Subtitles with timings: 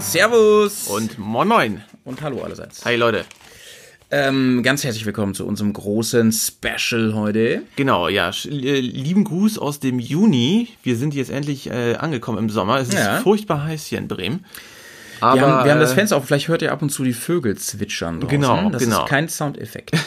[0.00, 0.86] Servus.
[0.88, 1.82] Und moin moin.
[2.04, 2.84] Und hallo allerseits.
[2.84, 3.24] Hi Leute.
[4.10, 7.62] Ähm, ganz herzlich willkommen zu unserem großen Special heute.
[7.76, 8.30] Genau, ja.
[8.44, 10.68] äh, Lieben Gruß aus dem Juni.
[10.82, 12.78] Wir sind jetzt endlich äh, angekommen im Sommer.
[12.78, 13.20] Es ist Ja.
[13.20, 14.44] furchtbar heiß hier in Bremen.
[15.20, 17.04] Aber, Wir haben, wir haben das äh, Fenster auf, vielleicht hört ihr ab und zu
[17.04, 18.40] die Vögel zwitschern draußen.
[18.40, 19.04] Genau, das genau.
[19.04, 19.92] ist kein Soundeffekt.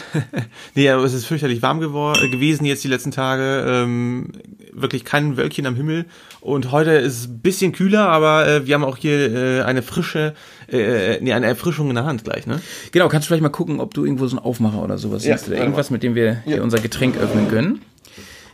[0.74, 3.64] Nee, aber es ist fürchterlich warm äh, gewesen jetzt die letzten Tage.
[3.66, 4.32] Ähm,
[4.72, 6.06] wirklich kein Wölkchen am Himmel.
[6.40, 9.82] Und heute ist es ein bisschen kühler, aber äh, wir haben auch hier äh, eine
[9.82, 10.34] frische,
[10.70, 12.60] äh, nee, eine Erfrischung in der Hand gleich, ne?
[12.92, 15.36] genau, kannst du vielleicht mal gucken, ob du irgendwo so einen Aufmacher oder sowas Ja,
[15.36, 17.80] siehst oder irgendwas, mit dem wir hier unser Getränk öffnen können.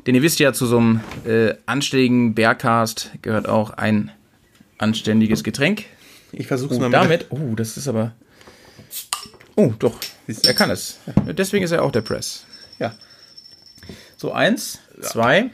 [0.06, 4.10] Denn ihr wisst ja, zu so einem äh, anständigen Bearcast gehört auch ein
[4.78, 5.84] anständiges Getränk.
[6.32, 8.12] Ich versuch's Und mal damit, oh, das ist aber.
[9.56, 9.94] Oh, doch,
[10.44, 11.00] er kann es.
[11.26, 12.44] Deswegen ist er auch der Press.
[12.78, 12.94] Ja.
[14.16, 15.50] So, eins, zwei.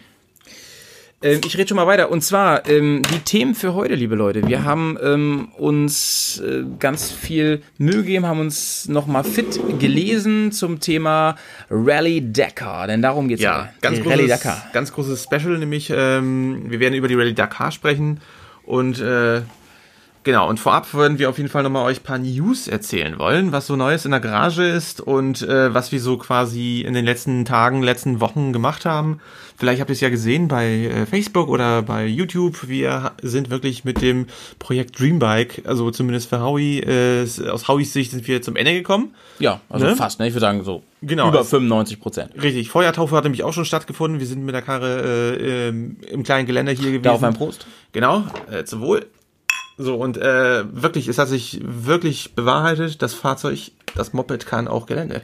[1.22, 2.10] Ähm, ich rede schon mal weiter.
[2.10, 4.46] Und zwar ähm, die Themen für heute, liebe Leute.
[4.46, 10.78] Wir haben ähm, uns äh, ganz viel Mühe gegeben, haben uns nochmal fit gelesen zum
[10.78, 11.36] Thema
[11.70, 12.86] Rally Dakar.
[12.86, 13.74] Denn darum geht's Ja, heute.
[13.80, 14.66] ganz großes, Rally Dakar.
[14.72, 18.20] ganz großes Special, nämlich ähm, wir werden über die Rallye Dakar sprechen
[18.64, 19.40] und äh,
[20.26, 23.52] genau, und vorab würden wir auf jeden Fall nochmal euch ein paar News erzählen wollen,
[23.52, 27.06] was so Neues in der Garage ist und äh, was wir so quasi in den
[27.06, 29.20] letzten Tagen, letzten Wochen gemacht haben.
[29.58, 32.68] Vielleicht habt ihr es ja gesehen bei äh, Facebook oder bei YouTube.
[32.68, 34.26] Wir sind wirklich mit dem
[34.58, 39.14] Projekt Dreambike, also zumindest für Howie, äh, aus Howies Sicht sind wir zum Ende gekommen.
[39.38, 39.96] Ja, also Ne?
[39.96, 40.26] fast, ne?
[40.28, 42.32] Ich würde sagen so Genau, über es- 95 Prozent.
[42.42, 44.20] Richtig, Feuertaufe hat nämlich auch schon stattgefunden.
[44.20, 47.02] Wir sind mit der Karre äh, im kleinen Geländer hier gewesen.
[47.04, 47.66] Da auf ein Prost.
[47.92, 49.06] Genau, äh, zum Wohl.
[49.78, 54.86] So, und äh, wirklich, es hat sich wirklich bewahrheitet, das Fahrzeug, das Moped kann auch
[54.86, 55.20] Gelände.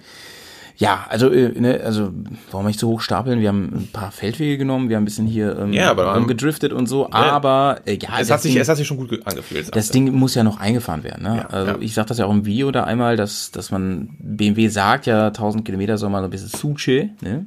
[0.83, 2.11] Ja, also, äh, ne, also
[2.51, 3.39] warum nicht so hoch stapeln?
[3.41, 6.27] Wir haben ein paar Feldwege genommen, wir haben ein bisschen hier ähm, Ja, aber, ähm,
[6.27, 9.09] gedriftet und so, aber äh, ja, Es hat, sich, Ding- es hat sich schon gut
[9.11, 9.75] ge- angefühlt.
[9.77, 9.91] Das.
[9.91, 11.23] Ding muss ja noch eingefahren werden.
[11.23, 11.37] Ne?
[11.37, 14.67] Ja, also ich sag das ja auch im Video da einmal, dass, dass man BMW
[14.69, 17.11] sagt ja 1000 Kilometer soll man so ein bisschen Suche.
[17.21, 17.47] Ne?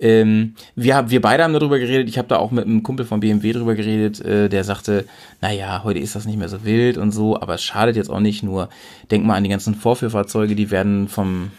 [0.00, 2.08] Ähm, wir, haben- wir beide haben darüber geredet.
[2.08, 5.04] Ich habe da auch mit einem Kumpel von BMW drüber geredet, äh, der sagte,
[5.40, 8.18] naja, heute ist das nicht mehr so wild und so, aber es schadet jetzt auch
[8.20, 8.42] nicht.
[8.42, 8.68] Nur
[9.12, 11.52] denk mal an die ganzen Vorführfahrzeuge, die werden vom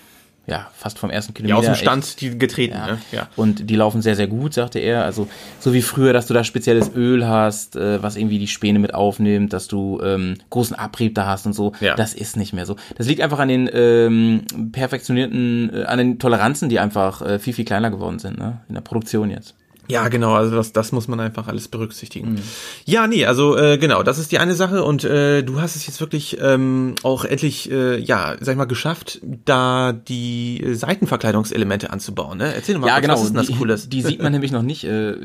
[0.48, 2.76] ja fast vom ersten ja, Kilometer aus dem echt- Stand die getreten.
[2.76, 2.88] ja.
[2.88, 2.98] Ne?
[3.12, 3.28] ja.
[3.36, 5.04] Und die laufen sehr, sehr gut, sagte er.
[5.04, 5.28] Also
[5.60, 8.94] so wie früher, dass du da spezielles Öl hast, äh, was irgendwie die Späne mit
[8.94, 11.74] aufnimmt, dass du ähm, großen Abrieb da hast und so.
[11.80, 11.96] Ja.
[11.96, 12.76] Das ist nicht mehr so.
[12.98, 14.42] Das liegt einfach an den ähm,
[14.72, 18.62] perfektionierten, äh, an den Toleranzen, die einfach äh, viel, viel kleiner geworden sind, ne?
[18.70, 19.56] In der Produktion jetzt.
[19.88, 22.34] Ja, genau, also das, das muss man einfach alles berücksichtigen.
[22.34, 22.40] Mhm.
[22.86, 25.86] Ja, nee, also äh, genau, das ist die eine Sache und äh, du hast es
[25.88, 32.38] jetzt wirklich ähm, auch endlich, äh, ja, sag ich mal, geschafft, da die Seitenverkleidungselemente anzubauen.
[32.38, 32.54] Ne?
[32.54, 33.14] Erzähl mal, ja, kurz, genau.
[33.14, 33.90] was ist denn das die, Cooles?
[33.90, 34.84] Die sieht man nämlich noch nicht.
[34.84, 35.16] Äh,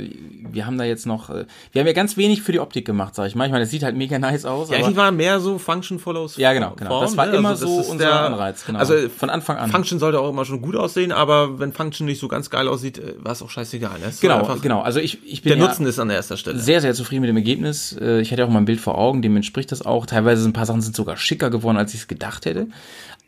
[0.52, 3.14] wir haben da jetzt noch, äh, wir haben ja ganz wenig für die Optik gemacht,
[3.14, 3.46] sag ich mal.
[3.46, 4.70] Ich meine, es sieht halt mega nice aus.
[4.70, 6.90] Ja, eigentlich war mehr so Function follows Ja, genau, genau.
[6.90, 7.36] Form, Das war ne?
[7.36, 8.78] immer Also das so unser der- Anreiz, genau.
[8.78, 9.70] Also Von Anfang an.
[9.70, 12.98] Function sollte auch immer schon gut aussehen, aber wenn Function nicht so ganz geil aussieht,
[12.98, 13.98] äh, war es auch scheißegal.
[13.98, 14.12] Ne?
[14.20, 14.80] Genau, einfach- genau.
[14.82, 16.58] Also ich, ich bin Der ja, Nutzen ist an erster Stelle.
[16.58, 17.96] sehr, sehr zufrieden mit dem Ergebnis.
[18.00, 20.06] Äh, Ich hatte auch mal ein Bild vor Augen, dem entspricht das auch.
[20.06, 22.66] Teilweise sind ein paar Sachen sind sogar schicker geworden, als ich es gedacht hätte.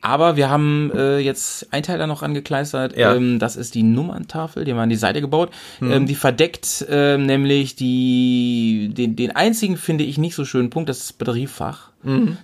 [0.04, 2.96] Aber wir haben äh, jetzt ein Teil da noch angekleistert.
[2.96, 3.14] Ja.
[3.14, 5.50] Ähm, das ist die Nummerntafel, die haben wir an die Seite gebaut.
[5.80, 10.88] Ähm, die verdeckt ähm, nämlich die, den, den einzigen, finde ich, nicht so schönen Punkt,
[10.88, 11.91] das ist das Batteriefach.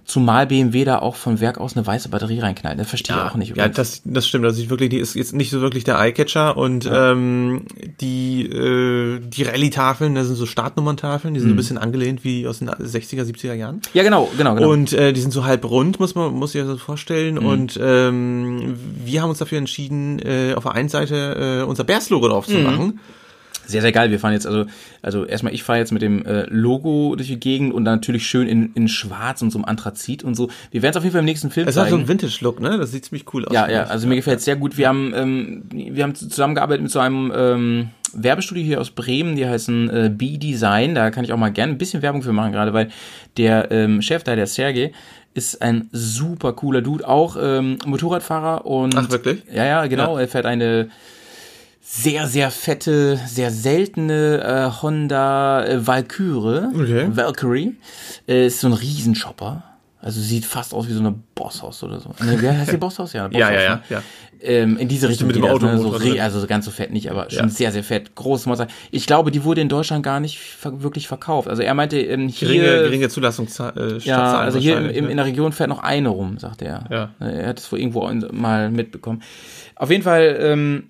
[0.04, 2.78] Zumal BMW da auch von Werk aus eine weiße Batterie reinknallt.
[2.78, 3.48] Das verstehe ich auch nicht.
[3.56, 3.76] Ja, übrigens.
[3.76, 4.44] das, das stimmt.
[4.44, 7.62] Das sieht wirklich, die ist jetzt nicht so wirklich der Eyecatcher und ähm,
[8.00, 12.46] die äh, die Rallye-Tafeln, das sind so Startnummerntafeln, die sind so ein bisschen angelehnt wie
[12.46, 13.80] aus den 60er, 70er Jahren.
[13.94, 14.70] ja, genau, genau, genau.
[14.70, 17.34] Und äh, die sind so halb rund, muss man muss sich das so vorstellen.
[17.36, 17.46] Mhm.
[17.46, 22.28] Und ähm, wir haben uns dafür entschieden, äh, auf der einen Seite äh, unser Bears-Logo
[22.28, 22.62] drauf zu Mhm.
[22.64, 23.00] machen.
[23.68, 24.10] Sehr, sehr geil.
[24.10, 24.64] Wir fahren jetzt also,
[25.02, 28.26] also erstmal ich fahre jetzt mit dem äh, Logo durch die Gegend und dann natürlich
[28.26, 30.48] schön in, in Schwarz und so einem Anthrazit und so.
[30.70, 31.96] Wir werden es auf jeden Fall im nächsten Film Es hat so zeigen.
[32.00, 32.78] einen Vintage-Look, ne?
[32.78, 33.52] Das sieht ziemlich cool aus.
[33.52, 34.78] ja, ja, also mir gefällt es sehr gut.
[34.78, 39.46] Wir haben, ähm, wir haben zusammengearbeitet mit so einem ähm, Werbestudio hier aus Bremen, die
[39.46, 40.94] heißen äh, B-Design.
[40.94, 42.88] Da kann ich auch mal gerne ein bisschen Werbung für machen, gerade weil
[43.36, 44.92] der ähm, Chef da, der Sergej,
[45.34, 49.42] ist ein super cooler Dude, auch ähm, Motorradfahrer und Ach, wirklich?
[49.52, 50.16] ja, ja, genau.
[50.16, 50.22] Ja.
[50.22, 50.88] Er fährt eine
[51.90, 54.42] sehr, sehr fette, sehr seltene
[54.76, 56.66] äh, Honda äh, Valkyrie.
[56.74, 57.06] Okay.
[57.10, 57.76] Valkyrie.
[58.28, 59.62] Äh, ist so ein Riesenchopper.
[60.00, 62.10] Also sieht fast aus wie so eine Bosshaus oder so.
[62.24, 63.14] Ne, wer heißt die Bosshaus?
[63.14, 63.82] Ja, Bosshaus, ja, ja, ne?
[63.88, 64.02] ja.
[64.40, 65.78] Ähm, in diese Richtung mit dem Auto- ne?
[65.78, 67.48] so, re- also ganz so fett nicht, aber schon Ja.
[67.48, 68.14] sehr, sehr fett.
[68.14, 68.68] Großes Monster.
[68.92, 71.48] Ich glaube, die wurde in Deutschland gar nicht ver wirklich verkauft.
[71.48, 73.96] Also er meinte, ähm, hier, Geringe, geringe Zulassungszahlen.
[73.96, 75.10] Äh, ja, also hier im, im, ne?
[75.10, 76.84] in der Region fährt noch eine rum, sagt er.
[76.90, 77.10] Ja.
[77.26, 79.22] Er hat es wohl irgendwo mal mitbekommen.
[79.74, 80.84] Auf jeden Fall, ähm,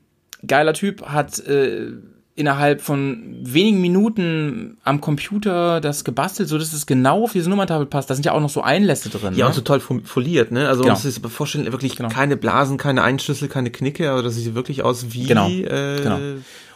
[0.46, 1.88] geiler Typ, hat äh,
[2.34, 7.86] innerhalb von wenigen Minuten am Computer das gebastelt, so dass es genau auf diese Nummerntafel
[7.86, 8.08] passt.
[8.10, 9.34] Da sind ja auch noch so Einlässe drin.
[9.34, 9.50] Ja, ne?
[9.50, 10.68] auch so toll fo- foliert, ne?
[10.68, 10.94] Also Genau.
[10.94, 12.08] man muss sich vorstellen, wirklich Genau.
[12.10, 16.18] keine Blasen, keine Einschlüssel, keine Knicke, aber das sieht wirklich aus wie Genau, äh, genau.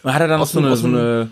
[0.03, 1.31] Und hat er dann Aus so eine, so eine,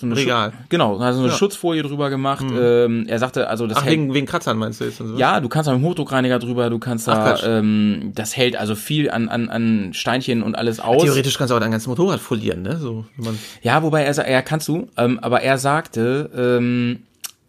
[0.00, 0.50] so eine Regal.
[0.50, 1.34] Schu- genau, also eine Ja.
[1.34, 2.44] Schutzfolie drüber gemacht.
[2.50, 4.98] Ähm, er sagte, also das Ach, hält, wegen, wegen Kratzern meinst du jetzt?
[4.98, 5.16] So?
[5.16, 7.42] ja, du kannst da mit dem Hochdruckreiniger drüber, du kannst Ach, da, Quatsch.
[7.46, 11.02] ähm, das hält also viel an, an, an Steinchen und alles aus.
[11.02, 12.76] Theoretisch kannst du auch dein ganzes Motorrad folieren, ne?
[12.78, 17.00] So, man, Ja, wobei er, sa- er kannst du, ähm, aber er sagte, ähm,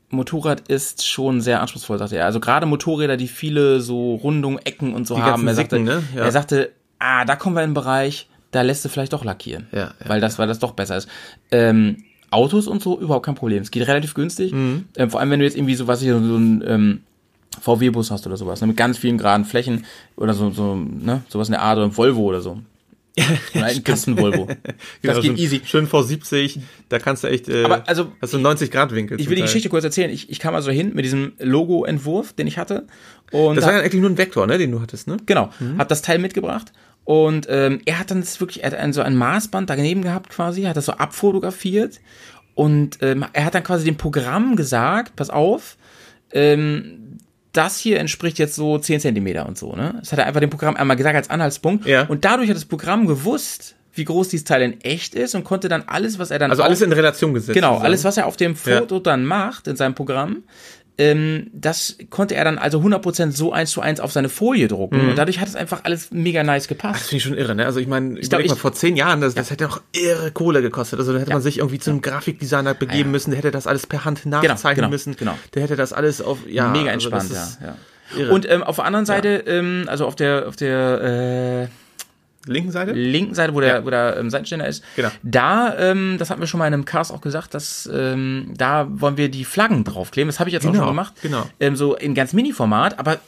[0.10, 2.26] Motorrad ist schon sehr anspruchsvoll, sagte er.
[2.26, 5.48] Also gerade Motorräder, die viele so Rundungen, Ecken und so Die haben.
[5.48, 6.04] Er sagte, Sicken, ne?
[6.16, 6.24] Ja.
[6.26, 9.68] er sagte, ah, da kommen wir in einen Bereich, da lässt du vielleicht doch lackieren.
[9.72, 11.08] Ja, ja, weil das, weil das doch besser ist.
[11.52, 13.62] Ähm, Autos und so, überhaupt kein Problem.
[13.62, 14.52] Es geht relativ günstig.
[14.54, 14.86] Mhm.
[14.98, 17.02] Ähm, vor allem, wenn du jetzt irgendwie so, was ich, so ein, ähm,
[17.62, 19.86] VW-Bus hast oder sowas, ne, mit ganz vielen geraden Flächen
[20.16, 22.60] oder so, so, ne, sowas in der Art oder ein Volvo oder so.
[23.54, 24.48] Oder ein Kasten-Volvo.
[24.48, 24.56] Das
[25.02, 25.62] Genau, geht easy.
[25.66, 29.20] Schön V70, da kannst du echt, äh, Aber also- hast du einen 90 Grad Winkel.
[29.20, 29.42] Ich zum will die.
[29.42, 30.10] Geschichte kurz erzählen.
[30.10, 32.88] Ich, ich kam also hin mit diesem Logo-Entwurf, den ich hatte.
[33.32, 35.18] Und Das war ja eigentlich nur ein Vektor, ne, den du hattest, ne?
[35.26, 36.72] genau, hab das Teil mitgebracht.
[37.04, 40.30] Und ähm, er hat dann das wirklich, er hat ein, so ein Maßband daneben gehabt
[40.30, 42.00] quasi, hat das so abfotografiert.
[42.54, 45.78] Und ähm, er hat dann quasi dem Programm gesagt, pass auf,
[46.32, 47.18] ähm,
[47.54, 49.96] das hier entspricht jetzt so 10 Zentimeter und so, ne?
[50.00, 51.86] Das hat er einfach dem Programm einmal gesagt als Anhaltspunkt.
[51.86, 52.04] Ja.
[52.04, 55.68] Und dadurch hat das Programm gewusst, wie groß dieses Teil in echt ist und konnte
[55.68, 57.56] dann alles, was er dann Also alles in Relation gesetzt.
[57.56, 60.44] Genau, alles, was er auf dem Foto dann macht in seinem Programm,
[61.02, 65.10] ähm, das konnte er dann also 100% so eins zu eins auf seine Folie drucken.
[65.10, 67.04] Und dadurch hat es einfach alles mega nice Das gepasst.
[67.06, 67.66] finde ich schon irre, ne?
[67.66, 69.82] Also ich meine, ich glaub, überleg mal, ich- vor zehn Jahren, das, das hätte auch
[69.94, 71.00] irre Kohle gekostet.
[71.00, 73.12] Also da hätte man sich irgendwie zu einem Grafikdesigner begeben Ja, ja.
[73.12, 75.16] müssen, der hätte das alles per Hand nachzeichnen genau, müssen.
[75.16, 75.38] genau.
[75.54, 76.68] Der hätte das alles auf, ja.
[76.70, 77.68] mega also entspannt, das ist ja.
[77.68, 77.76] ja.
[78.20, 78.34] Irre.
[78.34, 81.70] Und ähm, auf der anderen Seite, ähm, also auf der, auf der
[82.46, 82.92] linken Seite?
[82.94, 83.86] linken Seite, wo der, Ja.
[83.86, 85.10] wo der ähm, Seitenständer ist, Genau.
[85.24, 88.88] da, ähm, das hatten wir schon mal in einem Cast auch gesagt, dass ähm, da
[88.90, 90.28] wollen wir die Flaggen draufkleben.
[90.28, 91.14] Das habe ich jetzt auch Genau, schon gemacht.
[91.22, 91.46] genau.
[91.60, 93.20] Ähm, so in ganz Mini-Format, aber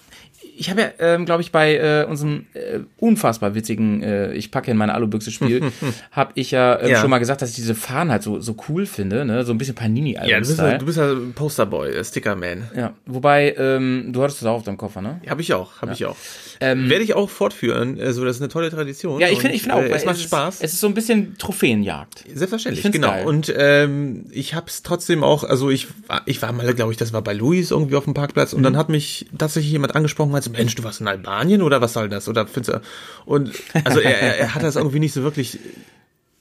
[0.64, 4.72] ich habe ja, ähm, glaube ich, bei äh, unserem äh, unfassbar witzigen äh, Ich packe
[4.72, 5.72] in meine Alubüchse-Spiel,
[6.12, 7.02] habe ich ja, ähm, Ja.
[7.02, 9.44] schon mal gesagt, dass ich diese Fahnen halt so, so cool finde, ne?
[9.44, 12.70] so ein bisschen Ja, du bist, ja, du bist ja ein Posterboy, äh, Stickerman.
[12.76, 15.20] Ja, wobei, ähm, du hattest das auch auf deinem Koffer, ne?
[15.28, 16.16] Habe ich auch, habe ich auch.
[16.62, 18.00] Werde ich auch fortführen.
[18.00, 19.16] Also das ist eine tolle Tradition.
[19.16, 20.62] Ähm, Ja, ich Und, finde ich finde auch, Äh, es macht ist, Spaß.
[20.62, 22.24] Es ist so ein bisschen Trophäenjagd.
[22.34, 23.10] Selbstverständlich, genau.
[23.10, 23.26] geil.
[23.26, 26.98] Und ähm, ich habe es trotzdem auch, also ich war, ich war mal, glaube ich,
[26.98, 28.64] das war bei Luis irgendwie auf dem Parkplatz und Mhm.
[28.64, 31.94] dann hat mich tatsächlich jemand angesprochen und so, Mensch, du warst in Albanien oder was
[31.94, 32.28] soll das?
[32.30, 32.82] Oder findest du?
[33.26, 33.52] Und
[33.84, 35.60] also er, er, er hat das irgendwie nicht so wirklich,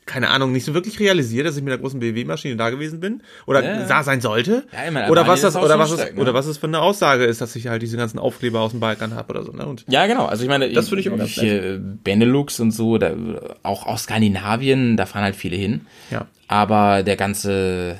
[0.07, 3.23] keine Ahnung, nicht so wirklich realisiert, dass ich mit der großen BMW-Maschine da gewesen bin
[3.47, 3.87] oder Ja.
[3.87, 4.65] da sein sollte.
[4.73, 6.21] Ja, meine, oder was das oder was es ne?
[6.21, 8.81] oder was es für eine Aussage ist, dass ich halt diese ganzen Aufkleber aus dem
[8.81, 9.53] Balkan habe oder so.
[9.53, 9.65] Ne?
[9.65, 10.27] Und Ja, genau.
[10.27, 11.35] Also ich meine, Das finde ich auch ganz
[12.03, 13.13] Benelux und so, da,
[13.63, 15.83] auch aus Skandinavien, da fahren halt viele hin.
[16.11, 17.97] ja, Aber der ganze,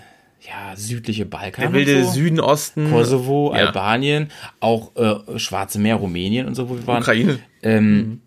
[0.53, 1.63] ja, südliche Balkan.
[1.65, 3.67] der wilde so, Süden, Osten, Kosovo, Ja.
[3.67, 4.29] Albanien,
[4.61, 7.03] auch äh, Schwarze Meer, Rumänien und so, wo wir waren.
[7.03, 7.39] Ukraine.
[7.63, 8.21] Ähm,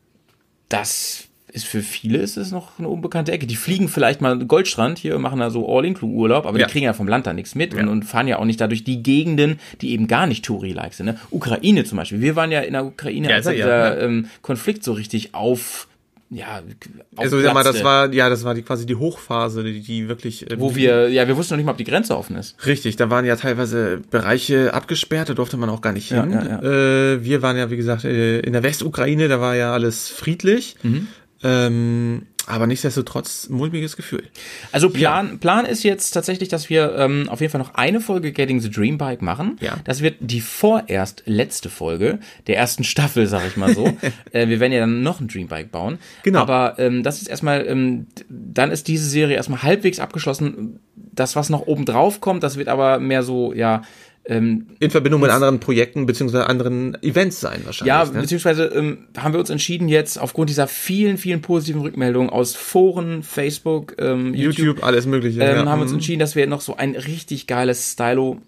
[0.70, 3.48] Das ist für viele ist es noch eine unbekannte Ecke.
[3.48, 6.66] Die fliegen vielleicht mal Goldstrand hier machen da so All-Include-Urlaub, aber Ja.
[6.66, 8.84] die kriegen ja vom Land da nichts mit und, und fahren ja auch nicht dadurch
[8.84, 11.06] die Gegenden, die eben gar nicht Touri-like sind.
[11.06, 11.18] Ne?
[11.32, 12.20] Ukraine zum Beispiel.
[12.20, 14.06] Wir waren ja in der Ukraine, Ja, als ja, dieser ja.
[14.06, 15.88] ähm, Konflikt so richtig auf,
[16.30, 16.62] ja,
[17.16, 20.50] Also sag mal, das war ja, das war die, quasi die Hochphase, die, die wirklich
[20.50, 22.56] äh, wo wir, ja, wir wussten noch nicht mal, ob die Grenze offen ist.
[22.66, 26.32] Richtig, da waren ja teilweise Bereiche abgesperrt, da durfte man auch gar nicht Ja, hin.
[26.34, 26.62] ja,
[27.14, 30.76] Äh, wir waren ja, wie gesagt, äh, in der Westukraine, da war ja alles friedlich.
[30.84, 31.08] Mhm.
[31.44, 34.24] Ähm, aber nichtsdestotrotz mulmiges Gefühl.
[34.72, 38.32] Also Plan, Plan ist jetzt tatsächlich, dass wir ähm, auf jeden Fall noch eine Folge
[38.32, 39.58] Getting the Dream Bike machen.
[39.62, 39.78] Ja.
[39.84, 43.86] Das wird die vorerst letzte Folge der ersten Staffel, sag ich mal so.
[44.32, 45.98] äh, wir werden ja dann noch ein Dream Bike bauen.
[46.24, 46.40] Genau.
[46.40, 50.80] Aber ähm, das ist erstmal, ähm, dann ist diese Serie erstmal halbwegs abgeschlossen.
[50.96, 53.82] Das, was noch oben drauf kommt, das wird aber mehr so, ja,
[54.28, 57.88] ähm, In Verbindung mit anderen Projekten beziehungsweise anderen Events sein wahrscheinlich.
[57.88, 58.22] ja, ne?
[58.22, 63.22] beziehungsweise ähm, haben wir uns entschieden jetzt aufgrund dieser vielen, vielen positiven Rückmeldungen aus Foren,
[63.24, 65.42] Facebook, ähm, YouTube, YouTube, alles mögliche.
[65.42, 65.66] ähm, ja.
[65.66, 65.98] haben wir uns Mhm.
[65.98, 68.40] entschieden, dass wir noch so ein richtig geiles Stylo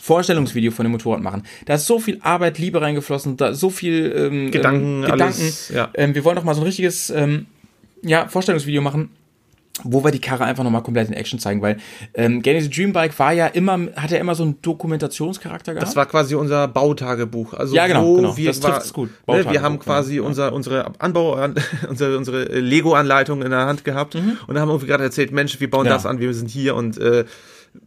[0.00, 1.44] Vorstellungsvideo von dem Motorrad machen.
[1.64, 5.22] Da ist so viel Arbeit, Liebe reingeflossen, da so viel ähm, Gedanken, ähm, Gedanken.
[5.24, 5.88] alles, ja.
[5.94, 7.46] Ähm, wir wollen noch mal so ein richtiges ähm,
[8.02, 9.10] ja, Vorstellungsvideo machen,
[9.84, 11.78] wo wir die Karre einfach noch mal komplett in Action zeigen, weil
[12.14, 15.86] ähm, Getting the Dream Bike war ja immer, hat ja immer so einen Dokumentationscharakter gehabt.
[15.86, 17.54] Das war quasi unser Bautagebuch.
[17.54, 18.36] Also Ja, genau, genau.
[18.36, 19.10] wir Das trifft's gut.
[19.26, 20.22] Ne, wir haben quasi ja.
[20.22, 21.38] unser, unsere Anbau,
[21.88, 25.86] unsere, unsere Lego-Anleitung in der Hand gehabt und haben irgendwie gerade erzählt, Mensch, wir bauen
[25.86, 25.90] Mhm.
[25.90, 25.94] Ja.
[25.94, 27.24] das an, wir sind hier und äh,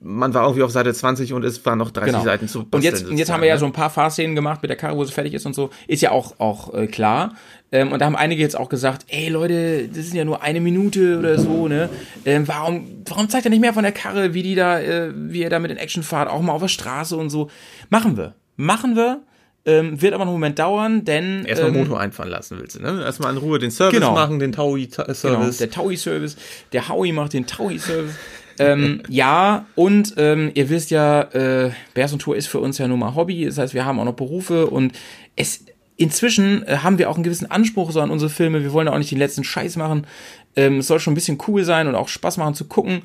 [0.01, 2.23] man war irgendwie auf Seite 20 und es waren noch 30 Genau.
[2.23, 4.69] Seiten zu Und jetzt, basteln jetzt haben wir ja so ein paar Fahrszenen gemacht mit
[4.69, 5.69] der Karre, wo sie fertig ist und so.
[5.87, 7.35] Ist ja auch, auch äh, klar.
[7.71, 10.59] Ähm, und da haben einige jetzt auch gesagt, ey Leute, das ist ja nur eine
[10.61, 11.89] Minute oder so, ne?
[12.25, 15.43] Ähm, warum, warum zeigt er nicht mehr von der Karre, wie die da, äh, wie
[15.43, 17.49] er da mit den Action fahrt, auch mal auf der Straße und so.
[17.89, 18.33] Machen wir.
[18.55, 19.21] Machen wir.
[19.65, 21.41] Ähm, wird aber noch einen Moment dauern, denn.
[21.41, 21.47] ne?
[21.49, 23.03] Erstmal ähm, Motor einfahren lassen willst du, ne?
[23.03, 24.13] Erstmal in Ruhe den Service Genau.
[24.13, 25.57] machen, den Genau, Taui-Service.
[25.57, 26.37] der Taui-Service.
[26.71, 28.13] Der Howie macht den Taui-Service.
[28.59, 32.87] Ähm, ja, und ähm, ihr wisst ja, äh, Bears und Tour ist für uns ja
[32.87, 33.45] nun mal Hobby.
[33.45, 34.93] Das heißt, wir haben auch noch Berufe und
[35.35, 38.61] es inzwischen äh, haben wir auch einen gewissen Anspruch so an unsere Filme.
[38.63, 40.07] Wir wollen ja auch nicht den letzten Scheiß machen.
[40.55, 43.01] Ähm, es soll schon ein bisschen cool sein und auch Spaß machen zu gucken.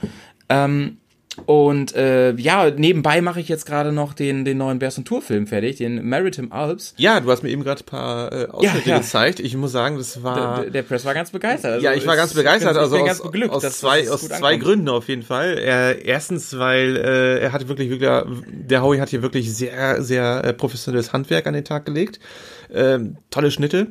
[0.49, 0.99] Ähm,
[1.47, 5.21] und äh, ja, nebenbei mache ich jetzt gerade noch den, den neuen Bears und Tour
[5.23, 6.95] Film fertig, den Maritime Alps.
[6.97, 8.99] ja, du hast mir eben gerade ein paar äh, Ausschnitte Ja, ja.
[8.99, 9.41] gezeigt.
[9.41, 10.63] Ich muss sagen, das war...
[10.63, 11.73] Der, der Press war ganz begeistert.
[11.73, 14.23] Also ja, ich war ganz begeistert, ich bin also aus, ganz beglückt, aus zwei, aus
[14.29, 14.63] zwei ankommt.
[14.63, 15.59] Gründen auf jeden Fall.
[15.59, 18.11] Äh, erstens, weil äh, er hatte wirklich, wirklich,
[18.49, 22.21] der Howie hat hier wirklich sehr, sehr äh, professionelles Handwerk an den Tag gelegt.
[22.73, 23.89] Ähm, tolle Schnitte.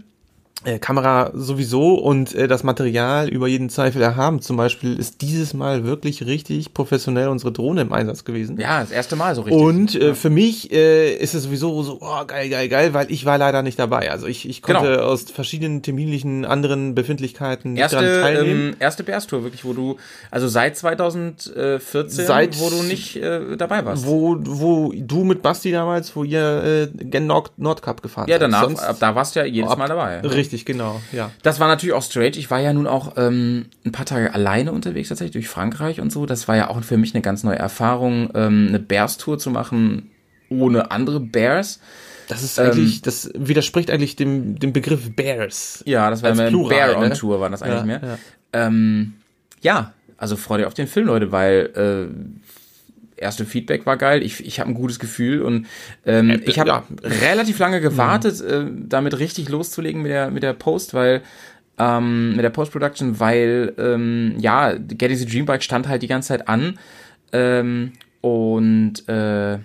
[0.65, 4.39] Äh, Kamera sowieso und äh, das Material über jeden Zweifel erhaben.
[4.39, 8.57] Zum Beispiel ist dieses Mal wirklich richtig professionell unsere Drohne im Einsatz gewesen.
[8.57, 9.61] Ja, das erste Mal so richtig.
[9.61, 13.25] Und äh, für mich äh, ist es sowieso so, oh, geil, geil, geil, weil ich
[13.25, 14.09] war leider nicht dabei.
[14.09, 15.03] Also ich, ich konnte Genau.
[15.03, 18.67] aus verschiedenen terminlichen anderen Befindlichkeiten nicht erste, daran teilnehmen.
[18.69, 19.97] ähm, erste Bears Tour, wirklich, wo du,
[20.31, 24.05] also seit 2014, Seit- wo du nicht äh, dabei warst.
[24.07, 28.73] wo, wo du mit Basti damals, wo ihr äh, gen Nord, Nordcup gefahren ja, danach,
[28.75, 30.21] ab da warst du ja jedes Mal dabei.
[30.21, 31.31] Richtig, genau, ja.
[31.41, 32.37] Das war natürlich auch strange.
[32.37, 36.11] Ich war ja nun auch ähm, ein paar Tage alleine unterwegs tatsächlich durch Frankreich und
[36.11, 36.25] so.
[36.25, 40.09] Das war ja auch für mich eine ganz neue Erfahrung, ähm, eine Bears-Tour zu machen
[40.49, 41.79] ohne andere Bears.
[42.27, 45.83] Das ist Ähm, eigentlich, das widerspricht eigentlich dem, dem Begriff Bears.
[45.85, 47.15] Ja, das war Plural, Bear on ne?
[47.15, 48.01] Tour, war das eigentlich Ja, mehr.
[48.03, 48.17] ja.
[48.53, 49.13] Ähm,
[49.61, 52.42] ja, also freut ihr auf den Film, Leute, weil äh,
[53.17, 54.23] erste Feedback war geil.
[54.23, 55.67] Ich, ich habe ein gutes Gefühl und
[56.05, 56.83] ähm, Äh, ich habe ja.
[57.03, 61.21] relativ lange gewartet, äh, damit richtig loszulegen mit der mit der Post, weil
[61.77, 66.29] ähm, mit der Post-Production, weil ähm, ja, Getty the Dream Bike stand halt die ganze
[66.29, 66.77] Zeit an
[67.31, 69.57] ähm, und äh,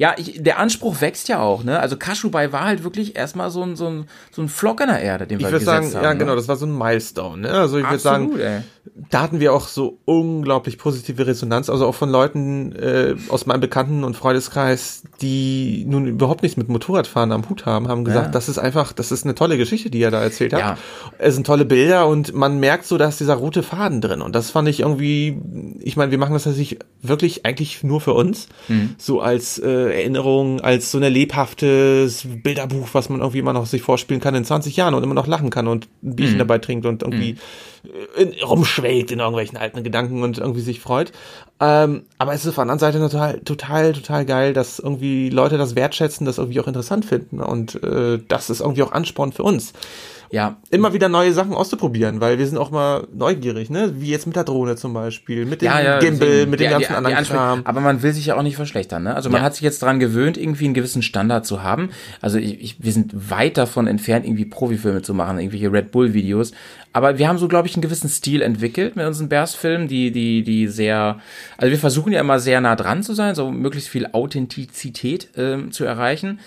[0.00, 1.78] ja, ich, der Anspruch wächst ja auch, ne?
[1.78, 5.00] Also Kashubai war halt wirklich erstmal so ein, so ein, so ein Flock in der
[5.02, 6.04] Erde, den Ich wir würde gesetzt sagen, haben.
[6.04, 6.18] ja ne?
[6.18, 7.42] genau, das war so ein Milestone.
[7.42, 7.50] Ne?
[7.50, 8.62] Also ich würde sagen, ey.
[9.10, 13.60] da hatten wir auch so unglaublich positive Resonanz, also auch von Leuten äh, aus meinem
[13.60, 18.32] Bekannten- und Freundeskreis, die nun überhaupt nichts mit Motorradfahren am Hut haben, haben gesagt, Ja.
[18.32, 20.60] das ist einfach, das ist eine tolle Geschichte, die er da erzählt hat.
[20.60, 20.78] Ja.
[21.18, 24.34] Es sind tolle Bilder und man merkt so, da ist dieser rote Faden drin und
[24.34, 25.38] das fand ich irgendwie,
[25.80, 28.94] ich meine, wir machen das natürlich wirklich eigentlich nur für uns, Mhm.
[28.96, 33.82] so als äh, Erinnerung, als so ein lebhaftes Bilderbuch, was man irgendwie immer noch sich
[33.82, 36.16] vorspielen kann in 20 Jahren und immer noch lachen kann und ein Mhm.
[36.16, 37.79] Bierchen dabei trinkt und irgendwie äh,
[38.16, 41.12] in, rumschwelgt in irgendwelchen alten Gedanken und irgendwie sich freut.
[41.60, 45.58] Ähm, aber es ist auf der anderen Seite total, total, total geil, dass irgendwie Leute
[45.58, 49.42] das wertschätzen, das irgendwie auch interessant finden und äh, das ist irgendwie auch Ansporn für
[49.42, 49.72] uns
[50.32, 53.94] Ja, immer wieder neue Sachen auszuprobieren, weil wir sind auch mal neugierig, ne?
[53.96, 56.70] Wie jetzt mit der Drohne zum Beispiel, mit dem ja, ja, Gimbal, deswegen, mit dem
[56.70, 57.60] ganzen die- anderen die Kram.
[57.64, 59.14] Aber man will sich ja auch nicht verschlechtern, ne?
[59.16, 59.44] Also man Ja.
[59.46, 61.90] hat sich jetzt dran gewöhnt, irgendwie einen gewissen Standard zu haben.
[62.20, 66.14] Also ich, ich, wir sind weit davon entfernt, irgendwie Profifilme zu machen, irgendwelche Red Bull
[66.14, 66.52] Videos.
[66.92, 70.42] Aber wir haben so, glaube ich, einen gewissen Stil entwickelt mit unseren Bears-Filmen, die, die,
[70.42, 71.20] die sehr,
[71.56, 75.70] also wir versuchen ja immer sehr nah dran zu sein, so möglichst viel Authentizität ähm,
[75.70, 76.40] zu erreichen.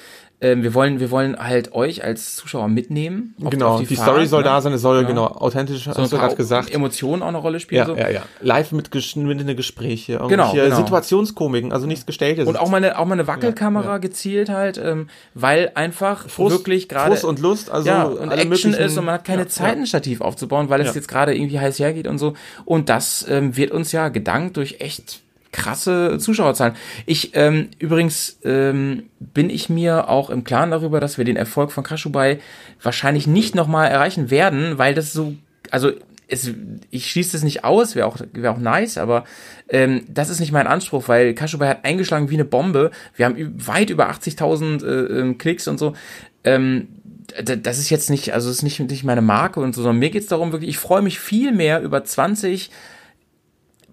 [0.44, 3.34] Ähm, wir wollen, wir wollen halt euch als Zuschauer mitnehmen.
[3.44, 4.50] auf- Genau, auf die, Fahrt, Story soll ne?
[4.50, 5.08] da sein, es soll Ja.
[5.08, 6.70] genau authentisch, So hast du gerade gesagt.
[6.74, 7.80] Emotionen auch eine Rolle spielen.
[7.80, 7.96] Ja, so.
[7.96, 8.22] ja, ja.
[8.42, 10.76] Live mit geschnittene Gespräche, Genau, genau.
[10.76, 12.48] Situationskomiken, also nichts Gestelltes.
[12.48, 16.90] Und auch mal eine, auch mal eine Wackelkamera gezielt halt, ähm, weil einfach Frust, wirklich
[16.90, 19.48] gerade Frust und Lust, also ja, und alle Action ist und man hat keine ja,
[19.48, 20.96] Zeit, ein Stativ aufzubauen, weil es Ja.
[20.96, 22.34] jetzt gerade irgendwie heiß hergeht und so.
[22.66, 25.22] Und das ähm, wird uns ja gedankt durch echt
[25.54, 26.74] krasse Zuschauerzahlen.
[27.06, 31.72] Ich ähm, übrigens ähm, bin ich mir auch im Klaren darüber, dass wir den Erfolg
[31.72, 32.40] von Kashubai
[32.82, 35.36] wahrscheinlich nicht nochmal erreichen werden, weil das so,
[35.72, 35.92] also
[36.28, 36.52] es,
[36.90, 39.24] ich schließe es nicht aus, wäre auch, wäre auch nice, aber
[39.70, 42.92] ähm, das ist nicht mein Anspruch, weil Kashubai hat eingeschlagen wie eine Bombe.
[43.16, 45.94] Wir haben weit über 80.000 äh, ähm, Klicks und so.
[46.44, 46.88] Ähm,
[47.44, 50.10] das ist jetzt nicht, also das ist nicht, nicht meine Marke und so, sondern mir
[50.10, 52.70] geht's darum wirklich, ich freue mich viel mehr über 20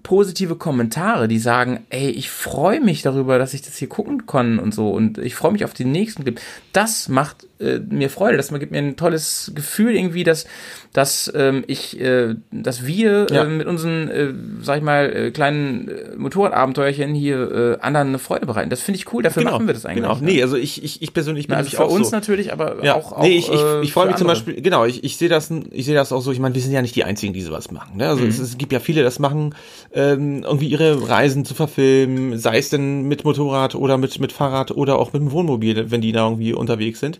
[0.02, 4.59] positive Kommentare, die sagen, ey, ich freue mich darüber, dass ich das hier gucken kann
[4.59, 6.40] und so und ich freue mich auf den nächsten Clip.
[6.73, 10.47] Das macht äh, mir Freude, das gibt mir ein tolles Gefühl irgendwie, dass,
[10.93, 13.45] dass ähm, ich, äh, dass wir Ja.
[13.45, 18.19] äh, mit unseren, äh, sag ich mal, äh, kleinen äh, Motorradabenteuerchen hier äh, anderen eine
[18.19, 18.71] Freude bereiten.
[18.71, 20.02] Das finde ich cool, dafür machen wir das eigentlich.
[20.02, 20.23] Genau, ne?
[20.23, 22.17] nee, also ich, ich, ich persönlich bin Na, also für auch uns so.
[22.17, 24.45] natürlich, aber Ja, auch, auch nee, ich, ich, äh, ich freue mich zum andere.
[24.45, 26.73] Beispiel, genau, ich, ich sehe das, ich sehe das auch so, ich meine, wir sind
[26.73, 27.97] ja nicht die Einzigen, die sowas machen.
[27.97, 28.05] Ne?
[28.05, 28.11] Mhm.
[28.11, 29.55] Also es, es gibt ja viele, das machen,
[29.93, 34.71] ähm, irgendwie ihre Reisen zu verfilmen, sei es denn mit Motorrad oder mit, mit Fahrrad
[34.71, 37.19] oder auch mit dem Wohnmobil, wenn die da irgendwie unterwegs sind.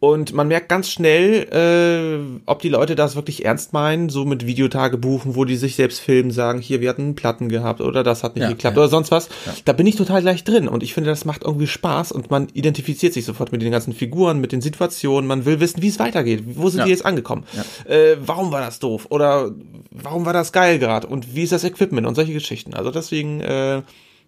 [0.00, 4.46] Und man merkt ganz schnell, äh, ob die Leute das wirklich ernst meinen, so mit
[4.46, 8.36] Videotagebuchen, wo die sich selbst filmen, sagen, hier, wir hatten Platten gehabt oder das hat
[8.36, 8.82] nicht Ja, geklappt ja.
[8.82, 9.28] oder sonst was.
[9.64, 12.46] Da bin ich total gleich drin und ich finde, das macht irgendwie Spaß und man
[12.52, 15.26] identifiziert sich sofort mit den ganzen Figuren, mit den Situationen.
[15.26, 16.44] Man will wissen, wie es weitergeht.
[16.46, 16.84] Wo sind Ja.
[16.84, 17.42] die jetzt angekommen?
[17.84, 19.06] Äh, warum war das doof?
[19.10, 19.50] Oder
[19.90, 21.08] warum war das geil gerade?
[21.08, 22.72] Und wie ist das Equipment und solche Geschichten?
[22.72, 23.82] Also deswegen, äh,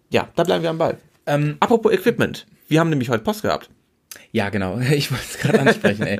[0.09, 0.97] ja, da bleiben wir am Ball.
[1.25, 2.45] Ähm, Apropos Equipment.
[2.67, 3.69] Wir haben nämlich heute Post gehabt.
[4.31, 4.79] Ja, genau.
[4.91, 6.19] Ich wollte es gerade ansprechen, ey.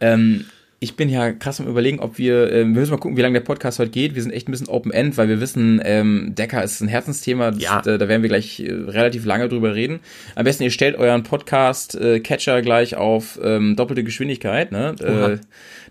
[0.00, 0.44] ähm,
[0.78, 3.32] ich bin ja krass am überlegen, ob wir, ähm, wir müssen mal gucken, wie lange
[3.40, 4.14] der Podcast heute geht.
[4.14, 7.50] Wir sind echt ein bisschen Open-End, weil wir wissen, ähm, Decker ist ein Herzensthema.
[7.52, 7.80] Das, Ja.
[7.80, 10.00] äh, da werden wir gleich äh, relativ lange drüber reden.
[10.34, 14.94] Am besten, ihr stellt euren Podcast-Catcher gleich auf ähm, doppelte Geschwindigkeit, ne?
[15.00, 15.38] Äh,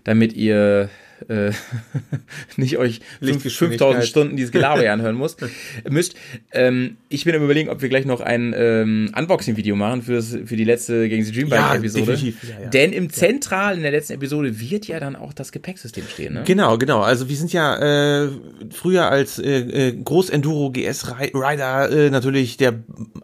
[0.04, 0.88] damit ihr
[1.28, 1.50] äh,
[2.56, 3.88] nicht euch fünf- Lichtgeschwindigkeit.
[3.88, 5.36] 5000 Stunden dieses Gelaber anhören muss,
[5.88, 6.14] müsst.
[6.52, 10.56] Ähm, ich bin am überlegen, ob wir gleich noch ein ähm, Unboxing-Video machen fürs, für
[10.56, 12.14] die letzte gegen die Ja, Dreambike-Episode.
[12.14, 12.68] Ja, ja.
[12.68, 16.34] Denn im Zentral in der letzten Episode wird ja dann auch das Gepäcksystem stehen.
[16.34, 16.42] Ne?
[16.44, 17.00] Genau, genau.
[17.00, 18.28] Also wir sind ja äh,
[18.70, 22.74] früher als äh, äh, Groß-Enduro GS-Rider äh, natürlich der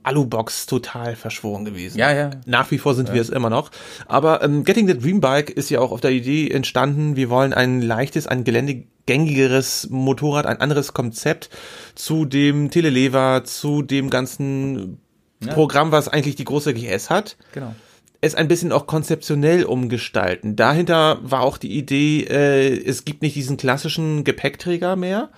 [0.03, 1.99] Alubox total verschworen gewesen.
[1.99, 2.31] Ja, ja.
[2.47, 3.71] Nach wie vor sind wir es immer noch.
[4.07, 7.53] Aber ähm, Getting the Dream Bike ist ja auch auf der Idee entstanden, wir wollen
[7.53, 11.51] ein leichtes, ein geländegängigeres Motorrad, ein anderes Konzept
[11.95, 15.01] zu dem Telelever, zu dem ganzen
[15.41, 17.75] Programm, was eigentlich die große GS hat Genau.
[18.23, 20.55] Es ein bisschen auch konzeptionell umgestalten.
[20.55, 25.31] Dahinter war auch die Idee, äh, es gibt nicht diesen klassischen Gepäckträger mehr.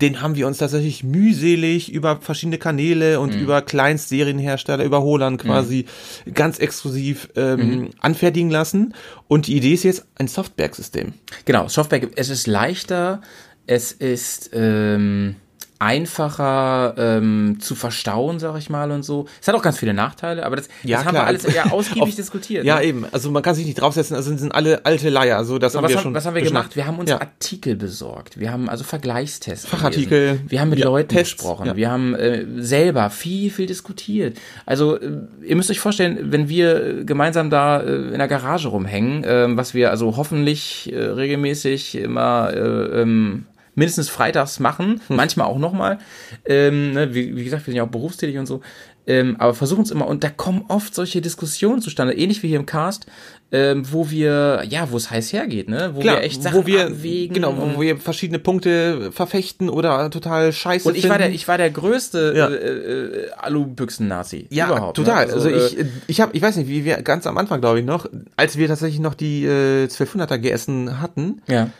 [0.00, 5.86] Den haben wir uns tatsächlich mühselig über verschiedene Kanäle und über Kleinstserienhersteller, über Holland quasi
[6.32, 8.94] ganz exklusiv ähm, anfertigen lassen.
[9.26, 11.14] Und die Idee ist jetzt ein Softback-System.
[11.44, 13.20] Genau, Softback, es ist leichter,
[13.66, 15.34] es ist ähm,
[15.78, 19.26] einfacher ähm, zu verstauen, sag ich mal, und so.
[19.40, 22.02] Es hat auch ganz viele Nachteile, aber das, Ja, das haben wir alles ja ausgiebig
[22.10, 22.64] Auf- diskutiert.
[22.64, 22.84] Ja, ne?
[22.84, 23.06] eben.
[23.12, 25.44] Also man kann sich nicht draufsetzen, also sind alle alte Leier.
[25.44, 26.14] So, das So, haben was, wir haben, schon.
[26.14, 26.76] was haben wir gemacht?
[26.76, 27.20] Wir haben uns Ja.
[27.20, 28.38] Artikel besorgt.
[28.38, 29.66] Wir haben also Vergleichstests.
[29.68, 30.08] Fachartikel.
[30.08, 30.44] gelesen.
[30.48, 31.70] Wir haben mit Ja, Leuten Tests, gesprochen.
[31.76, 34.36] Wir haben äh, selber viel, viel diskutiert.
[34.66, 35.10] Also äh,
[35.46, 39.74] ihr müsst euch vorstellen, wenn wir gemeinsam da äh, in der Garage rumhängen, ähm, was
[39.74, 43.46] wir also hoffentlich äh, regelmäßig immer äh, ähm,
[43.78, 45.16] mindestens freitags machen, Hm.
[45.16, 45.98] manchmal auch nochmal.
[46.44, 48.60] Ähm, ne, wie, wie gesagt, wir sind ja auch berufstätig und so.
[49.06, 52.58] Ähm, aber versuchen es immer und da kommen oft solche Diskussionen zustande, ähnlich wie hier
[52.58, 53.06] im Cast,
[53.52, 55.92] ähm, wo wir, ja, wo es heiß hergeht, ne?
[55.94, 57.32] Wo Klar, wir echt Sachen wo wir, abwägen.
[57.32, 61.36] genau, wo wir verschiedene Punkte verfechten oder total scheiße und ich war der, finden.
[61.36, 62.48] ich war der größte Ja.
[62.48, 64.46] äh, äh, Alubüchsen-Nazi.
[64.50, 65.26] Ja, überhaupt, total.
[65.26, 65.32] Ne?
[65.32, 67.86] Also, äh, ich, ich habe, ich weiß nicht, wie wir ganz am Anfang, glaube ich
[67.86, 71.70] noch, als wir tatsächlich noch die äh, 1200er GSen hatten, ja.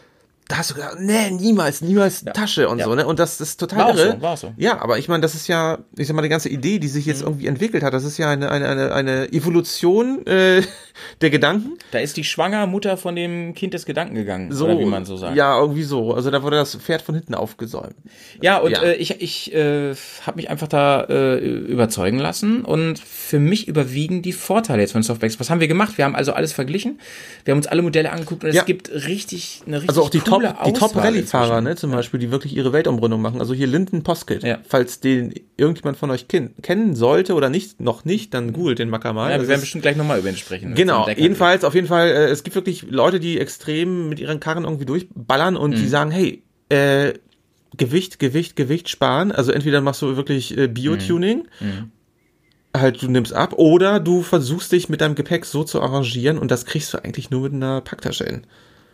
[0.48, 2.86] Da hast du gesagt, nee, niemals, niemals Tasche und Ja.
[2.86, 3.06] so, ne?
[3.06, 4.12] Und das ist total War irre.
[4.16, 4.52] so, war so.
[4.56, 7.04] Ja, aber ich meine, das ist ja, ich sag mal, die ganze Idee, die sich
[7.06, 7.12] Mhm.
[7.12, 10.62] jetzt irgendwie entwickelt hat, das ist ja eine, eine, eine, eine Evolution äh,
[11.20, 11.72] der Gedanken.
[11.90, 15.16] Da ist die Schwangermutter von dem Kind des Gedanken gegangen, So, oder wie man so
[15.16, 15.36] sagt.
[15.36, 16.14] Ja, irgendwie so.
[16.14, 17.94] Also da wurde das Pferd von hinten aufgesäumt.
[18.40, 18.82] Ja, und Ja.
[18.82, 19.94] Äh, ich, ich äh,
[20.26, 25.02] habe mich einfach da äh, überzeugen lassen und für mich überwiegen die Vorteile jetzt von
[25.02, 25.38] Softbacks.
[25.38, 25.98] Was haben wir gemacht?
[25.98, 26.98] Wir haben also alles verglichen.
[27.44, 28.60] Wir haben uns alle Modelle angeguckt und Ja.
[28.62, 31.64] es gibt richtig eine richtig Also auch die Top, die Top Auswahl Rallye-Fahrer, inzwischen.
[31.64, 33.40] ne, zum Beispiel, die wirklich ihre Weltumrundung machen.
[33.40, 34.42] Also hier Linden Poskett.
[34.42, 34.58] Ja.
[34.68, 38.88] Falls den irgendjemand von euch ken kennen sollte oder nicht, noch nicht, dann googelt den
[38.90, 39.30] Macker mal.
[39.30, 40.74] Ja, Das wir werden bestimmt gleich nochmal über ihn sprechen.
[40.74, 44.64] Genau, jedenfalls, auf jeden Fall, äh, es gibt wirklich Leute, die extrem mit ihren Karren
[44.64, 45.76] irgendwie durchballern und Mhm.
[45.76, 47.12] die sagen, hey, äh,
[47.76, 49.30] Gewicht, Gewicht, Gewicht sparen.
[49.30, 51.90] Also entweder machst du wirklich äh, Bio-Tuning, Mhm.
[52.76, 56.50] halt du nimmst ab, oder du versuchst dich mit deinem Gepäck so zu arrangieren und
[56.50, 58.42] das kriegst du eigentlich nur mit einer Packtasche hin.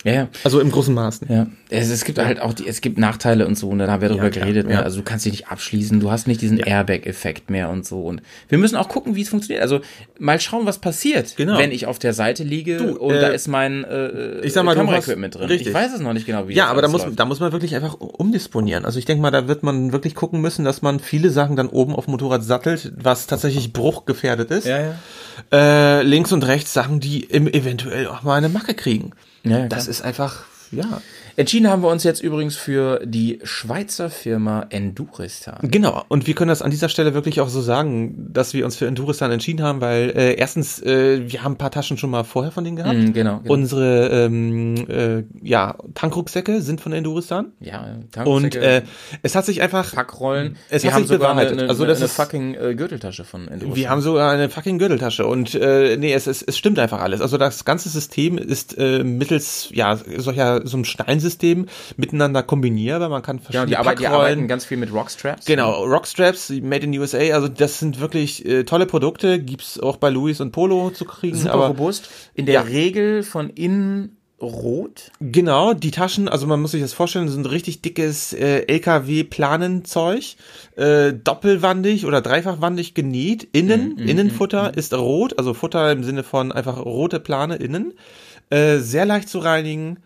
[0.04, 0.28] Ja, ja.
[0.44, 1.20] Also im großen Maß.
[1.28, 4.02] Ja, es, es gibt halt auch die, es gibt Nachteile und so, und da haben
[4.02, 4.66] wir darüber Ja, geredet.
[4.66, 4.74] Ne?
[4.74, 4.82] ja.
[4.82, 8.02] Also du kannst dich nicht abschließen, du hast nicht diesen Airbag-Effekt mehr und so.
[8.02, 9.62] Und wir müssen auch gucken, wie es funktioniert.
[9.62, 9.80] Also
[10.18, 11.56] mal schauen, was passiert, Genau.
[11.58, 14.64] wenn ich auf der Seite liege Du, und äh, da ist mein äh, ich sag
[14.64, 15.46] mal, Kameraequipment drin.
[15.48, 15.68] richtig.
[15.68, 17.18] Ich weiß es noch nicht genau, wie Ja, aber da muss, läuft.
[17.18, 18.84] da muss man wirklich einfach umdisponieren.
[18.84, 21.68] Also ich denke mal, da wird man wirklich gucken müssen, dass man viele Sachen dann
[21.68, 24.66] oben auf dem Motorrad sattelt, was tatsächlich bruchgefährdet ist.
[24.66, 24.94] Ja, ja.
[25.52, 29.12] Äh, links und rechts Sachen, die im, eventuell auch mal eine Macke kriegen.
[29.44, 29.90] Ja, ja, das klar.
[29.90, 31.00] ist einfach, ja.
[31.36, 35.58] Entschieden haben wir uns jetzt übrigens für die Schweizer Firma Enduristan.
[35.62, 38.76] Genau, und wir können das an dieser Stelle wirklich auch so sagen, dass wir uns
[38.76, 42.22] für Enduristan entschieden haben, weil äh, erstens, äh, wir haben ein paar Taschen schon mal
[42.22, 42.96] vorher von denen gehabt.
[42.96, 43.52] Mm, genau, genau.
[43.52, 47.46] Unsere ähm, äh, ja, Tankrucksäcke sind von Enduristan.
[47.58, 47.84] Ja,
[48.24, 48.82] Und äh,
[49.22, 50.56] es hat sich einfach Packrollen.
[50.70, 51.58] Es wir hat haben sich sogar eine, bewahrheitet.
[51.60, 53.74] eine, Also das eine ist- fucking äh, Gürteltasche von Enduristan.
[53.76, 57.20] Wir haben sogar eine fucking Gürteltasche und äh, nee, es, es, es stimmt einfach alles.
[57.20, 60.84] Also das ganze System ist äh, mittels ja solcher so einem
[61.24, 63.08] Steinsystem miteinander kombinierbar.
[63.08, 65.46] Man kann Genau, verschiedene die, arbeiten, die Packrollen- arbeiten ganz viel mit Rockstraps.
[65.46, 70.10] Genau, Rockstraps, made in USA, also das sind wirklich äh, tolle Produkte, gibt's auch bei
[70.10, 72.08] Louis und Polo zu kriegen, Super aber robust.
[72.34, 72.60] In der Ja.
[72.62, 75.10] Regel von innen rot.
[75.20, 80.36] genau, die Taschen, also man muss sich das vorstellen, sind richtig dickes äh, LKW-Planenzeug,
[80.76, 86.78] äh, doppelwandig oder dreifachwandig genäht, innen, Innenfutter ist rot, also Futter im Sinne von einfach
[86.84, 87.94] rote Plane innen,
[88.50, 89.98] äh, sehr leicht zu reinigen,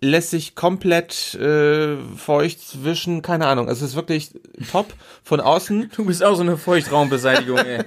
[0.00, 4.30] lässt sich komplett äh, feucht wischen, keine Ahnung, also es ist wirklich
[4.70, 5.90] top von außen.
[5.94, 7.84] Du bist auch so eine Feuchtraumbeseitigung, ey.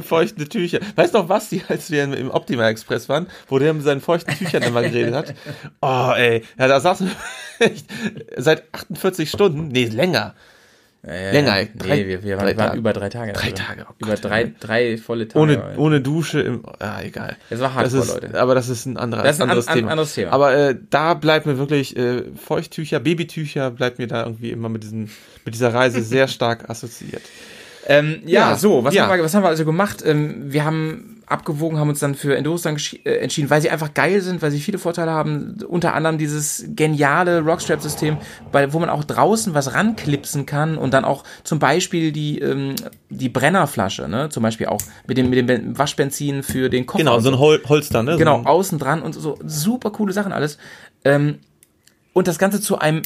[0.02, 0.80] feuchte Tücher.
[0.94, 4.00] Weißt du noch, was die, als wir im Optima Express waren, wo der mit seinen
[4.00, 5.34] feuchten Tüchern immer geredet hat?
[5.80, 6.44] Oh, ey.
[6.58, 7.86] Ja, da saßen wir echt
[8.36, 10.34] seit 48 Stunden, nee, länger.
[11.04, 11.68] Äh, Länger, ey.
[11.76, 12.78] Drei- nee, wir, wir drei waren, waren Tage.
[12.78, 13.32] über drei Tage.
[13.32, 13.54] Drei also.
[13.56, 15.42] Tage, oh über Gott, drei, drei volle Tage.
[15.42, 17.36] Ohne, ohne Dusche im, ah, egal.
[17.50, 18.40] Es war hardcore, ist, Leute.
[18.40, 19.90] aber das ist ein anderer, Das ist ein anderes, an- Thema.
[19.90, 20.30] anderes Thema.
[20.30, 24.84] Aber äh, da bleibt mir wirklich äh, Feuchttücher, Babytücher bleibt mir da irgendwie immer mit
[24.84, 25.08] diesem,
[25.44, 27.22] mit dieser Reise sehr stark assoziiert.
[27.86, 29.06] Ähm, ja, Ja, so, was, ja.
[29.08, 30.02] Haben wir, was haben wir also gemacht?
[30.06, 33.94] Ähm, wir haben abgewogen, haben uns dann für Enduristan geschi- äh, entschieden, weil sie einfach
[33.94, 35.56] geil sind, weil sie viele Vorteile haben.
[35.66, 38.18] Unter anderem dieses geniale Rockstrap-System,
[38.68, 42.74] wo man auch draußen was ranklipsen kann und dann auch zum Beispiel die, ähm,
[43.08, 44.28] die Brennerflasche, ne?
[44.28, 46.98] zum Beispiel auch mit dem, mit dem Ben- Waschbenzin für den Koffer.
[47.02, 48.16] Genau, so ein Hol Holster, ne?
[48.18, 50.58] Genau, außen dran und so super coole Sachen alles.
[51.04, 51.38] Ähm,
[52.12, 53.00] und das Ganze zu einem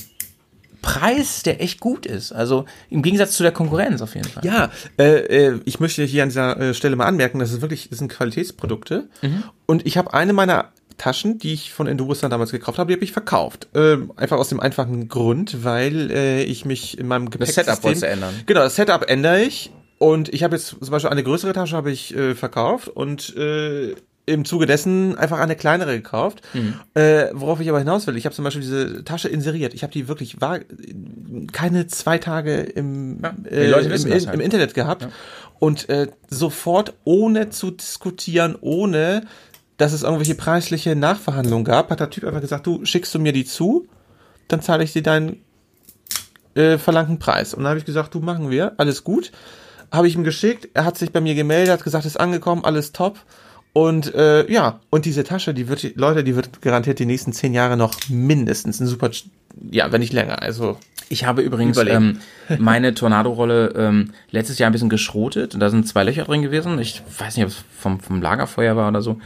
[0.87, 2.31] Preis, der echt gut ist.
[2.31, 4.45] Also im Gegensatz zu der Konkurrenz auf jeden Fall.
[4.45, 7.89] Ja, äh, äh, ich möchte hier an dieser äh, Stelle mal anmerken, das ist wirklich,
[7.89, 9.09] das sind Qualitätsprodukte.
[9.67, 13.05] Und ich habe eine meiner Taschen, die ich von Endurustan damals gekauft habe, die habe
[13.05, 13.67] ich verkauft.
[13.75, 17.65] Ähm, einfach aus dem einfachen Grund, weil äh, ich mich in meinem Das Gepäcksystem...
[17.65, 18.35] Setup wolltest du ändern.
[18.47, 19.73] Genau, das Setup ändere ich.
[19.99, 23.95] Und ich habe jetzt zum Beispiel eine größere Tasche habe ich äh, verkauft und äh,
[24.27, 26.43] im Zuge dessen einfach eine kleinere gekauft.
[26.53, 26.75] Mhm.
[26.95, 29.73] Äh, worauf ich aber hinaus will, ich habe zum Beispiel diese Tasche inseriert.
[29.73, 30.59] Ich habe die wirklich war
[31.53, 34.35] keine zwei Tage im, Ja, äh, im, im, halt.
[34.35, 35.09] im Internet gehabt
[35.61, 39.23] und äh, sofort ohne zu diskutieren, ohne
[39.77, 43.33] dass es irgendwelche preisliche Nachverhandlungen gab, hat der Typ einfach gesagt, du schickst du mir
[43.33, 43.87] die zu,
[44.49, 45.43] dann zahle ich dir deinen
[46.55, 47.53] äh, verlangten Preis.
[47.55, 49.33] Und dann habe ich gesagt, du machen wir, alles gut.
[49.93, 52.93] Habe ich ihm geschickt, er hat sich bei mir gemeldet, hat gesagt, ist angekommen, alles
[52.93, 53.19] top.
[53.77, 57.53] Und äh, ja, und diese Tasche, die wird, Leute, die wird garantiert die nächsten zehn
[57.53, 59.11] Jahre noch mindestens ein super,
[59.71, 60.41] ja, wenn nicht länger.
[60.41, 60.79] Also
[61.11, 62.19] Ich habe übrigens ähm,
[62.59, 66.79] meine Tornado-Rolle ähm, letztes Jahr ein bisschen geschrotet und da sind zwei Löcher drin gewesen.
[66.79, 69.19] Ich weiß nicht, ob es vom, vom Lagerfeuer war oder so.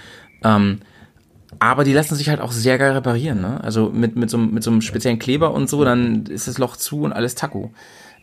[0.43, 0.81] Ähm,
[1.61, 3.41] aber die lassen sich halt auch sehr geil reparieren.
[3.41, 3.63] Ne?
[3.63, 6.59] Also mit, mit, so, einem- mit so einem speziellen Kleber und so, dann ist das
[6.59, 7.73] Loch zu und alles Taco.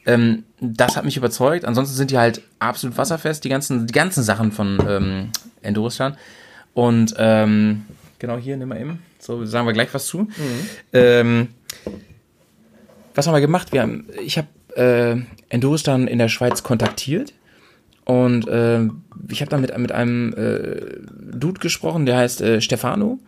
[0.08, 1.66] Ähm, das hat mich überzeugt.
[1.66, 5.30] Ansonsten sind die halt absolut wasserfest, die ganzen, die ganzen Sachen von ähm,
[5.62, 6.18] Enduristan.
[6.74, 7.86] Und ähm,
[8.18, 9.04] genau hier, nimm mal eben.
[9.20, 10.30] So, sagen wir gleich was zu.
[10.94, 11.50] Ähm,
[13.14, 13.74] was haben wir gemacht?
[13.74, 15.18] Wir haben, ich habe äh,
[15.50, 17.34] Enduristan in der Schweiz kontaktiert
[18.06, 18.88] und äh,
[19.30, 21.02] ich habe dann mit, mit einem äh,
[21.38, 23.20] Dude gesprochen, der heißt äh, Stefano.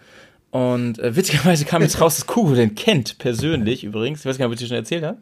[0.51, 4.21] Und äh, witzigerweise kam jetzt raus, dass Kugo den kennt, persönlich übrigens.
[4.21, 5.17] Ich weiß gar nicht, ob ich dir schon erzählt habe.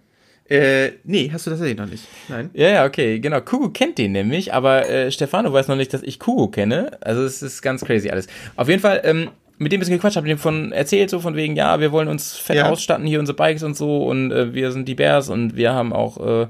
[0.50, 2.06] Äh, nee, hast du das tatsächlich noch nicht?
[2.30, 2.50] Nein.
[2.54, 3.42] Ja, ja, okay, genau.
[3.42, 6.92] Kugo kennt den nämlich, aber äh, Stefano weiß noch nicht, dass ich Kugo kenne.
[7.02, 8.28] Also es ist ganz crazy alles.
[8.56, 11.56] Auf jeden Fall, ähm, mit dem bisschen gequatscht, habe dem von erzählt, so von wegen,
[11.56, 12.70] ja, wir wollen uns fett Ja.
[12.70, 15.92] ausstatten, hier unsere Bikes und so und äh, wir sind die Bears und wir haben
[15.94, 16.48] auch äh,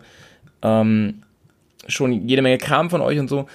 [0.62, 1.24] ähm,
[1.88, 3.48] schon jede Menge Kram von euch und so.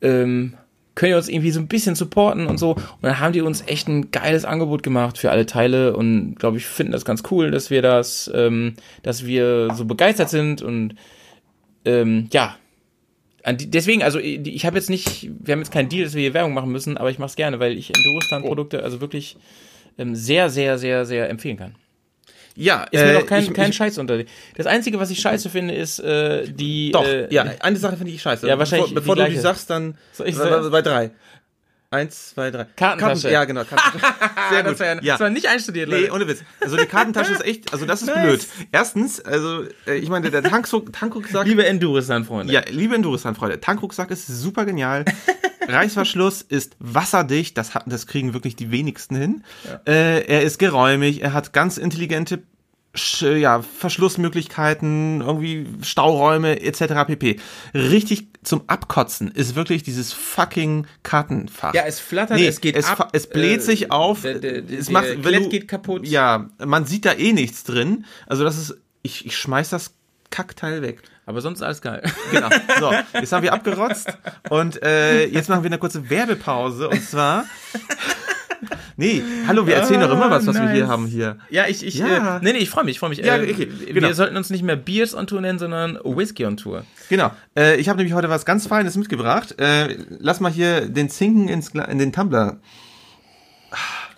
[0.00, 0.54] Ähm,
[1.00, 2.72] könnt ihr uns irgendwie so ein bisschen supporten und so.
[2.72, 6.58] Und dann haben die uns echt ein geiles Angebot gemacht für alle Teile und glaube
[6.58, 10.96] ich finden das ganz cool, dass wir das, ähm, dass wir so begeistert sind und
[11.86, 12.54] ähm, ja.
[13.46, 16.34] Deswegen, also ich, ich habe jetzt nicht, wir haben jetzt keinen Deal, dass wir hier
[16.34, 19.38] Werbung machen müssen, aber ich mache es gerne, weil ich Enduristan-Produkte also wirklich
[19.96, 21.76] ähm, sehr, sehr, sehr, sehr empfehlen kann.
[22.60, 24.22] Ja, Ist mir äh, noch kein, ich, kein ich, Scheiß unter.
[24.56, 26.90] Das Einzige, was ich scheiße finde, ist äh, die.
[26.92, 28.46] Doch, äh, ja, eine Sache finde ich scheiße.
[28.46, 31.10] Ja, wahrscheinlich Bevor, bevor die du die sagst, dann Soll ich bei, bei drei.
[31.92, 32.66] Eins, zwei, drei.
[32.76, 33.22] Kartentasche.
[33.22, 33.64] Karten- ja, genau.
[33.64, 34.14] Kartentasche.
[34.50, 34.72] Sehr gut.
[34.72, 35.00] Das war, ja, ja.
[35.14, 36.12] das war nicht einstudiert, Nee, Leute.
[36.12, 36.44] ohne Witz.
[36.60, 38.22] Also die Kartentasche ist echt, also das ist Nice.
[38.22, 38.46] blöd.
[38.70, 42.52] Erstens, also äh, ich meine, der Tankruck, Tankrucksack Liebe Enduristan-Freunde.
[42.52, 45.04] Ja, liebe Enduristan, Freunde, Tankrucksack ist super genial.
[45.70, 49.44] Reißverschluss ist wasserdicht, das, das kriegen wirklich die wenigsten hin.
[49.86, 52.42] Äh, er ist geräumig, er hat ganz intelligente
[53.20, 57.04] ja, Verschlussmöglichkeiten, irgendwie Stauräume etc.
[57.06, 57.38] pp.
[57.74, 61.72] Richtig zum Abkotzen ist wirklich dieses fucking Kartenfach.
[61.74, 64.22] Ja, es flattert, Nee, es geht es, ab, es bläht äh, sich auf.
[64.22, 66.06] der- der- es der macht, wenn du, geht kaputt.
[66.06, 68.06] Ja, man sieht da eh nichts drin.
[68.26, 69.94] Also das ist, ich, ich schmeiß das
[70.30, 71.02] Kackteil weg.
[71.30, 72.02] Aber sonst alles geil.
[72.32, 72.48] Genau.
[72.78, 74.08] So, jetzt haben wir abgerotzt
[74.50, 77.44] und äh, jetzt machen wir eine kurze Werbepause und zwar.
[78.96, 80.90] Nee, hallo, wir erzählen doch immer was, was wir hier nice.
[80.90, 81.38] haben hier.
[81.48, 82.36] Ja, ich, ich, Ja.
[82.36, 83.18] Äh, nee, nee, ich freue mich, ich freue mich.
[83.20, 84.12] Ja, äh, okay, Wir genau.
[84.12, 86.84] sollten uns nicht mehr Beers on Tour nennen, sondern Whisky on Tour.
[87.08, 87.30] Genau.
[87.56, 89.58] Äh, ich habe nämlich heute was ganz Feines mitgebracht.
[89.58, 92.58] Äh, lass mal hier den Zinken ins, in den Tumbler.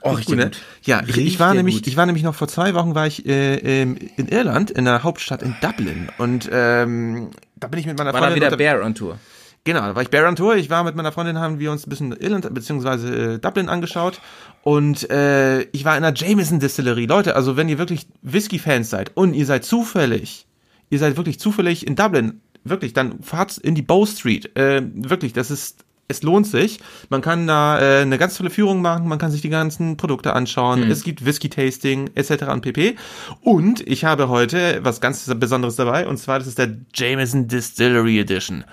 [0.05, 0.51] Oh, Riecht gut, ne?
[0.83, 1.87] Ja, ich, ich Riecht war nämlich, gut.
[1.87, 5.03] ich war nämlich noch vor zwei Wochen war ich äh, ähm, in Irland, in der
[5.03, 8.57] Hauptstadt in Dublin und ähm, da bin ich mit meiner War da Freundin wieder unter-
[8.57, 9.19] Bear on Tour.
[9.65, 10.57] Genau, da war ich Baron Tour.
[10.57, 13.35] Ich war mit meiner Freundin, haben wir uns ein bisschen Irland bzw.
[13.35, 14.21] Äh, Dublin angeschaut.
[14.65, 17.07] Und äh, ich war in der Jameson Distillery.
[17.07, 20.49] Leute, also wenn ihr wirklich Whisky-Fans seid und ihr seid zufällig,
[20.91, 24.51] ihr seid wirklich zufällig in Dublin, wirklich, dann fahrt in die Bow Street.
[24.57, 26.79] Äh, wirklich, das ist, es lohnt sich.
[27.09, 30.35] Man kann da äh, eine ganz tolle Führung machen, man kann sich die ganzen Produkte
[30.35, 30.91] anschauen.
[30.91, 32.45] Es gibt Whisky-Tasting etc.
[32.53, 32.97] und pp.
[33.41, 38.21] Und ich habe heute was ganz Besonderes dabei, und zwar das ist der Jameson Distillery
[38.21, 38.65] Edition.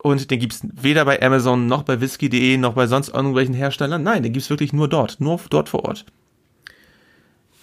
[0.00, 4.02] Und den gibt's weder bei Amazon noch bei whisky.de noch bei sonst irgendwelchen Herstellern.
[4.02, 6.04] Nein, den gibt's wirklich nur dort, nur dort vor Ort.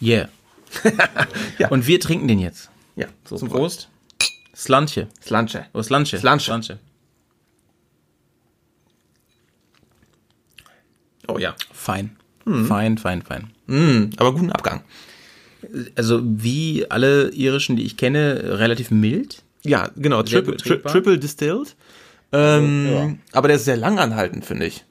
[0.02, 0.30] Yeah.
[1.58, 1.70] Ja.
[1.70, 2.70] Und wir trinken den jetzt.
[2.98, 3.88] Ja, So, Prost.
[4.56, 5.08] Slantje.
[5.22, 5.66] Slanche.
[5.74, 6.20] Oh, Slantje.
[6.20, 6.46] Slantje.
[6.46, 6.80] Slantje.
[11.28, 11.56] Oh ja.
[11.74, 12.16] Fein.
[12.46, 12.66] Hm.
[12.66, 13.50] Fein, fein, fein.
[13.68, 14.82] Mm, aber guten Abgang.
[15.96, 19.42] Also wie alle irischen, die ich kenne, relativ mild.
[19.64, 20.22] Ja, genau.
[20.22, 21.76] Triple, tri triple distilled.
[22.32, 23.10] Ähm, Ja.
[23.32, 24.84] Aber der ist sehr lang anhaltend, finde ich.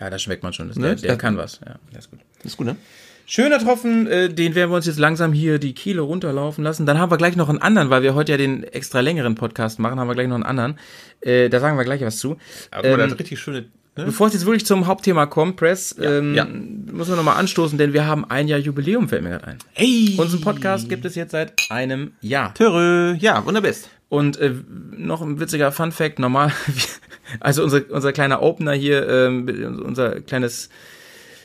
[0.00, 0.68] Ja, da schmeckt man schon.
[0.68, 0.86] Das, Ne?
[0.88, 1.60] der, der Das- kann was.
[1.64, 2.18] Ja, der ist gut.
[2.42, 2.76] Ist gut, ne?
[3.24, 6.86] Schöner Tropfen, äh, den werden wir uns jetzt langsam hier die Kehle runterlaufen lassen.
[6.86, 9.78] Dann haben wir gleich noch einen anderen, weil wir heute ja den extra längeren Podcast
[9.78, 10.76] machen, haben wir gleich noch einen anderen.
[11.20, 12.36] Äh, da sagen wir gleich was zu.
[12.72, 13.66] Aber Ähm, hat richtig schöne.
[13.94, 14.06] Ne?
[14.06, 16.46] Bevor es jetzt wirklich zum Hauptthema kommt, Press, ähm, ja.
[16.46, 19.58] müssen wir nochmal anstoßen, denn wir haben ein Jahr Jubiläum, fällt mir gerade ein.
[19.74, 20.14] Ey!
[20.16, 22.54] Unseren Podcast gibt es jetzt seit einem Jahr.
[22.54, 23.14] Törö.
[23.18, 23.90] Ja, wunderbest.
[24.08, 24.54] Und äh,
[24.96, 26.52] noch ein witziger Fun Fact, normal,
[27.40, 30.70] also unser, unser kleiner Opener hier, ähm, unser kleines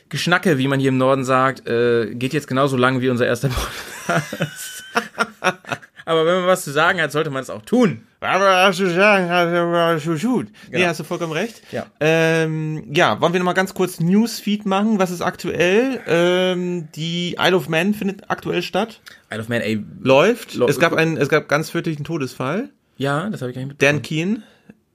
[0.08, 3.50] Geschnacke, wie man hier im Norden sagt, äh, geht jetzt genauso lang wie unser erster
[4.08, 4.84] Podcast.
[6.08, 8.04] Aber wenn man was zu sagen hat, sollte man es auch tun.
[8.22, 10.48] Aber hast du sagen, hast du gut.
[10.72, 11.62] Nee, hast du vollkommen recht.
[11.74, 11.86] Ja.
[12.00, 15.00] Ähm, ja, wollen wir nochmal ganz kurz Newsfeed machen?
[15.00, 16.00] Was ist aktuell?
[16.08, 19.02] Ähm, die Isle of Man findet aktuell statt.
[19.30, 20.56] Isle of Man, ey, Läuft.
[20.56, 22.70] Lo- es gab einen, es gab ganz tödlichen Todesfall.
[22.96, 23.98] ja, das habe ich gar nicht mitbekommen.
[23.98, 24.44] Dan Keen,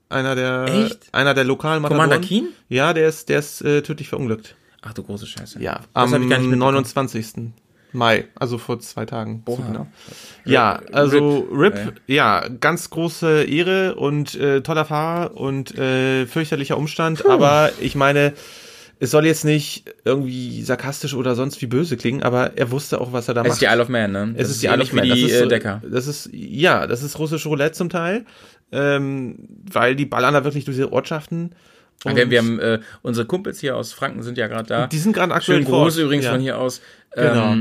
[0.09, 1.13] einer der, Echt?
[1.13, 2.27] einer der lokalen Commander Matadoren.
[2.27, 2.47] Keen?
[2.69, 4.55] Ja, der ist, der ist äh, tödlich verunglückt.
[4.81, 5.61] Ach du große Scheiße.
[5.61, 6.73] Ja, das am habe ich gar nicht mitbekommen.
[6.73, 7.53] 29.
[7.93, 9.43] Mai, also vor zwei Tagen.
[9.47, 9.87] So genau.
[10.45, 12.01] Ja, also RIP, RIP.
[12.07, 18.33] ja, ganz große Ehre und äh, toller Fahrer und äh, fürchterlicher Umstand, aber ich meine,
[18.99, 23.11] es soll jetzt nicht irgendwie sarkastisch oder sonst wie böse klingen, aber er wusste auch,
[23.13, 23.53] was er da Es macht.
[23.53, 24.33] ist die Isle of Man, ne?
[24.35, 25.03] Es Das ist die Isle of Man.
[25.05, 25.81] wie Das die ist, so- äh, Decker.
[25.89, 28.25] Das ist, ja, das ist russisch Roulette zum Teil,
[28.71, 29.35] ähm,
[29.71, 31.51] weil die ballern da wirklich durch diese Ortschaften.
[32.05, 34.87] Ah, wir, wir haben äh, unsere Kumpels hier aus Franken sind ja gerade da.
[34.87, 36.31] Die sind gerade aktuell Schönen Gruß übrigens ja.
[36.31, 36.81] von hier aus.
[37.15, 37.55] Genau.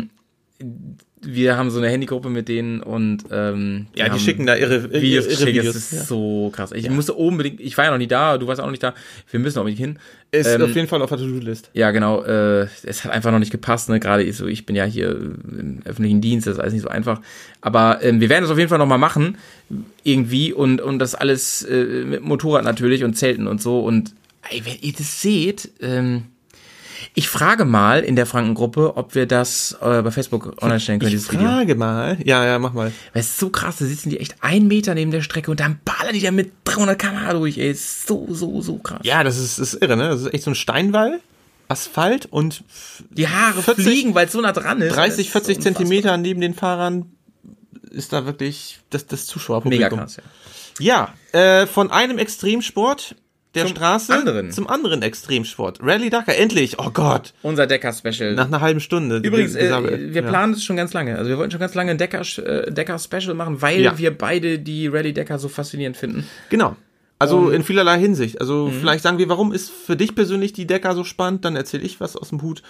[1.24, 5.02] Wir haben so eine Handygruppe mit denen und ähm, Ja, die schicken da ihre, ihre,
[5.02, 5.46] Videos ihre.
[5.46, 5.66] Videos.
[5.66, 6.04] Das ist ja.
[6.04, 6.72] so krass.
[6.72, 8.92] Ich musste unbedingt, ich war ja noch nie da, du warst auch noch nicht da.
[9.30, 9.98] Wir müssen unbedingt hin.
[10.32, 11.70] Ist Ähm, auf jeden Fall auf der To-Do-List.
[11.74, 12.22] Ja, genau.
[12.24, 13.88] Äh, es hat einfach noch nicht gepasst.
[13.88, 14.00] Ne?
[14.00, 16.88] Gerade ich so, ich bin ja hier im öffentlichen Dienst, das ist alles nicht so
[16.88, 17.20] einfach.
[17.60, 19.38] Aber ähm, wir werden es auf jeden Fall noch mal machen,
[20.02, 23.80] irgendwie und und das alles äh, mit Motorrad natürlich und Zelten und so.
[23.80, 24.12] Und
[24.50, 26.24] ey, wenn ihr das seht, ähm,
[27.14, 31.08] ich frage mal in der Frankengruppe, ob wir das äh, bei Facebook online stellen können,
[31.08, 31.46] Ich dieses Video.
[31.48, 32.18] frage mal.
[32.24, 32.92] Ja, ja, mach mal.
[33.12, 35.60] Weil es ist so krass, da sitzen die echt einen Meter neben der Strecke und
[35.60, 37.58] dann ballern die da mit 300 km/h durch.
[37.58, 39.00] Ey, ist so so so krass.
[39.04, 40.08] Ja, das ist, ist irre, ne?
[40.08, 41.20] Das ist echt so ein Steinwall,
[41.68, 42.64] Asphalt und
[43.10, 44.94] Die Haare 40 fliegen, weil es so nah dran ist.
[44.94, 45.74] 30, Das ist 40 unfassbar.
[45.74, 47.06] Zentimeter neben den Fahrern
[47.90, 49.84] ist da wirklich das, das Zuschauerpublikum.
[49.90, 50.22] Mega krass, ja.
[51.32, 53.14] Ja, äh, von einem Extremsport
[53.54, 54.50] der Zum Straße anderen.
[54.50, 55.80] zum anderen Extremsport.
[55.82, 56.78] Rally Dakar, endlich.
[56.78, 58.34] Oh Gott, Unser Decker-Special.
[58.34, 59.18] nach einer halben Stunde.
[59.18, 59.70] Übrigens, äh,
[60.14, 60.28] wir Ja.
[60.28, 61.16] planen es schon ganz lange.
[61.18, 63.98] Also wir wollten schon ganz lange ein Decker, äh, Decker-Special machen, weil Ja.
[63.98, 66.26] wir beide die Rally Decker so faszinierend finden.
[66.48, 66.76] Genau.
[67.18, 68.40] Also Und- in vielerlei Hinsicht.
[68.40, 68.80] Also Mhm.
[68.80, 71.44] vielleicht sagen wir, warum ist für dich persönlich die Decker so spannend?
[71.44, 72.62] Dann erzähle ich was aus dem Hut.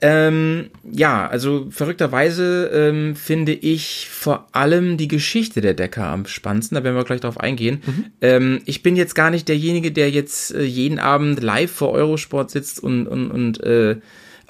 [0.00, 6.76] Ähm, ja, also verrückterweise ähm, finde ich vor allem die Geschichte der Decker am spannendsten.
[6.76, 7.82] Da werden wir gleich drauf eingehen.
[7.84, 8.04] Mhm.
[8.20, 12.50] Ähm, ich bin jetzt gar nicht derjenige, der jetzt äh, jeden Abend live vor Eurosport
[12.50, 13.96] sitzt und, und, und äh,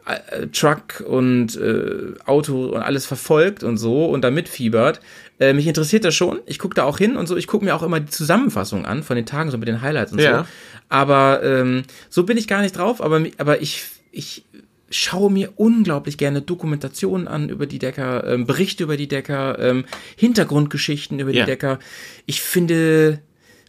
[0.08, 5.00] äh, Truck und äh, Auto und alles verfolgt und so und da mitfiebert.
[5.38, 6.40] Äh, mich interessiert das schon.
[6.46, 7.36] Ich gucke da auch hin und so.
[7.36, 10.12] Ich gucke mir auch immer die Zusammenfassung an von den Tagen, so mit den Highlights
[10.12, 10.40] und ja.
[10.40, 10.44] so.
[10.88, 13.02] Aber ähm, so bin ich gar nicht drauf.
[13.02, 14.44] Aber, aber ich, ich
[14.90, 19.84] schaue mir unglaublich gerne Dokumentationen an über die Decker, ähm, Berichte über die Decker, ähm,
[20.16, 21.46] Hintergrundgeschichten über die ja.
[21.46, 21.78] Decker.
[22.26, 23.20] Ich finde,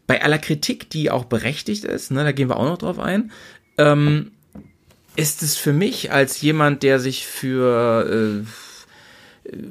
[0.08, 3.32] bei aller Kritik, die auch berechtigt ist, ne, da gehen wir auch noch drauf ein,
[3.78, 4.32] ähm,
[5.16, 8.69] ist es für mich als jemand, der sich für äh,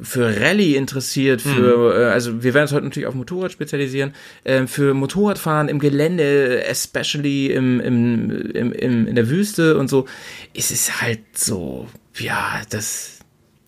[0.03, 2.01] für Rallye interessiert, für, mhm.
[2.01, 4.15] äh, also wir werden uns heute natürlich auf Motorrad spezialisieren,
[4.45, 10.07] äh, für Motorradfahren im Gelände, especially im, im, im, im, in der Wüste und so,
[10.55, 11.89] ist es halt so,
[12.19, 13.19] ja, das,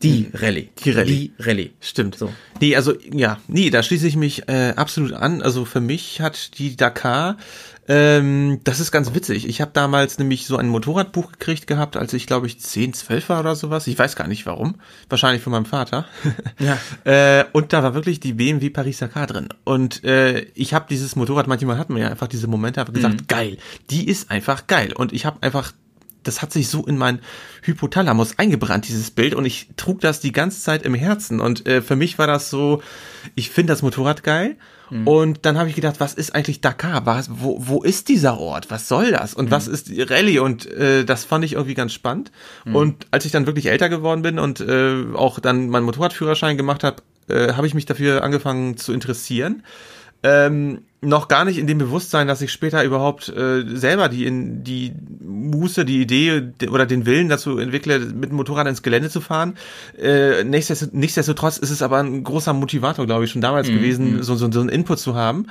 [0.02, 0.70] die Rallye.
[0.82, 1.30] Die Rallye.
[1.38, 1.70] Die Rallye.
[1.80, 2.16] Stimmt.
[2.16, 2.32] So.
[2.60, 5.42] Nee, also, ja, nee, da schließe ich mich äh, absolut an.
[5.42, 7.36] Also für mich hat die Dakar
[7.88, 9.48] ähm, das ist ganz witzig.
[9.48, 13.28] Ich habe damals nämlich so ein Motorradbuch gekriegt gehabt, als ich glaube ich 10, 12
[13.28, 13.86] war oder sowas.
[13.86, 14.76] Ich weiß gar nicht warum.
[15.08, 16.06] Wahrscheinlich von meinem Vater.
[16.58, 16.78] Ja.
[17.04, 19.48] äh, und da war wirklich die BMW Paris-Dakar drin.
[19.64, 23.22] Und äh, ich habe dieses Motorrad, manchmal hat man ja einfach diese Momente, habe gesagt,
[23.22, 23.26] mhm.
[23.28, 24.92] geil, die ist einfach geil.
[24.92, 25.72] Und ich habe einfach
[26.22, 27.20] das hat sich so in mein
[27.62, 31.40] Hypothalamus eingebrannt, dieses Bild, und ich trug das die ganze Zeit im Herzen.
[31.40, 32.83] Und äh, für mich war das so,
[33.35, 34.56] ich finde das Motorrad geil
[34.90, 35.06] Mhm.
[35.06, 37.06] Und dann habe ich gedacht, was ist eigentlich Dakar?
[37.06, 38.70] Was, wo, wo ist dieser Ort?
[38.70, 39.35] Was soll das?
[39.35, 39.50] Und mhm.
[39.50, 40.40] was ist Rallye?
[40.40, 42.30] Und äh, das fand ich irgendwie ganz spannend.
[42.64, 42.76] Mhm.
[42.76, 46.85] Und als ich dann wirklich älter geworden bin und äh, auch dann meinen Motorradführerschein gemacht
[46.85, 49.62] habe, äh, habe ich mich dafür angefangen zu interessieren.
[50.22, 54.64] Ähm, noch gar nicht in dem Bewusstsein, dass ich später überhaupt äh, selber die in
[54.64, 59.22] die Muße, die Idee oder den Willen dazu entwickle, mit dem Motorrad ins Gelände zu
[59.22, 59.56] fahren.
[59.98, 63.74] Äh, nichtsdestotrotz, ist es aber ein großer Motivator, glaube ich, schon damals mhm.
[63.74, 64.22] gewesen, mhm.
[64.22, 65.46] so, so, so einen Input zu haben.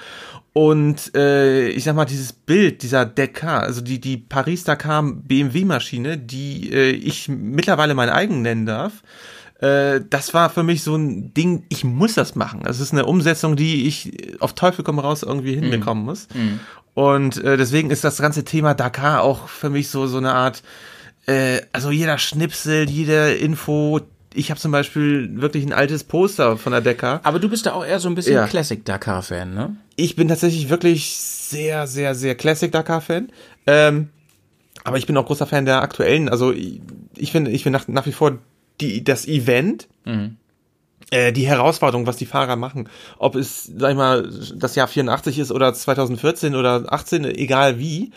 [0.54, 6.72] Und äh, ich sag mal, dieses Bild dieser Dakar, also die, die Paris-Dakar BMW-Maschine, die
[6.72, 9.04] äh, ich mittlerweile mein eigen nennen darf,
[9.60, 12.62] äh, das war für mich so ein Ding, ich muss das machen.
[12.64, 15.62] Das ist eine Umsetzung, die ich auf Teufel komm raus irgendwie mhm.
[15.62, 16.28] hinbekommen muss.
[16.34, 16.60] Mm.
[16.94, 20.64] Und äh, deswegen ist das ganze Thema Dakar auch für mich so so eine Art,
[21.26, 24.02] äh, also jeder Schnipsel, jede Info.
[24.34, 27.20] Ich habe zum Beispiel wirklich ein altes Poster von der Dakar.
[27.24, 28.48] Aber du bist da auch eher so ein bisschen ja.
[28.48, 29.76] Classic Dakar-Fan, ne?
[29.96, 33.30] Ich bin tatsächlich wirklich sehr, sehr, sehr Classic Dakar-Fan.
[33.68, 34.10] Ähm,
[34.84, 36.30] aber ich bin auch großer Fan der aktuellen.
[36.30, 38.38] Also ich, finde, ich finde nach, nach wie vor
[38.82, 40.38] die, das Event, mhm.
[41.12, 42.90] äh, die Herausforderung, was die Fahrer machen.
[43.18, 48.12] Ob es, sag ich mal, das Jahr 84 ist oder 2014 oder 18, egal wie.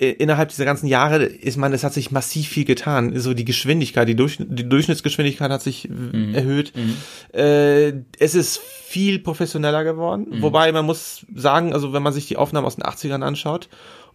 [0.00, 3.18] Äh, innerhalb dieser ganzen Jahre ist man, es hat sich massiv viel getan.
[3.20, 6.34] So die Geschwindigkeit, die, Durch, die Durchschnittsgeschwindigkeit hat sich mhm.
[6.34, 6.72] erhöht.
[6.74, 6.96] Mhm.
[7.38, 10.26] Äh, es ist viel professioneller geworden.
[10.30, 10.42] Mhm.
[10.42, 13.68] Wobei man muss sagen, also wenn man sich die Aufnahmen aus den 80ern anschaut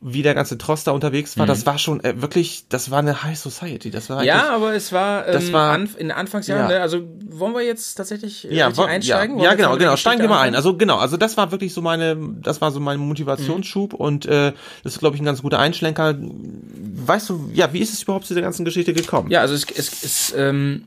[0.07, 1.47] wie der ganze Tross da unterwegs war, mhm.
[1.47, 3.89] das war schon äh, wirklich, das war eine High Society.
[3.89, 6.77] Das war ja, aber es war, ähm, das war an, in Anfangsjahren, ja.
[6.77, 6.81] ne?
[6.81, 9.39] also wollen wir jetzt tatsächlich äh, ja, einsteigen?
[9.39, 10.53] Ja, ja genau, genau, steigen wir mal ein.
[10.53, 13.99] Also genau, also das war wirklich so meine, das war so mein Motivationsschub mhm.
[13.99, 16.15] und äh, das ist, glaube ich, ein ganz guter Einschlenker.
[16.19, 19.31] Weißt du, ja, wie ist es überhaupt zu der ganzen Geschichte gekommen?
[19.31, 20.85] Ja, also es, es, es ähm,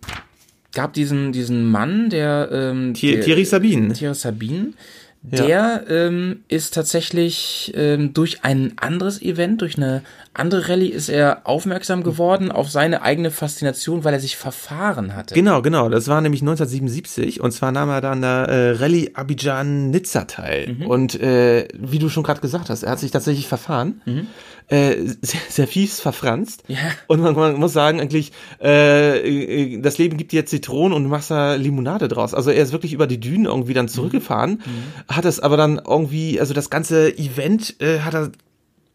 [0.72, 3.92] gab diesen, diesen Mann, der ähm, Thierry Sabine.
[3.94, 4.74] Thierry Sabine,
[5.20, 5.80] der ja.
[5.88, 10.02] ähm, ist tatsächlich ähm, durch ein anderes Event, durch eine
[10.32, 15.34] andere Rallye ist er aufmerksam geworden auf seine eigene Faszination, weil er sich verfahren hatte.
[15.34, 15.88] Genau, genau.
[15.88, 20.76] Das war nämlich 1977 und zwar nahm er da an der äh, Rallye Abidjan-Nizza teil.
[20.78, 20.86] Mhm.
[20.86, 24.00] Und äh, wie du schon gerade gesagt hast, er hat sich tatsächlich verfahren.
[24.04, 24.26] Mhm.
[24.70, 26.62] Äh, sehr, sehr fies verfranst.
[26.68, 26.76] Ja.
[27.06, 31.08] Und man, man muss sagen, eigentlich, äh, äh, das Leben gibt dir Zitronen und du
[31.08, 32.34] machst da Limonade draus.
[32.34, 35.14] Also er ist wirklich über die Dünen irgendwie dann zurückgefahren, mhm.
[35.14, 38.30] hat es aber dann irgendwie, also das ganze Event äh, hat er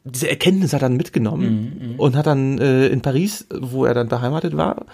[0.05, 3.86] diese Erkenntnis hat er dann mitgenommen mhm, mhm, und hat dann äh, in Paris, wo
[3.86, 4.86] er dann beheimatet war,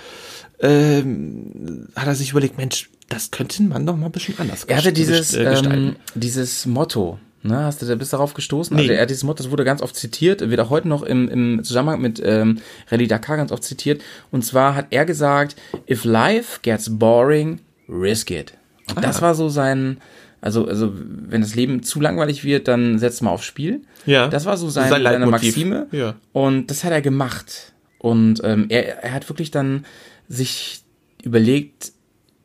[0.59, 4.77] ähm, hat er sich überlegt, Mensch, das könnte man doch mal ein bisschen anders Er
[4.77, 8.75] hatte dieses, äh, ähm, dieses Motto, ne, hast du da bist darauf gestoßen?
[8.75, 8.83] Nee.
[8.83, 11.27] Also er hat dieses Motto, das wurde ganz oft zitiert, wird auch heute noch im,
[11.29, 14.01] im Zusammenhang mit ähm, Rallye Dakar ganz oft zitiert.
[14.31, 15.55] Und zwar hat er gesagt,
[15.89, 18.53] if life gets boring, risk it.
[18.89, 19.01] Und ah.
[19.01, 19.97] das war so sein,
[20.41, 23.81] also, also, wenn das Leben zu langweilig wird, dann setzt mal aufs Spiel.
[24.05, 24.27] Ja.
[24.27, 25.87] Das war so sein, sein seine Maxime.
[25.91, 26.15] Ja.
[26.31, 27.73] Und das hat er gemacht.
[27.97, 29.85] Und ähm, er, er hat wirklich dann
[30.29, 30.81] sich
[31.23, 31.91] überlegt,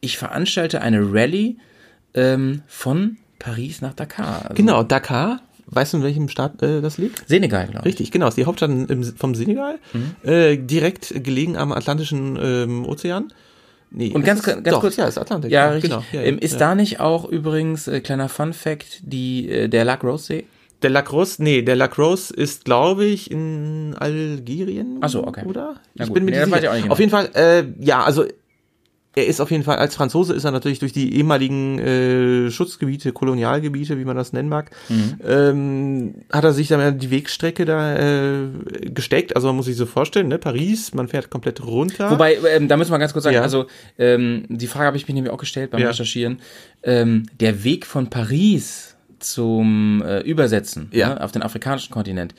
[0.01, 1.57] ich veranstalte eine Rallye
[2.15, 4.43] ähm, von Paris nach Dakar.
[4.43, 7.27] Also, genau, Dakar weißt du, in welchem Staat äh, das liegt?
[7.29, 7.95] Senegal, glaube ich.
[7.95, 8.29] Richtig, genau.
[8.29, 10.29] Ist die Hauptstadt im, vom Senegal, Mhm.
[10.29, 13.33] äh, direkt gelegen am Atlantischen ähm, Ozean.
[13.91, 14.97] Nee, Und ganz, ist, ganz doch, kurz.
[14.97, 15.51] Ja, ist Atlantik.
[15.51, 15.91] Ja, richtig.
[15.91, 16.59] Genau, ja, ähm, ja, ist ja.
[16.59, 20.47] da nicht auch übrigens, äh, kleiner Fun Fact, die, äh, der Lac Rose See?
[20.83, 24.99] Der Lacrosse, nee, der Lacrosse ist, glaube ich, in Algerien.
[25.01, 25.47] Ach so, okay.
[25.47, 25.77] Oder?
[25.95, 26.63] Ich bin mir Nee, nicht sicher.
[26.63, 26.93] ich auch nicht genau.
[26.93, 28.25] Auf jeden Fall, äh, ja, also
[29.17, 33.13] er ist auf jeden Fall, als Franzose ist er natürlich durch die ehemaligen äh, Schutzgebiete,
[33.13, 35.15] Kolonialgebiete, wie man das nennen mag, Mhm.
[35.27, 38.47] ähm, hat er sich dann die Wegstrecke da äh,
[38.93, 39.37] gesteckt.
[39.37, 42.11] Also man muss sich so vorstellen, ne, Paris, man fährt komplett runter.
[42.11, 43.43] Wobei, ähm, da müssen wir ganz kurz sagen, Ja.
[43.43, 43.67] also
[43.99, 45.89] ähm, die Frage habe ich mich nämlich auch gestellt beim Ja.
[45.89, 46.41] Recherchieren.
[46.83, 51.11] Ähm, der Weg von Paris zum äh, Übersetzen Ja.
[51.15, 52.35] ne, auf den afrikanischen Kontinent,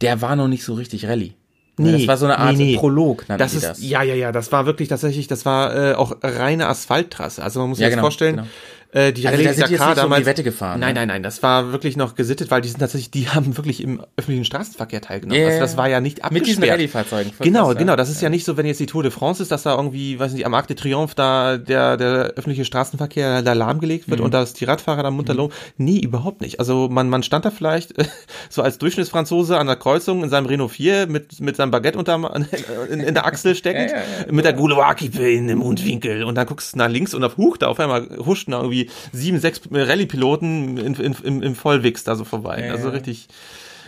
[0.00, 1.32] der war noch nicht so richtig Rallye.
[1.78, 2.76] Nee, das war so eine Art nee, nee.
[2.76, 3.82] Prolog, das ist, das.
[3.82, 7.42] ja, ja, ja, das war wirklich tatsächlich, das war äh, auch reine Asphalttrasse.
[7.42, 8.48] Also man muss sich Ja, genau, vorstellen, genau.
[8.92, 11.00] Äh, die Also da sind jetzt Dakar so um die damals, Wette gefahren, Nein, ne?
[11.00, 14.00] nein, nein, das war wirklich noch gesittet, weil die sind tatsächlich, die haben wirklich im
[14.16, 15.40] öffentlichen Straßenverkehr teilgenommen.
[15.40, 15.78] Ja, also ja, das ja.
[15.78, 16.72] war ja nicht Mit diesen abgesperrt.
[16.78, 17.32] Rallye-Fahrzeugen.
[17.40, 17.92] Genau, genau.
[17.92, 17.96] ja.
[17.96, 20.18] Das ist ja nicht so, wenn jetzt die Tour de France ist, dass da irgendwie,
[20.18, 24.10] weiß nicht, am Arc de Triomphe da der, der öffentliche Straßenverkehr da lahmgelegt Mhm.
[24.12, 25.52] wird und dass die Radfahrer da munter loben.
[25.76, 26.60] Nee, überhaupt nicht.
[26.60, 27.92] Also man, man stand da vielleicht
[28.48, 32.26] so als Durchschnittsfranzose an der Kreuzung in seinem Renault 4 mit, mit seinem Baguette unterm,
[32.90, 34.32] in, in der Achsel steckend, Ja, ja, ja.
[34.32, 37.56] mit der Gouloir-Kippe in dem Mundwinkel und dann guckst du nach links und auf Huch,
[37.56, 38.77] da auf einmal huschten da irgendwie
[39.12, 42.64] sieben, sechs Rallye-Piloten in, in, im, im Vollwix da so vorbei.
[42.66, 43.28] Ja, also richtig,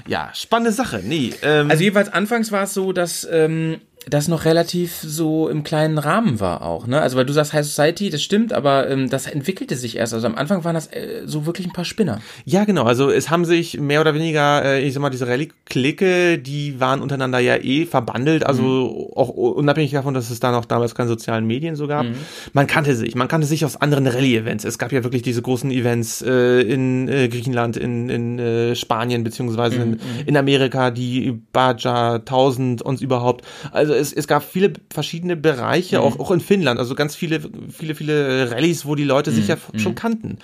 [0.06, 1.00] ja, spannende Sache.
[1.04, 5.62] Nee, ähm, Also jedenfalls anfangs war es so, dass ähm, das noch relativ so im
[5.62, 7.00] kleinen Rahmen war auch, ne?
[7.00, 10.14] Also weil du sagst High Society, das stimmt, aber ähm, das entwickelte sich erst.
[10.14, 12.20] Also am Anfang waren das äh, so wirklich ein paar Spinner.
[12.46, 12.84] Ja, genau.
[12.84, 17.02] Also es haben sich mehr oder weniger, äh, ich sag mal, diese Rallye-Clique, die waren
[17.02, 21.46] untereinander ja eh verbandelt, also auch unabhängig davon, dass es da noch damals keine sozialen
[21.46, 22.06] Medien so gab.
[22.54, 24.64] Man kannte sich, man kannte sich aus anderen Rallye-Events.
[24.64, 29.24] Es gab ja wirklich diese großen Events äh, in äh, Griechenland, in, in äh, Spanien,
[29.24, 33.44] beziehungsweise in, in Amerika, die Baja 1000 und überhaupt.
[33.72, 37.94] Also es, es gab viele verschiedene Bereiche, auch, auch in Finnland, also ganz viele, viele,
[37.94, 40.38] viele Rallyes, wo die Leute sich ja schon kannten.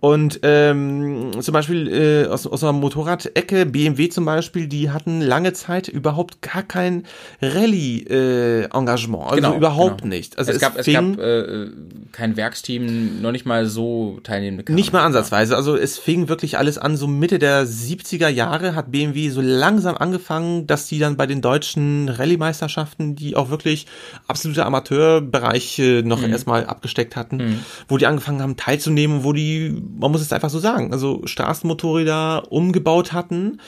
[0.00, 5.52] Und ähm, zum Beispiel äh, aus, aus einer Motorrad-Ecke, BMW zum Beispiel, die hatten lange
[5.52, 7.04] Zeit überhaupt gar kein
[7.40, 9.24] Rallye-Engagement.
[9.24, 10.14] also Genau, überhaupt genau.
[10.14, 10.38] nicht.
[10.38, 11.68] Also es, es, gab, es gab äh,
[12.12, 14.74] kein Werksteam, noch nicht mal so teilnehmende Kader.
[14.74, 15.56] Nicht mal ansatzweise.
[15.56, 19.96] Also es fing wirklich alles an, so Mitte der 70er Jahre hat BMW so langsam
[19.96, 23.86] angefangen, dass die dann bei den deutschen Rallye-Meisterschaften, die auch wirklich
[24.28, 27.40] absolute Amateurbereiche noch erstmal abgesteckt hatten,
[27.88, 32.52] wo die angefangen haben teilzunehmen, wo die, man muss es einfach so sagen, also Straßenmotorräder
[32.52, 33.60] umgebaut hatten,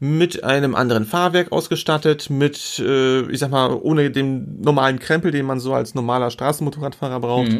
[0.00, 5.46] mit einem anderen Fahrwerk ausgestattet, mit, äh, ich sag mal, ohne den normalen Krempel, den
[5.46, 7.52] man so als normaler Straßenmotorradfahrer braucht.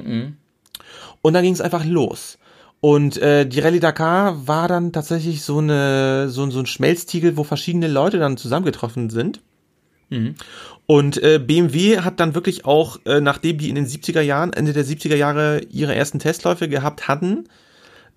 [1.23, 2.39] Und dann ging es einfach los.
[2.81, 7.45] Und äh, die Rallye Dakar war dann tatsächlich so eine so, so ein Schmelztiegel, wo
[7.45, 9.41] verschiedene Leute dann zusammengetroffen sind.
[10.87, 14.73] Und äh, BMW hat dann wirklich auch, äh, nachdem die in den 70er Jahren, Ende
[14.73, 17.45] der 70er Jahre ihre ersten Testläufe gehabt hatten,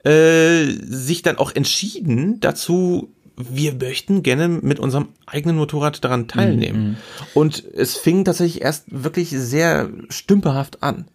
[0.04, 6.98] äh, sich dann auch entschieden dazu, wir möchten gerne mit unserem eigenen Motorrad daran teilnehmen.
[7.34, 11.06] Und es fing tatsächlich erst wirklich sehr stümperhaft an.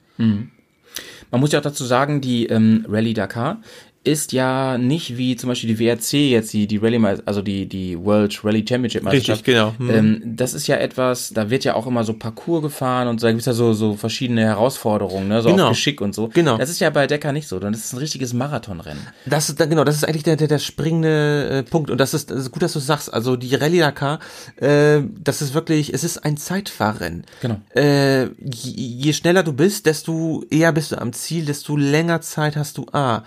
[1.31, 3.63] Man muss ja auch dazu sagen, die ähm, Rallye Dakar
[4.03, 7.99] ist ja nicht wie zum Beispiel die WRC jetzt die die Rallye also die die
[8.03, 9.47] World Rally Championship Meisterschaft.
[9.47, 9.75] Richtig, genau.
[9.79, 9.91] Mhm.
[9.91, 13.27] Ähm, das ist ja etwas, da wird ja auch immer so Parcours gefahren und so,
[13.27, 15.65] da gibt's ja so so verschiedene Herausforderungen, ne, so Genau.
[15.65, 16.29] auf Geschick und so.
[16.29, 16.57] Genau.
[16.57, 19.07] Das ist ja bei Decker nicht so, sondern das ist ein richtiges Marathonrennen.
[19.27, 22.15] Das ist dann genau, das ist eigentlich der der, der springende äh, Punkt und das
[22.15, 23.13] ist, das ist gut, dass du sagst.
[23.13, 24.19] Also die Rallye Dakar,
[24.57, 27.25] äh, das ist wirklich, es ist ein Zeitfahrrennen.
[27.43, 27.61] Genau.
[27.75, 32.57] Äh, je, je schneller du bist, desto eher bist du am Ziel, desto länger Zeit
[32.57, 33.25] hast du A.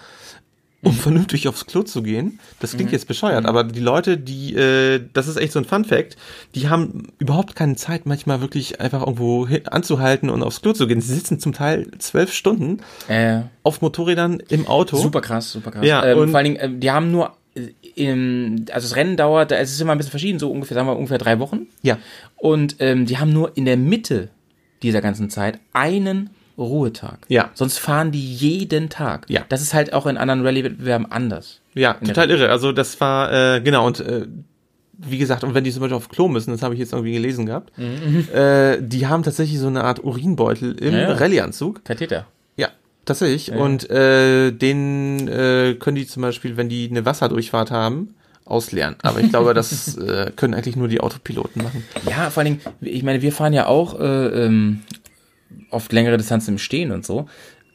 [0.84, 2.40] Um vernünftig aufs Klo zu gehen.
[2.60, 5.86] Das klingt jetzt bescheuert, aber die Leute, die, äh, das ist echt so ein Fun
[5.86, 6.18] Fact,
[6.56, 11.00] die haben überhaupt keine Zeit, manchmal wirklich einfach irgendwo anzuhalten und aufs Klo zu gehen.
[11.00, 14.98] Sie sitzen zum Teil zwölf Stunden Äh, auf Motorrädern im Auto.
[14.98, 15.86] super krass, super krass.
[15.86, 19.16] Ja, ähm, und- vor allen Dingen, ähm, die haben nur äh, im, also das Rennen
[19.16, 21.68] dauert, es ist immer ein bisschen verschieden, so ungefähr, sagen wir ungefähr drei Wochen.
[21.82, 21.98] Ja.
[22.36, 24.30] Und ähm, die haben nur in der Mitte
[24.82, 27.20] dieser ganzen Zeit einen Ruhetag.
[27.28, 27.49] Ja.
[27.54, 29.26] Sonst fahren die jeden Tag.
[29.30, 29.41] Ja.
[29.49, 31.60] Das ist halt auch in anderen Rallye-Wettbewerben anders.
[31.74, 32.49] Ja, total irre.
[32.49, 34.28] Also das war, äh, genau, und äh,
[34.97, 37.14] wie gesagt, und wenn die zum Beispiel auf Klo müssen, das habe ich jetzt irgendwie
[37.14, 37.72] gelesen gehabt,
[38.34, 40.93] äh, die haben tatsächlich so eine Art Urinbeutel im Mhm.
[40.93, 41.14] Ja, ja.
[41.14, 41.84] Rallyeanzug.
[41.84, 42.28] Katheter.
[42.58, 42.70] Ja,
[43.06, 43.51] tatsächlich.
[43.51, 48.14] Und äh, den äh, können die zum Beispiel, wenn die eine Wasserdurchfahrt haben,
[48.45, 48.95] ausleeren.
[49.01, 51.84] Aber ich glaube, das äh, können eigentlich nur die Autopiloten machen.
[52.10, 54.82] Ja, vor allen Dingen, ich meine, wir fahren ja auch äh, ähm,
[55.70, 57.28] oft längere Distanzen im Stehen und so,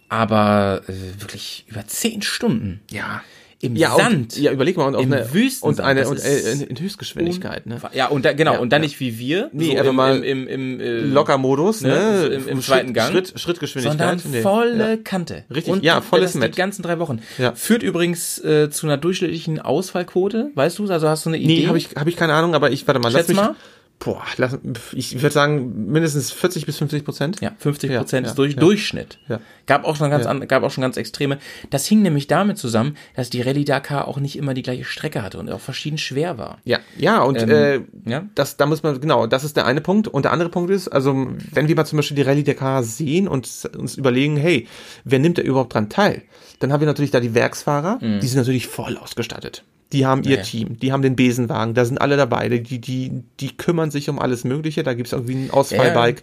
[0.08, 3.22] aber äh, wirklich über zehn Stunden Ja.
[3.60, 4.14] im Ja, Sand.
[4.14, 7.66] Und, ja, überleg mal, und Im eine, Wüstensand, und eine und, äh, in, in Höchstgeschwindigkeit,
[7.66, 7.78] ne?
[7.92, 8.86] Ja, und da, genau, Ja, und dann ja.
[8.88, 12.20] nicht wie wir, Nee, so einfach im, mal im, im, im äh, Lockermodus, ne, ne?
[12.20, 13.10] so im- im Schritt, zweiten Gang.
[13.12, 14.20] Schritt, Schrittgeschwindigkeit.
[14.20, 14.42] sondern Nee.
[14.42, 14.96] volle Ja.
[14.96, 15.44] Kante.
[15.54, 16.54] Richtig, und ja, volles Met.
[16.54, 17.20] die ganzen drei Wochen.
[17.36, 17.52] Ja.
[17.54, 20.86] Führt übrigens äh, zu einer durchschnittlichen Ausfallquote, weißt du?
[20.86, 21.60] Also hast du eine Idee?
[21.62, 23.36] Nee, habe ich, hab ich keine Ahnung, aber ich, warte mal, Schätz lass mich.
[23.36, 23.54] mal.
[24.00, 24.56] Boah, lass,
[24.92, 27.40] ich würde sagen, mindestens 40 bis 50 Prozent.
[27.40, 28.60] Ja, 50 Ja, Prozent ja, ist durch, ja.
[28.60, 29.18] Durchschnitt.
[29.28, 29.40] Ja.
[29.66, 31.38] Gab auch schon ganz, an, gab auch schon ganz extreme.
[31.70, 35.22] Das hing nämlich damit zusammen, dass die Rallye Dakar auch nicht immer die gleiche Strecke
[35.22, 36.58] hatte und auch verschieden schwer war.
[36.64, 38.24] Ja, ja, und Ähm, äh, ja.
[38.36, 40.06] das, da muss man, genau, das ist der eine Punkt.
[40.06, 43.26] Und der andere Punkt ist, also, wenn wir mal zum Beispiel die Rallye Dakar sehen
[43.26, 44.68] und uns überlegen, hey,
[45.04, 46.22] wer nimmt da überhaupt dran teil?
[46.60, 49.64] Dann haben wir natürlich da die Werksfahrer, die sind natürlich voll ausgestattet.
[49.92, 50.32] Die haben ihr Mhm.
[50.32, 50.42] Ja, ja.
[50.44, 54.18] Team, die haben den Besenwagen, da sind alle dabei, die, die, die kümmern sich um
[54.18, 56.22] alles Mögliche, da gibt's irgendwie ein Ausfallbike.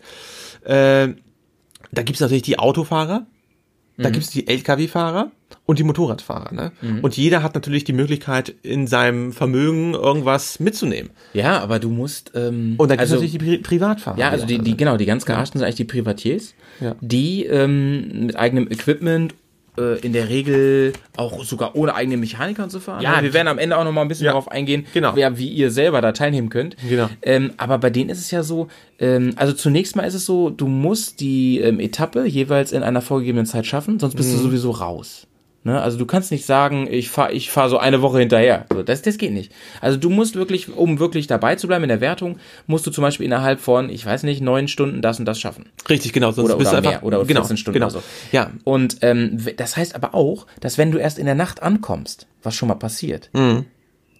[0.63, 1.09] Äh,
[1.91, 3.25] da gibt's natürlich die Autofahrer,
[3.97, 4.03] Mhm.
[4.03, 5.31] da gibt's die LKW-Fahrer
[5.65, 6.53] und die Motorradfahrer.
[6.53, 6.71] Ne?
[7.01, 11.11] Und jeder hat natürlich die Möglichkeit, in seinem Vermögen irgendwas mitzunehmen.
[11.33, 12.33] Ja, aber du musst.
[12.35, 14.19] Ähm, Und dann gibt's also, natürlich die Pri Privatfahrer.
[14.19, 16.95] Ja, also die, die genau, die ganz gearschten sind eigentlich die Privatiers, Ja.
[16.99, 19.33] die ähm, mit eigenem Equipment
[19.77, 23.01] äh, in der Regel auch sogar ohne eigene Mechaniker zu fahren.
[23.01, 25.11] Ja, Also wir werden am Ende auch noch mal ein bisschen Ja, darauf eingehen, genau.
[25.15, 26.75] wer, wie ihr selber da teilnehmen könnt.
[26.87, 27.09] Genau.
[27.21, 28.67] Ähm, aber bei denen ist es ja so,
[28.99, 33.01] ähm, also zunächst mal ist es so, du musst die ähm, Etappe jeweils in einer
[33.01, 34.17] vorgegebenen Zeit schaffen, sonst Mhm.
[34.17, 35.27] bist du sowieso raus.
[35.65, 35.81] Ne?
[35.81, 38.67] Also du kannst nicht sagen, ich fahre ich fahr so eine Woche hinterher.
[38.71, 39.51] So, das, das geht nicht.
[39.81, 42.37] Also du musst wirklich, um wirklich dabei zu bleiben in der Wertung,
[42.67, 45.65] musst du zum Beispiel innerhalb von, ich weiß nicht, neun Stunden das und das schaffen.
[45.89, 46.31] Richtig, genau.
[46.31, 47.87] Sonst Oder, bist oder du mehr, einfach, oder genau, 14 Stunden genau.
[47.87, 48.03] oder so.
[48.31, 52.27] Ja, Und ähm, das heißt aber auch, dass wenn du erst in der Nacht ankommst,
[52.43, 53.65] was schon mal passiert, Mhm.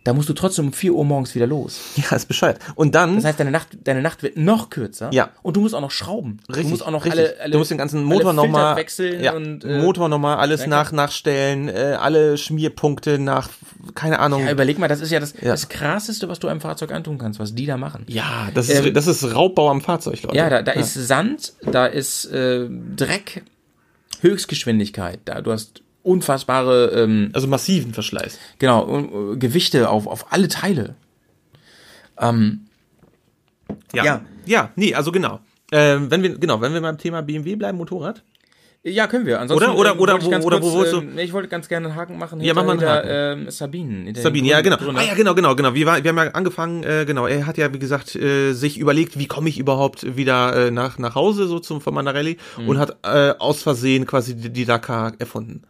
[0.05, 1.79] Da musst du trotzdem um 4 Uhr morgens wieder los.
[1.95, 2.59] ja, ist bescheuert.
[2.75, 5.09] Und dann, Das heißt, deine Nacht, deine Nacht wird noch kürzer.
[5.11, 5.31] Ja.
[5.41, 6.39] Und du musst auch noch schrauben.
[6.47, 7.19] richtig, du musst auch noch richtig.
[7.19, 10.61] alle, alle du musst den ganzen Motor nochmal wechseln ja, und äh, Motor nochmal alles
[10.61, 13.49] ja, nach nachstellen, äh, alle Schmierpunkte nach,
[13.95, 14.45] keine Ahnung.
[14.45, 15.49] Ja, überleg mal, das ist ja das, Ja.
[15.49, 18.05] das krasseste, was du einem Fahrzeug antun kannst, was die da machen.
[18.07, 20.37] ja, das ist, Ähm, das ist Raubbau am Fahrzeug, Leute.
[20.37, 23.41] Ja, da, da ist Sand, da ist äh, Dreck,
[24.21, 28.39] Höchstgeschwindigkeit, da du hast unfassbare ähm, Also massiven Verschleiß.
[28.59, 30.95] genau und, äh, Gewichte auf auf alle Teile.
[32.19, 32.61] Ähm,
[33.93, 34.03] Ja.
[34.03, 34.21] Ja.
[34.45, 35.39] Ja, nee, also genau.
[35.71, 38.21] Ähm, wenn wir, genau, wenn wir beim Thema BMW bleiben, Motorrad.
[38.83, 39.39] ja, können wir.
[39.41, 41.87] Ansonsten, Oder- oder- äh, oder wo- oder kurz, wo du- ähm, ich wollte ganz gerne
[41.87, 42.39] einen Haken machen.
[42.41, 43.45] Ja, mach mal einen hinter, Haken.
[43.45, 44.13] Ähm, Sabine.
[44.15, 44.77] Sabine, ja, genau.
[44.77, 45.01] Gründer.
[45.01, 45.73] Ah, ja, genau, genau, genau.
[45.73, 47.25] Wir, war, wir haben ja angefangen, äh, genau.
[47.25, 50.99] Er hat ja, wie gesagt, äh, sich überlegt, wie komme ich überhaupt wieder äh, nach,
[50.99, 52.69] nach Hause, so zum, von meiner Rallye, Mhm.
[52.69, 55.63] und hat äh, aus Versehen quasi die, die Dakar erfunden.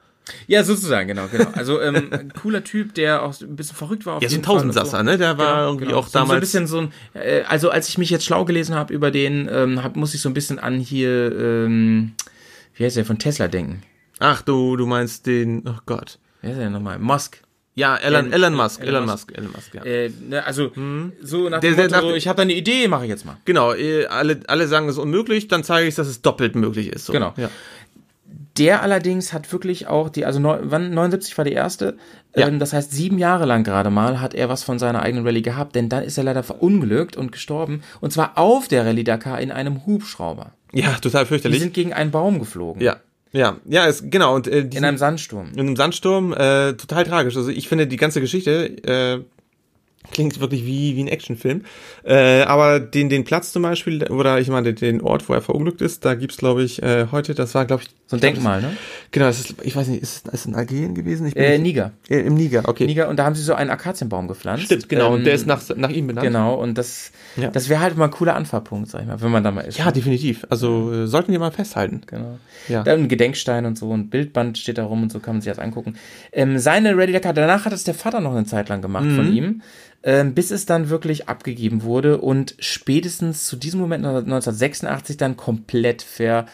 [0.47, 1.49] Ja, sozusagen, genau, genau.
[1.53, 4.15] Also ähm, ein cooler Typ, der auch ein bisschen verrückt war.
[4.15, 5.17] Auf Ja, so ein Tausendsasser, ne?
[5.17, 6.39] Der war irgendwie auch So, so ein damals.
[6.41, 9.84] bisschen so ein, äh, also als ich mich jetzt schlau gelesen habe über den, ähm,
[9.84, 12.13] hab, muss ich so ein bisschen an hier, ähm,
[12.76, 13.82] wie heißt der, von Tesla denken.
[14.19, 16.17] Ach du, du meinst den, oh Gott.
[16.41, 16.97] Wie heißt der nochmal?
[16.99, 17.41] Musk.
[17.78, 19.28] Ja, Elon, Elon Musk, Elon Elon Musk.
[19.28, 19.84] Musk, Elon Musk, ja.
[19.84, 20.71] Äh, ne, also
[21.21, 23.26] so nach dem der- Motto, nach- so, ich habe da eine Idee, mache ich jetzt
[23.26, 23.36] mal.
[23.43, 26.88] Genau, äh, alle, alle sagen, es ist unmöglich, dann zeige ich, dass es doppelt möglich
[26.88, 27.05] ist.
[27.05, 27.11] So.
[27.11, 27.34] Genau.
[27.36, 27.49] Ja.
[28.58, 31.97] Der allerdings hat wirklich auch die, also neun, wann 79 war die erste,
[32.36, 32.47] Ja.
[32.47, 35.41] ähm, das heißt sieben Jahre lang gerade mal hat er was von seiner eigenen Rallye
[35.41, 39.41] gehabt, denn dann ist er leider verunglückt und gestorben und zwar auf der Rallye Dakar
[39.41, 40.51] in einem Hubschrauber.
[40.72, 41.60] ja, total Die fürchterlich.
[41.60, 42.82] sind gegen einen Baum geflogen.
[42.82, 42.97] Ja,
[43.34, 44.34] ja, ja, ist, genau.
[44.36, 45.51] Und äh, die In einem Sandsturm.
[45.53, 47.36] in einem Sandsturm, äh, total tragisch.
[47.36, 49.20] Also ich finde die ganze Geschichte äh,
[50.12, 51.64] klingt wirklich wie, wie ein Actionfilm.
[52.03, 55.82] Äh, aber den, den Platz zum Beispiel, oder ich meine den Ort, wo er verunglückt
[55.82, 58.78] ist, da gibt's glaube ich, äh, heute, das war, glaube ich, So ein Denkmal, ne?
[59.12, 61.26] genau, das ist, ich weiß nicht, ist, es in Algerien gewesen?
[61.28, 61.91] Ich Äh, Niger.
[62.10, 62.86] äh, Im Niger, okay.
[62.86, 64.66] Niger, und da haben sie so einen Akazienbaum gepflanzt.
[64.66, 65.08] Stimmt, genau.
[65.08, 66.28] Ähm, und der ist nach, nach ihm benannt.
[66.28, 67.49] Genau, und das, Ja.
[67.49, 69.78] das wäre halt mal ein cooler Anfahrpunkt, sag ich mal, wenn man da mal ist.
[69.80, 70.45] Ja, definitiv.
[70.49, 72.01] Also äh, sollten wir mal festhalten.
[72.06, 72.38] Genau.
[72.68, 72.84] Ja.
[72.84, 75.51] Dann ein Gedenkstein und so, ein Bildband steht da rum und so kann man sich
[75.51, 75.95] das angucken.
[76.32, 79.16] Ähm, seine Ready Dakar, danach hat es der Vater noch eine Zeit lang gemacht Mhm.
[79.16, 79.62] von ihm, ähm,
[80.36, 86.45] bis es dann wirklich abgegeben wurde und spätestens zu diesem Moment 1986 dann komplett ver,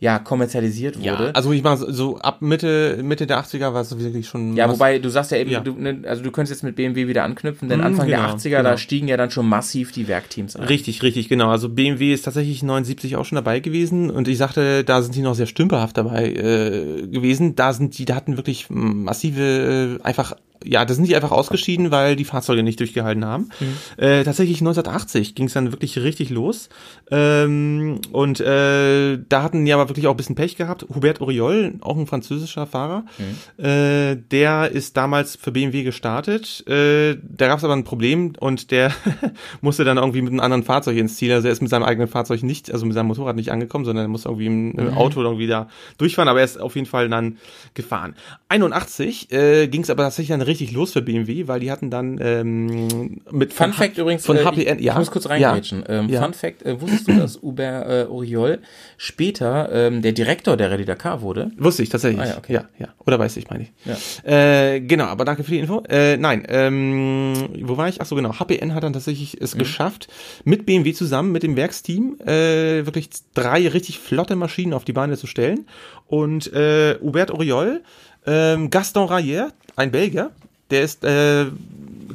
[0.00, 1.06] ja, kommerzialisiert wurde.
[1.26, 4.56] Ja, also ich meine, so, ab Mitte, Mitte der 80er war es wirklich schon.
[4.56, 5.60] Ja, wobei du sagst ja eben, Ja.
[5.60, 8.34] Du, ne, also du könntest jetzt mit BMW wieder anknüpfen, denn Mhm, Anfang der genau,
[8.34, 8.62] 80er, genau.
[8.62, 10.64] da stiegen ja dann schon massiv die Werkteams ein.
[10.64, 11.50] Richtig, richtig, genau.
[11.50, 15.22] Also BMW ist tatsächlich 79 auch schon dabei gewesen und ich sagte, da sind die
[15.22, 17.54] noch sehr stümperhaft dabei äh, gewesen.
[17.54, 20.34] Da sind die, da hatten wirklich massive, äh, einfach
[20.64, 23.50] ja, da sind die einfach ausgeschieden, weil die Fahrzeuge nicht durchgehalten haben.
[23.60, 24.02] Mhm.
[24.02, 26.68] Äh, tatsächlich 1980 ging es dann wirklich richtig los.
[27.10, 30.86] Ähm, und äh, da hatten die aber wirklich auch ein bisschen Pech gehabt.
[30.94, 33.64] Hubert Auriol, auch ein französischer Fahrer, mhm.
[33.64, 36.66] äh, der ist damals für BMW gestartet.
[36.66, 38.92] Äh, da gab es aber ein Problem und der
[39.60, 41.32] musste dann irgendwie mit einem anderen Fahrzeug ins Ziel.
[41.32, 44.06] Also er ist mit seinem eigenen Fahrzeug nicht, also mit seinem Motorrad nicht angekommen, sondern
[44.06, 44.94] er muss irgendwie im mhm.
[44.94, 47.38] Auto irgendwie da durchfahren, aber er ist auf jeden Fall dann
[47.74, 48.14] gefahren.
[48.48, 52.18] 81 äh, ging es aber tatsächlich dann richtig los für BMW, weil die hatten dann
[52.20, 55.84] ähm, mit Fun Fact übrigens von HPN, ich, ja, ich muss kurz reingrätschen.
[55.86, 56.22] Ja, ähm, ja.
[56.22, 58.60] Fun Fact, äh, wusstest du, dass Uber äh, Oriol
[58.96, 61.50] später ähm, der Direktor der Rallye Dakar wurde?
[61.56, 62.22] Wusste ich tatsächlich.
[62.22, 62.52] Ah, ja, okay.
[62.52, 62.88] ja, ja.
[63.06, 63.72] Oder weiß ich, meine ich.
[63.84, 64.72] Ja.
[64.72, 65.82] Äh, genau, aber danke für die Info.
[65.88, 68.00] Äh, nein, ähm, wo war ich?
[68.00, 68.38] Ach so, genau.
[68.38, 69.58] HPN hat dann tatsächlich es mhm.
[69.58, 70.08] geschafft,
[70.44, 75.16] mit BMW zusammen, mit dem Werksteam, äh, wirklich drei richtig flotte Maschinen auf die Beine
[75.16, 75.66] zu stellen.
[76.06, 77.82] Und äh, Hubert Oriol,
[78.26, 80.30] äh, Gaston Rayer, ein Belgier,
[80.70, 81.46] der ist äh,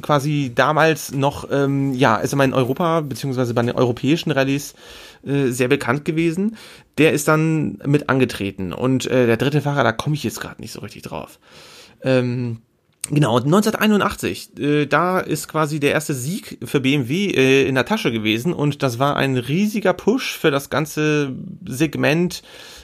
[0.02, 4.74] quasi damals noch, ähm, ja, ist immer in Europa, beziehungsweise bei den europäischen Rallyes
[5.24, 6.56] äh, sehr bekannt gewesen.
[6.98, 8.72] Der ist dann mit angetreten.
[8.72, 11.38] Und äh, der dritte Fahrer, da komme ich jetzt gerade nicht so richtig drauf.
[12.02, 12.62] Ähm,
[13.08, 18.12] Genau, 1981, äh, da ist quasi der erste Sieg für BMW äh, in der Tasche
[18.12, 21.34] gewesen und das war ein riesiger Push für das ganze
[21.66, 22.42] Segment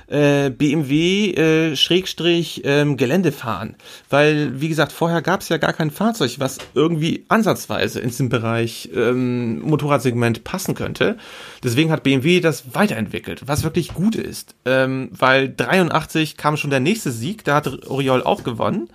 [0.08, 3.76] äh, BMW äh, Schrägstrich ähm, Geländefahren.
[4.08, 8.28] Weil, wie gesagt, vorher gab es ja gar kein Fahrzeug, was irgendwie ansatzweise in diesem
[8.28, 11.16] Bereich ähm, Motorradsegment passen könnte.
[11.62, 14.54] Deswegen hat BMW das weiterentwickelt, was wirklich gut ist.
[14.64, 18.88] Ähm, weil 83 kam schon der nächste Sieg, da hat Oriol auch gewonnen.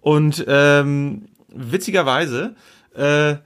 [0.00, 2.54] Und ähm, witzigerweise
[2.94, 3.36] äh,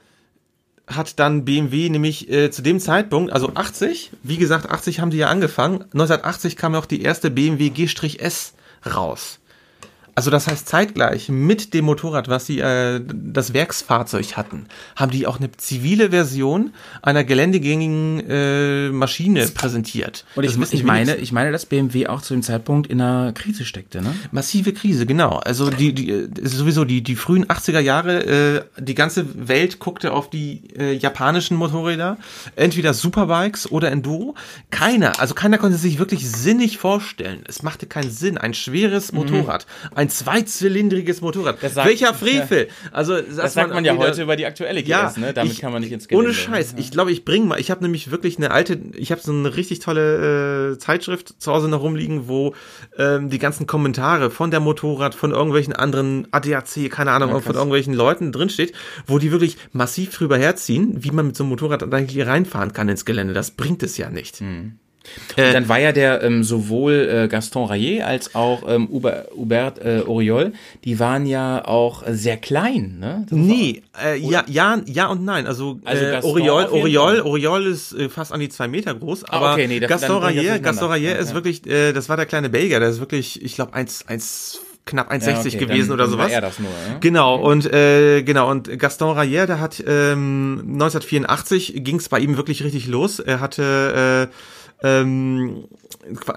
[0.87, 5.19] hat dann BMW nämlich äh, zu dem Zeitpunkt, also 80, wie gesagt, 80 haben die
[5.19, 8.55] ja angefangen, 1980 kam noch die erste BMW G-S
[8.95, 9.41] raus.
[10.17, 15.27] Also das heißt zeitgleich mit dem Motorrad, was sie äh, das Werksfahrzeug hatten, haben die
[15.27, 20.25] auch eine zivile Version einer geländegängigen äh, Maschine präsentiert.
[20.35, 23.67] Und ich, ich meine, ich meine, dass BMW auch zu dem Zeitpunkt in einer Krise
[23.67, 24.15] steckte, ne?
[24.33, 25.37] Massive Krise, genau.
[25.37, 30.31] Also die, die sowieso die die frühen 80er Jahre, äh, die ganze Welt guckte auf
[30.31, 32.17] die äh, japanischen Motorräder,
[32.57, 34.35] entweder Superbikes oder Enduro.
[34.71, 37.45] Keiner, also keiner konnte sich wirklich sinnig vorstellen.
[37.47, 39.19] Es machte keinen Sinn, ein schweres mhm.
[39.19, 41.61] Motorrad, ein ein zweizylindriges Motorrad.
[41.61, 42.69] Sagt, Welcher Frevel?
[42.93, 45.33] Also das, sagt man, ja wieder, heute über die aktuelle GS, ja, ne?
[45.33, 46.29] Damit ich, kann man nicht ins Gelände.
[46.29, 46.73] Ohne Scheiß.
[46.73, 46.79] Ja.
[46.79, 49.57] Ich glaube, ich bringe mal, ich habe nämlich wirklich eine alte, ich habe so eine
[49.57, 52.55] richtig tolle äh, Zeitschrift zu Hause noch rumliegen, wo
[52.99, 57.55] ähm, die ganzen Kommentare von der Motorrad, von irgendwelchen anderen ADAC, keine Ahnung, ja, von
[57.55, 58.73] irgendwelchen Leuten drinsteht,
[59.07, 62.89] wo die wirklich massiv drüber herziehen, wie man mit so einem Motorrad eigentlich reinfahren kann
[62.89, 63.35] ins Gelände.
[63.35, 64.41] Das bringt es ja nicht.
[64.41, 64.79] Hm.
[65.37, 69.85] Äh, dann war ja der ähm, sowohl äh, Gaston Rayet als auch ähm, Hubert, Hubert
[69.85, 70.53] äh, Oriol,
[70.85, 73.27] die waren ja auch sehr klein, ne?
[73.29, 75.47] Das nee, äh, ja, ja, ja und nein.
[75.47, 79.37] Also, also äh, Oriol, Oriol, Oriol ist äh, fast an die zwei Meter groß, ah,
[79.37, 81.35] aber okay, nee, das, Gaston Rayet, Gaston Rayet ist ja.
[81.35, 85.11] wirklich, äh, das war der kleine Belgier, der ist wirklich, ich glaube, eins, eins knapp
[85.11, 86.27] 1,60 ja, okay, gewesen oder sowas.
[86.27, 86.99] War er das nur, ja?
[87.01, 92.37] Genau, und äh, genau, und Gaston Rayer, der hat ähm, 1984 ging es bei ihm
[92.37, 93.19] wirklich richtig los.
[93.19, 94.35] Er hatte äh,
[94.83, 95.65] ähm,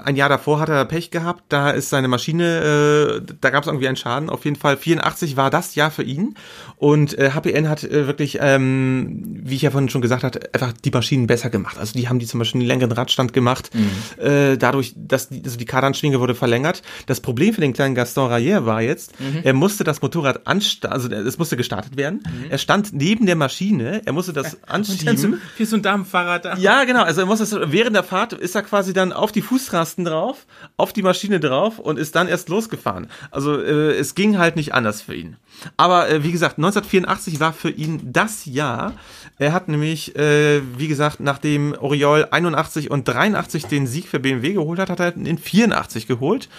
[0.04, 3.68] ein Jahr davor hat er Pech gehabt, da ist seine Maschine, äh, da gab es
[3.68, 4.30] irgendwie einen Schaden.
[4.30, 6.36] Auf jeden Fall 84 war das Jahr für ihn
[6.78, 10.74] und äh, HPN hat äh, wirklich, ähm, wie ich ja vorhin schon gesagt hatte, einfach
[10.74, 11.78] die Maschinen besser gemacht.
[11.78, 14.24] Also die haben die zum Beispiel einen längeren Radstand gemacht, mhm.
[14.24, 16.82] äh, dadurch, dass die, also die Kardanschwinge wurde verlängert.
[17.06, 19.42] Das Problem für den kleinen Gaston Rayer war jetzt, mhm.
[19.44, 22.24] er musste das Motorrad anstarten, also es musste gestartet werden.
[22.26, 22.50] Mhm.
[22.50, 25.18] Er stand neben der Maschine, er musste das anschieben.
[25.18, 26.58] So, wie so ein Damenfahrrad da.
[26.58, 29.42] Ja, genau, also er musste das, während der Fahrt ist er quasi dann auf die
[29.42, 30.46] Fußrasten drauf,
[30.78, 33.10] auf die Maschine drauf und ist dann erst losgefahren.
[33.32, 35.38] Also äh, es ging halt nicht anders für ihn.
[35.78, 38.94] Aber äh, wie gesagt, 1984 war für ihn das Jahr.
[39.38, 44.54] Er hat nämlich, äh, wie gesagt, nachdem Oriol 81 und 83 den Sieg für BMW
[44.54, 46.50] geholt hat, hat er in 84 geholt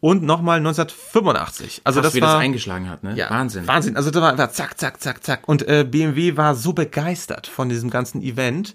[0.00, 1.82] und nochmal 1985.
[1.84, 3.14] Also Krass, das wie war das eingeschlagen hat, ne?
[3.14, 3.66] Ja, Wahnsinn.
[3.66, 3.96] Wahnsinn.
[3.96, 5.46] Also da war, war zack, zack, zack, zack.
[5.46, 8.74] Und äh, BMW war so begeistert von diesem ganzen Event.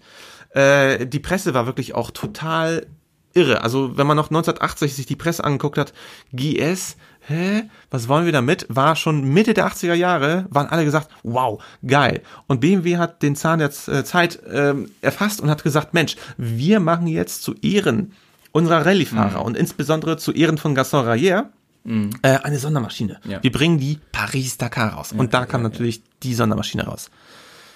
[0.55, 2.87] Äh, die Presse war wirklich auch total
[3.33, 3.61] irre.
[3.61, 5.93] Also wenn man noch 1980 sich die Presse angeguckt hat,
[6.31, 6.95] GS,
[7.27, 8.65] hä, was wollen wir damit?
[8.69, 12.21] War schon Mitte der 80er Jahre, waren alle gesagt, wow, geil.
[12.47, 16.79] Und BMW hat den Zahn der äh, Zeit ähm, erfasst und hat gesagt, Mensch, wir
[16.79, 18.13] machen jetzt zu Ehren
[18.53, 19.45] unserer Rallyefahrer mhm.
[19.45, 21.49] und insbesondere zu Ehren von Gaston Rayer
[21.83, 22.11] mhm.
[22.21, 23.19] äh, eine Sondermaschine.
[23.27, 23.43] Ja.
[23.43, 25.09] Wir bringen die Paris-Dakar raus.
[25.11, 27.11] Ja, und da kam ja, natürlich die Sondermaschine raus.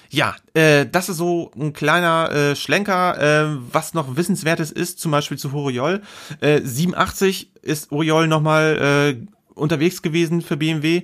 [0.10, 5.12] Ja, äh, das ist so ein kleiner äh, Schlenker, äh, was noch wissenswertes ist, zum
[5.12, 6.02] Beispiel zu Horiol.
[6.42, 11.04] Äh, 87 ist Oriol nochmal äh, unterwegs gewesen für BMW.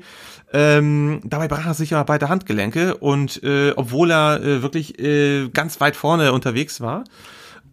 [0.54, 5.50] Ähm, dabei brach er sich aber beide Handgelenke und äh, obwohl er äh, wirklich äh,
[5.50, 7.04] ganz weit vorne unterwegs war,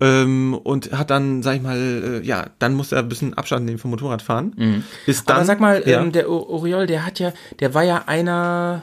[0.03, 3.65] ähm, und hat dann, sag ich mal, äh, ja, dann musste er ein bisschen Abstand
[3.65, 4.53] nehmen vom Motorradfahren.
[4.57, 4.85] Mhm.
[5.07, 6.03] Ist dann, Aber sag mal, ja.
[6.03, 8.83] ähm, der Oriol, der hat ja, der war ja einer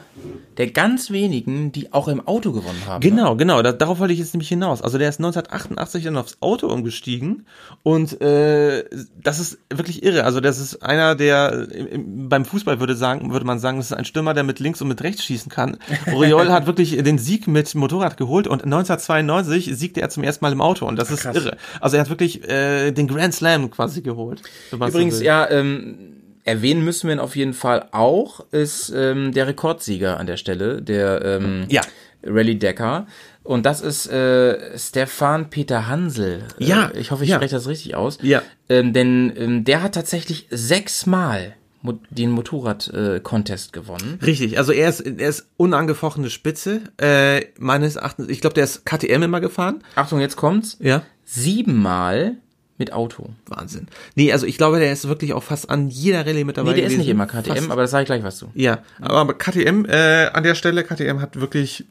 [0.56, 3.00] der ganz wenigen, die auch im Auto gewonnen haben.
[3.00, 3.36] Genau, ne?
[3.38, 4.82] genau, da, darauf wollte ich jetzt nämlich hinaus.
[4.82, 7.46] Also der ist 1988 dann aufs Auto umgestiegen
[7.82, 8.84] und äh,
[9.22, 10.24] das ist wirklich irre.
[10.24, 13.96] Also das ist einer, der im, beim Fußball würde sagen, würde man sagen, das ist
[13.96, 15.78] ein Stürmer, der mit links und mit rechts schießen kann.
[16.12, 20.52] Oriol hat wirklich den Sieg mit Motorrad geholt und 1992 siegte er zum ersten Mal
[20.52, 21.36] im Auto und das das ist Krass.
[21.36, 21.56] irre.
[21.80, 24.42] Also er hat wirklich äh, den Grand Slam quasi geholt.
[24.72, 30.18] Übrigens, ja, ähm, erwähnen müssen wir ihn auf jeden Fall auch, ist ähm, der Rekordsieger
[30.18, 31.82] an der Stelle, der ähm, ja.
[32.24, 33.06] Rally Decker.
[33.42, 36.44] Und das ist äh, Stefan Peter Hansel.
[36.58, 36.88] Ja.
[36.88, 37.36] Äh, ich hoffe, ich ja.
[37.36, 38.18] spreche das richtig aus.
[38.22, 38.42] Ja.
[38.68, 44.18] Ähm, denn ähm, der hat tatsächlich sechsmal den Motorrad-Contest gewonnen.
[44.24, 46.82] Richtig, also er ist, er ist unangefochtene Spitze.
[46.98, 49.82] Äh, meines Erachtens, ich glaube, der ist KTM immer gefahren.
[49.94, 50.76] Achtung, jetzt kommt's.
[50.80, 51.02] Ja.
[51.24, 52.36] Siebenmal
[52.76, 53.30] mit Auto.
[53.46, 53.86] Wahnsinn.
[54.14, 56.70] Nee, also ich glaube, der ist wirklich auch fast an jeder Rallye mit dabei.
[56.70, 57.00] Nee, der gewesen.
[57.00, 57.70] ist nicht immer KTM, fast.
[57.70, 58.50] aber das sage ich gleich was zu.
[58.54, 61.84] Ja, aber KTM, äh, an der Stelle, KTM hat wirklich,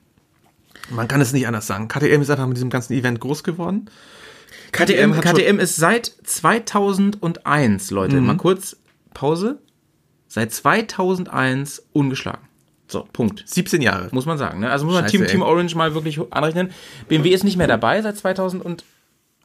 [0.89, 1.87] man kann es nicht anders sagen.
[1.87, 3.89] KTM ist einfach mit diesem ganzen Event groß geworden.
[4.71, 8.27] KTM, KTM, KTM ist seit 2001, Leute, mhm.
[8.27, 8.77] mal kurz
[9.13, 9.59] Pause
[10.29, 12.47] seit 2001 ungeschlagen.
[12.87, 13.43] So, Punkt.
[13.45, 14.07] 17 Jahre.
[14.11, 14.61] Muss man sagen.
[14.61, 14.71] Ne?
[14.71, 16.71] Also muss man Scheiße, Team, Team Orange mal wirklich anrechnen.
[17.07, 18.83] BMW ist nicht mehr dabei seit 2001.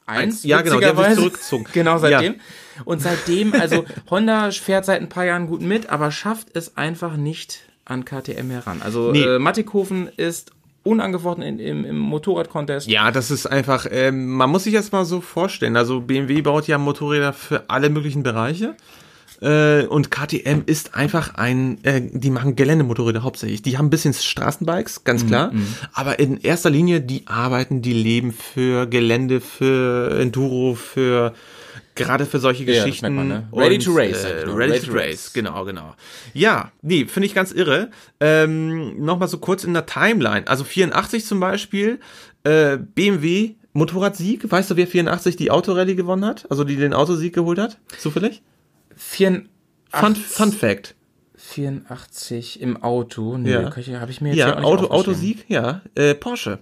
[0.07, 1.65] Eins, ja, genau, der wird zurückgezogen.
[1.73, 2.33] genau, seitdem.
[2.33, 2.81] Ja.
[2.85, 7.17] Und seitdem, also Honda fährt seit ein paar Jahren gut mit, aber schafft es einfach
[7.17, 8.81] nicht an KTM heran.
[8.83, 9.23] Also nee.
[9.23, 10.51] äh, Mattighofen ist
[10.83, 12.87] unangefochten in, im, im Motorrad-Contest.
[12.87, 15.75] Ja, das ist einfach, ähm, man muss sich das mal so vorstellen.
[15.75, 18.75] Also BMW baut ja Motorräder für alle möglichen Bereiche.
[19.41, 23.61] Äh, und KTM ist einfach ein, äh, die machen Geländemotorräder hauptsächlich.
[23.61, 25.53] Die haben ein bisschen Straßenbikes, ganz mhm, klar.
[25.53, 31.33] Mm, Aber in erster Linie, die arbeiten, die leben für Gelände, für Enduro, für
[31.95, 33.13] gerade für solche ja, Geschichten.
[33.13, 33.47] Man, ne?
[33.53, 34.23] Ready und, to race.
[34.23, 35.01] Äh, ready, ready, to, race.
[35.01, 35.95] race, genau, genau.
[36.33, 37.89] Ja, nee, finde ich ganz irre.
[38.19, 40.47] Ähm, Nochmal so kurz in der Timeline.
[40.47, 41.99] Also 84 zum Beispiel,
[42.43, 44.49] äh, BMW Motorradsieg.
[44.49, 46.49] Weißt du, wer 84 die Autorallye gewonnen hat?
[46.49, 47.77] Also die den Autosieg geholt hat?
[47.97, 48.41] Zufällig?
[48.95, 49.49] 84,
[49.89, 50.95] Fun, Fun Fact.
[51.37, 53.37] 84 im Auto.
[53.37, 53.99] Nee, ja.
[53.99, 55.81] habe ich mir jetzt ja, ja Auto, Autosieg, ja.
[55.95, 56.59] Äh, Porsche.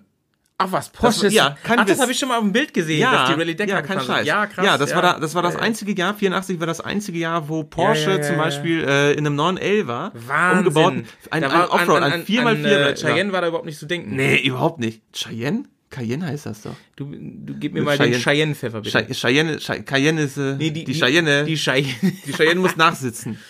[0.57, 2.99] Ach was, Porsche das, ja, Ach, das habe ich schon mal auf dem Bild gesehen,
[2.99, 4.25] ja, dass die Rallye Decker ja, kein Scheiß.
[4.25, 4.65] Ja, krass.
[4.65, 4.95] Ja, das ja.
[4.95, 8.21] war da, das war das einzige Jahr, 84 war das einzige Jahr, wo Porsche ja,
[8.21, 10.67] zum Beispiel äh, in einem 911 war, Wahnsinn.
[10.67, 10.93] umgebaut,
[11.31, 12.65] ein, ein Offroad, ein 4x4.
[12.65, 14.15] Äh, Cheyenne war da überhaupt nicht zu denken.
[14.15, 15.01] Nee, überhaupt nicht.
[15.11, 15.65] Cheyenne?
[15.93, 16.75] Cayenne heißt das doch.
[16.95, 19.13] Du, du gib mir mal Cheyenne, den Cheyenne-Pfeffer bitte.
[19.13, 21.45] Cheyenne, Cheyenne, Cayenne ist, äh, nee, die, die, Cheyenne.
[21.45, 22.13] Die Cheyenne.
[22.25, 23.37] Die Cheyenne muss nachsitzen.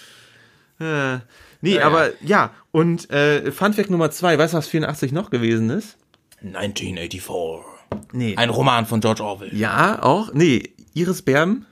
[0.80, 1.20] Äh,
[1.62, 5.30] nee, ja, aber ja, und äh, Fun Fact Nummer zwei, weißt du, was 84 noch
[5.30, 5.98] gewesen ist?
[6.41, 7.64] 1984.
[8.12, 8.36] Nee.
[8.36, 9.56] Ein Roman von George Orwell.
[9.56, 10.34] Ja, auch.
[10.34, 11.68] Nee, Iris Berben.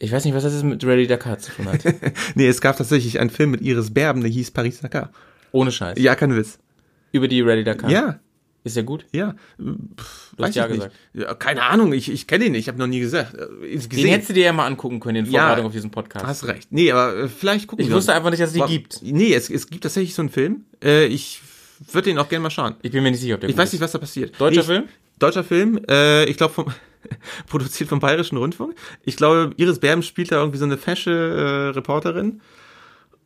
[0.00, 1.80] Ich weiß nicht, was das mit Rally Dakar zu tun hat.
[2.34, 5.12] nee, es gab tatsächlich einen Film mit Iris Berben, der hieß Paris Dakar.
[5.52, 5.96] Ohne Scheiß.
[5.98, 6.58] Ja, kein Witz.
[7.12, 7.88] Über die Rally Dakar.
[7.88, 8.18] Ja.
[8.64, 9.06] Ist der gut?
[9.12, 9.34] Ja.
[9.58, 10.94] Pff, du hast ja gesagt.
[11.14, 13.34] Ja, keine Ahnung, ich, ich kenne ihn nicht, ich habe noch nie gesagt.
[13.34, 13.90] Äh, gesehen.
[13.90, 16.26] Den hättest du dir ja mal angucken können, in Vorbereitung ja, auf diesen Podcast.
[16.26, 16.68] Hast recht.
[16.70, 19.00] Nee, aber äh, vielleicht gucken Ich wusste einfach nicht, dass es die gibt.
[19.02, 20.64] Nee, es, es gibt tatsächlich so einen Film.
[20.82, 21.40] Äh, ich
[21.92, 22.74] würde den auch gerne mal schauen.
[22.82, 24.38] Ich bin mir nicht sicher, ob der Ich weiß nicht, was da passiert.
[24.40, 24.84] Deutscher nee, Film?
[25.18, 26.72] Deutscher Film, äh, ich glaube vom
[27.46, 28.74] produziert vom Bayerischen Rundfunk.
[29.04, 32.40] Ich glaube, Iris Berben spielt da irgendwie so eine fesche äh, Reporterin.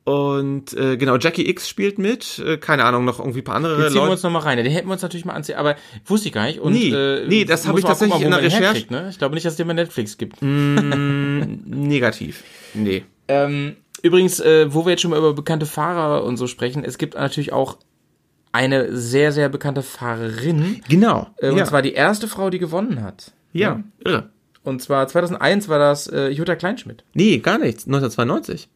[0.04, 3.78] Und äh, genau, Jackie X spielt mit, äh, keine Ahnung, noch irgendwie ein paar andere
[3.78, 4.08] Jetzt ziehen Leute.
[4.08, 5.76] wir uns nochmal rein, den hätten wir uns natürlich mal ansehen, aber
[6.06, 6.58] wusste ich gar nicht.
[6.58, 8.86] Und, nee, äh, nee das habe ich tatsächlich gucken, in der Recherche.
[8.90, 9.08] Ne?
[9.10, 10.42] Ich glaube nicht, dass es den bei Netflix gibt.
[10.42, 12.42] Mm, negativ.
[12.74, 13.04] Nee.
[13.28, 16.98] Ähm, übrigens, äh, wo wir jetzt schon mal über bekannte Fahrer und so sprechen, es
[16.98, 17.78] gibt natürlich auch
[18.50, 20.80] eine sehr, sehr bekannte Fahrerin.
[20.88, 21.28] Genau.
[21.38, 21.64] Äh, und ja.
[21.64, 23.32] zwar die erste Frau, die gewonnen hat.
[23.52, 23.82] Ja, ja.
[24.04, 24.30] irre.
[24.64, 27.04] Und zwar 2001 war das äh, Jutta Kleinschmidt.
[27.14, 27.86] Nee, gar nichts.
[27.86, 28.68] 1992.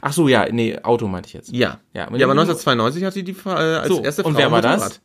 [0.00, 1.52] Ach so, ja, nee, Auto meinte ich jetzt.
[1.52, 1.80] Ja.
[1.94, 4.62] Ja, ja aber 1992 hat sie die äh, als so, erste Frau Und wer war
[4.62, 5.00] das?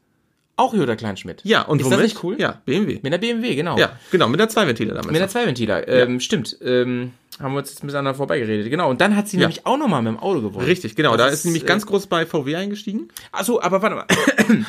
[0.58, 1.42] Auch Jutta Kleinschmidt.
[1.44, 2.00] Ja, und ist womit?
[2.00, 2.36] das nicht cool?
[2.40, 3.00] Ja, BMW.
[3.02, 3.78] Mit der BMW, genau.
[3.78, 5.12] Ja, genau, mit der Zweiventiler damals.
[5.12, 6.20] Mit der Zweiventiler, ähm, ja.
[6.20, 6.58] stimmt.
[6.62, 8.70] Ähm, haben wir uns jetzt miteinander vorbeigeredet.
[8.70, 9.42] Genau, und dann hat sie ja.
[9.42, 10.66] nämlich auch nochmal mit dem Auto gewonnen.
[10.66, 11.12] Richtig, genau.
[11.12, 13.08] Das da ist, ist nämlich äh, ganz groß bei VW eingestiegen.
[13.32, 14.06] Ach so, aber warte mal.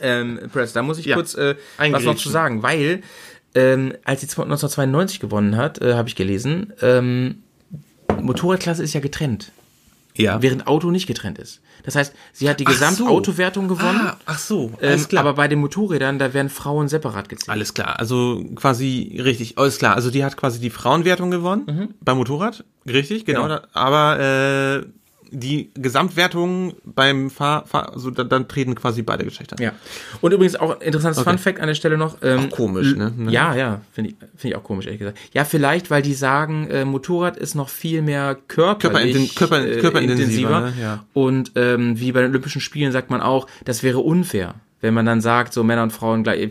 [0.00, 1.16] ähm, Press, da muss ich ja.
[1.16, 3.02] kurz äh, was noch zu sagen, weil
[3.54, 7.43] ähm, als sie 1992 gewonnen hat, äh, habe ich gelesen, ähm,
[8.20, 9.52] Motorradklasse ist ja getrennt.
[10.16, 10.40] Ja.
[10.40, 11.60] während Auto nicht getrennt ist.
[11.82, 12.78] Das heißt, sie hat die Ach so.
[12.78, 13.98] Gesamtautowertung gewonnen.
[14.00, 15.22] Ah, ach so, ähm, alles klar.
[15.24, 17.48] aber bei den Motorrädern, da werden Frauen separat gezählt.
[17.48, 19.96] Alles klar, also quasi richtig, alles klar.
[19.96, 23.42] Also die hat quasi die Frauenwertung gewonnen beim Motorrad, richtig, genau.
[23.42, 23.58] Genau.
[23.72, 24.20] Aber
[24.84, 24.86] äh,
[25.34, 29.56] die Gesamtwertung beim Fahr, Fahr also da, dann treten quasi beide Geschlechter.
[29.60, 29.72] Ja.
[30.20, 31.30] Und übrigens auch interessantes Okay.
[31.30, 32.18] Fun Fact an der Stelle noch.
[32.22, 33.12] Ähm, Auch komisch, ne?
[33.18, 35.18] l- Ja, ja, finde ich, finde ich auch komisch, ehrlich gesagt.
[35.32, 40.60] Ja, vielleicht, weil die sagen, äh, Motorrad ist noch viel mehr körperlich, körper- äh, körperintensiver,
[40.60, 40.72] ne?
[40.80, 41.04] Ja.
[41.12, 44.54] Und ähm, wie bei den Olympischen Spielen sagt man auch, das wäre unfair.
[44.84, 46.50] Wenn man dann sagt, so Männer und Frauen gleich,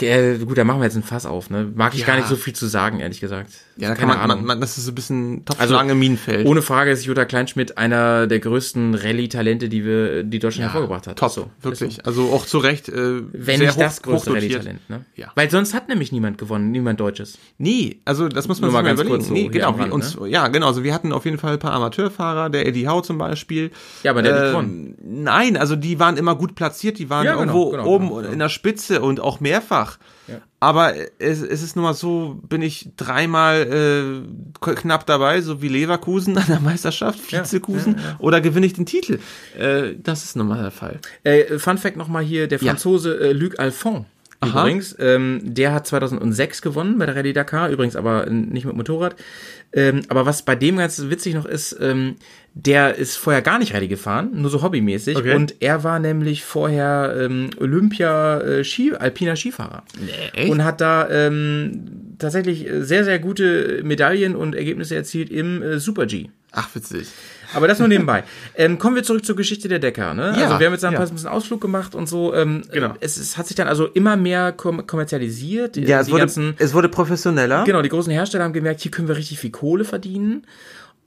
[0.00, 1.70] äh, gut, da machen wir jetzt ein Fass auf, ne?
[1.74, 2.06] Mag ich Ja.
[2.06, 3.50] gar nicht so viel zu sagen, ehrlich gesagt.
[3.76, 6.46] Ja, da kann man, man, man, das ist so ein bisschen Topfschlange Also, Minenfeld.
[6.46, 11.18] Ohne Frage ist Jutta Kleinschmidt einer der größten Rallye-Talente, die wir, die Deutschland hervorgebracht hat.
[11.18, 12.06] Top, So, wirklich.
[12.06, 12.88] Also auch zu Recht.
[12.88, 14.52] Äh, Wenn sehr nicht das hoch- größte hochdotiert.
[14.60, 15.04] Rallye-Talent, ne?
[15.16, 15.30] Ja.
[15.34, 17.38] Weil sonst hat nämlich niemand gewonnen, niemand Deutsches.
[17.58, 19.16] Nee, also das muss man Nur sich mal ganz überlegen.
[19.18, 21.58] kurz so nee, genau, Rand, uns, ja, genau, also wir hatten auf jeden Fall ein
[21.58, 23.70] paar Amateurfahrer, der Eddie Howe zum Beispiel.
[24.04, 27.24] Ja, aber der hat nicht Ähm, Nein, also die waren immer gut platziert, die waren
[27.26, 28.32] Ja, genau, irgendwo genau, oben genau, genau.
[28.32, 29.98] in der Spitze und auch mehrfach.
[30.28, 30.40] Ja.
[30.60, 34.24] Aber es, es ist nun mal so, bin ich dreimal
[34.64, 38.86] äh, knapp dabei, so wie Leverkusen an der Meisterschaft, Ja, Vizekusen, oder gewinne ich den
[38.86, 39.18] Titel?
[39.58, 41.00] Äh, das ist nun mal der Fall.
[41.22, 42.70] Äh, Fun Fact nochmal hier, der Ja.
[42.70, 44.06] Franzose äh, Luc Alphon.
[44.40, 44.62] Aha.
[44.62, 49.16] Übrigens, ähm, der hat 2006 gewonnen bei der Rallye Dakar, übrigens aber nicht mit Motorrad.
[49.72, 52.16] Ähm, aber was bei dem ganz witzig noch ist, ähm,
[52.56, 55.16] der ist vorher gar nicht Rallye gefahren, nur so hobbymäßig.
[55.16, 55.34] Okay.
[55.34, 59.82] Und er war nämlich vorher ähm, Olympia äh, Ski, alpiner Skifahrer.
[60.34, 60.50] echt?
[60.50, 66.06] Und hat da ähm, tatsächlich sehr, sehr gute Medaillen und Ergebnisse erzielt im äh, Super
[66.06, 66.28] G.
[66.52, 67.08] Ach, witzig.
[67.54, 68.22] Aber das nur nebenbei.
[68.54, 70.14] ähm, kommen wir zurück zur Geschichte der Decker.
[70.14, 70.34] Ne?
[70.36, 71.00] Ja, also wir haben jetzt dann ja.
[71.00, 72.32] ein bisschen Ausflug gemacht und so.
[72.34, 72.94] Ähm, Genau.
[73.00, 75.76] Es, es hat sich dann also immer mehr kom kommerzialisiert.
[75.76, 77.64] Ja, es wurde, ganzen, es wurde professioneller.
[77.64, 80.46] genau, die großen Hersteller haben gemerkt, hier können wir richtig viel Kohle verdienen.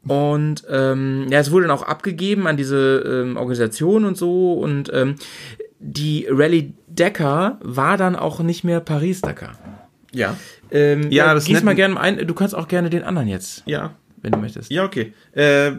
[0.05, 4.53] Und ähm, ja, es wurde dann auch abgegeben an diese ähm, Organisation und so.
[4.53, 5.15] Und ähm,
[5.79, 9.57] die Rallye Dakar war dann auch nicht mehr Paris Dakar.
[10.13, 10.35] Ja.
[10.71, 12.25] Ähm, Ja, das gieß nennt- mal gerne ein.
[12.25, 13.93] Du kannst auch gerne den anderen jetzt, Ja.
[14.21, 14.71] wenn du möchtest.
[14.71, 15.13] Ja, okay.
[15.33, 15.73] Äh,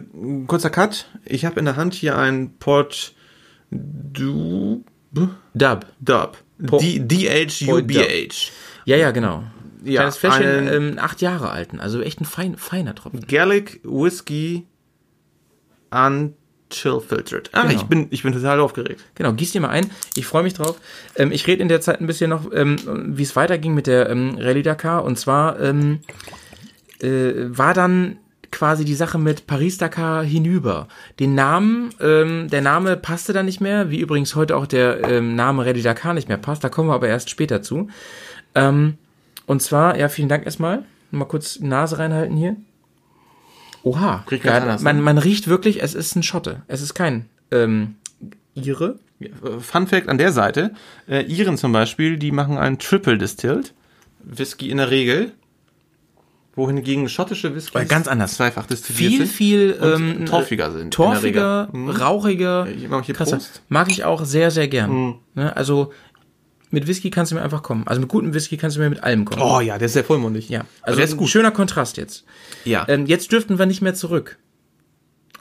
[0.47, 1.07] kurzer Cut.
[1.25, 3.13] Ich habe in der Hand hier ein Port
[3.71, 4.83] du
[5.55, 5.85] Dub.
[5.99, 6.37] Dub.
[6.67, 8.51] Po- D- DHUBH.
[8.85, 9.43] Ja, ja, genau.
[9.83, 13.21] Ja, Kleines Fläschchen, ähm, acht Jahre alten, also echt ein fein, feiner Tropfen.
[13.27, 14.65] Gallic Whiskey
[15.91, 17.49] Unchill Filtered.
[17.53, 17.73] Ah, Genau.
[17.75, 19.01] ich bin ich bin total aufgeregt.
[19.15, 19.89] Genau, gieß dir mal ein.
[20.15, 20.79] Ich freue mich drauf.
[21.15, 22.75] Ähm, ich rede in der Zeit ein bisschen noch, ähm,
[23.15, 25.03] wie es weiterging mit der ähm, Rallye Dakar.
[25.03, 25.99] Und zwar ähm,
[27.01, 28.17] äh, war dann
[28.51, 30.87] quasi die Sache mit Paris Dakar hinüber.
[31.19, 35.35] Den Namen, ähm, der Name passte dann nicht mehr, wie übrigens heute auch der ähm,
[35.35, 36.63] Name Rallye Dakar nicht mehr passt.
[36.63, 37.87] Da kommen wir aber erst später zu.
[38.55, 38.97] Ähm,
[39.49, 40.83] und zwar, ja, vielen Dank erstmal.
[41.09, 42.55] Mal kurz die Nase reinhalten hier.
[43.81, 45.01] Oha, ganz ja, anders, man, ne?
[45.01, 46.61] man riecht wirklich, es ist ein Schotte.
[46.67, 47.95] Es ist kein ähm,
[48.53, 48.99] Ire.
[49.19, 49.29] Äh,
[49.59, 50.75] Fun Fact an der Seite.
[51.07, 53.73] Äh, Iren zum Beispiel, die machen einen Triple Distilled.
[54.19, 55.31] Whisky in der Regel.
[56.55, 58.35] Wohingegen schottische Whisky Weil ganz anders.
[58.35, 59.35] zweifach destilliert Viel, sind.
[59.35, 60.93] viel und ähm, torfiger sind.
[60.93, 61.69] Torfiger.
[61.71, 61.89] Mhm.
[61.89, 62.67] rauchiger.
[62.67, 63.15] Ich mach hier.
[63.67, 64.91] Mag ich auch sehr, sehr gern.
[64.91, 65.15] Mhm.
[65.33, 65.55] Ne?
[65.57, 65.91] Also
[66.71, 67.87] mit Whisky kannst du mir einfach kommen.
[67.87, 69.41] Also mit gutem Whisky kannst du mir mit allem kommen.
[69.41, 70.49] Oh ja, der ist sehr vollmundig.
[70.49, 71.29] Ja, also also der ist ein gut.
[71.29, 72.25] schöner Kontrast jetzt.
[72.65, 72.85] Ja.
[72.87, 74.37] Ähm, jetzt dürften wir nicht mehr zurück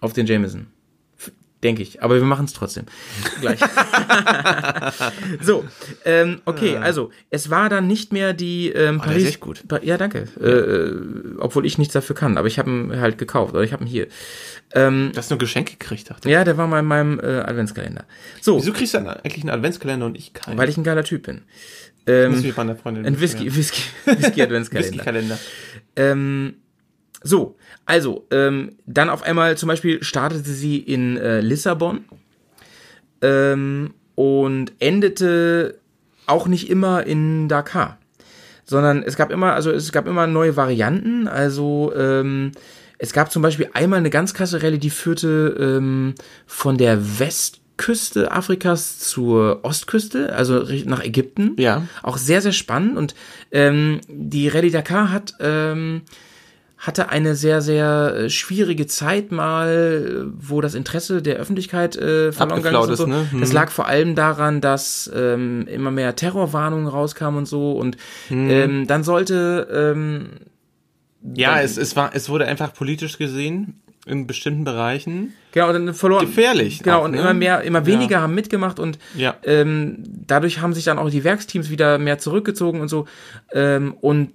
[0.01, 0.69] auf den Jameson.
[1.63, 2.85] Denke ich, aber wir machen es trotzdem.
[3.41, 3.59] Gleich.
[5.41, 5.65] so,
[6.05, 9.05] ähm, okay, also es war dann nicht mehr die ähm, Ah.
[9.05, 9.23] der Paris.
[9.25, 9.67] ist echt gut.
[9.67, 10.29] Pa ja, danke.
[10.41, 13.73] Äh, äh, obwohl ich nichts dafür kann, aber ich habe ihn halt gekauft oder ich
[13.73, 14.07] habe ihn hier.
[14.73, 16.33] Ähm, Du hast nur Geschenke gekriegt, dachte ich.
[16.33, 18.05] ja, der war mal in meinem äh, Adventskalender.
[18.41, 20.59] So, Wieso kriegst du dann eigentlich einen Adventskalender und ich keinen?
[20.59, 21.37] weil ich ein geiler Typ bin.
[21.39, 21.45] muss
[22.07, 24.91] Ähm, mich bei einer Freundin ein Whisky, Whisky, Whisky Adventskalender.
[24.93, 25.39] Whisky-Kalender.
[25.97, 26.55] Ähm,
[27.23, 32.05] so, also, ähm, dann auf einmal zum Beispiel startete sie in äh, Lissabon
[33.23, 35.79] ähm, und endete
[36.27, 37.99] auch nicht immer in Dakar,
[38.65, 41.27] sondern es gab immer, also es gab immer neue Varianten.
[41.27, 42.53] Also ähm,
[42.99, 46.15] es gab zum Beispiel einmal eine ganz krasse Rallye, die führte ähm,
[46.47, 51.55] von der Westküste Afrikas zur Ostküste, also nach Ägypten.
[51.59, 51.87] Ja.
[52.03, 52.97] Auch sehr, sehr spannend.
[52.97, 53.15] Und
[53.51, 56.03] ähm, die Rallye Dakar hat ähm,
[56.79, 62.31] hatte eine sehr, sehr äh, schwierige Zeit mal, äh, wo das Interesse der Öffentlichkeit äh,
[62.33, 62.91] verloren gegangen ist.
[62.91, 63.07] Und so.
[63.07, 63.27] ne?
[63.41, 63.55] Das Hm.
[63.55, 67.73] lag vor allem daran, dass ähm, immer mehr Terrorwarnungen rauskamen und so.
[67.73, 67.97] Und
[68.29, 68.49] Hm.
[68.51, 70.29] ähm, dann sollte ähm,
[71.35, 75.35] Ja, es, es, war, es wurde einfach politisch gesehen in bestimmten Bereichen.
[75.53, 76.25] genau dann verloren.
[76.27, 77.19] Gefährlich Genau, auch, und ne?
[77.21, 79.35] immer mehr, immer weniger haben mitgemacht und Ja.
[79.43, 83.07] ähm, dadurch haben sich dann auch die Werksteams wieder mehr zurückgezogen und so.
[83.53, 84.31] Ähm, und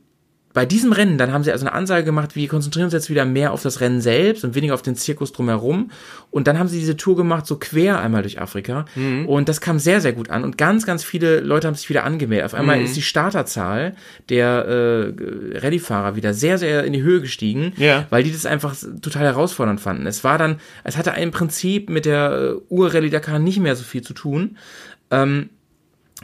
[0.54, 3.26] bei diesem Rennen, dann haben sie also eine Ansage gemacht, wir konzentrieren uns jetzt wieder
[3.26, 5.90] mehr auf das Rennen selbst und weniger auf den Zirkus drumherum.
[6.30, 8.86] Und dann haben sie diese Tour gemacht, so quer einmal durch Afrika.
[8.96, 9.28] Mhm.
[9.28, 10.44] Und das kam sehr, sehr gut an.
[10.44, 12.46] Und ganz, ganz viele Leute haben sich wieder angemeldet.
[12.46, 12.86] Auf einmal Mhm.
[12.86, 13.96] ist die Starterzahl
[14.30, 18.06] der äh, Rallyefahrer wieder sehr, sehr in die Höhe gestiegen, Ja.
[18.12, 20.06] weil die das einfach total herausfordernd fanden.
[20.06, 23.84] Es war dann, es hatte im Prinzip mit der äh, Ur-Rallye Dakar nicht mehr so
[23.84, 24.58] viel zu tun.
[25.10, 25.50] Ähm,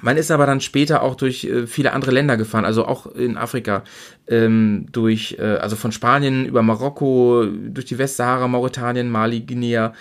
[0.01, 3.37] man ist aber dann später auch durch äh, viele andere Länder gefahren, also auch in
[3.37, 3.83] Afrika,
[4.27, 9.93] ähm, durch, äh, also von Spanien über Marokko, durch die Westsahara, Mauretanien, Mali, Guinea,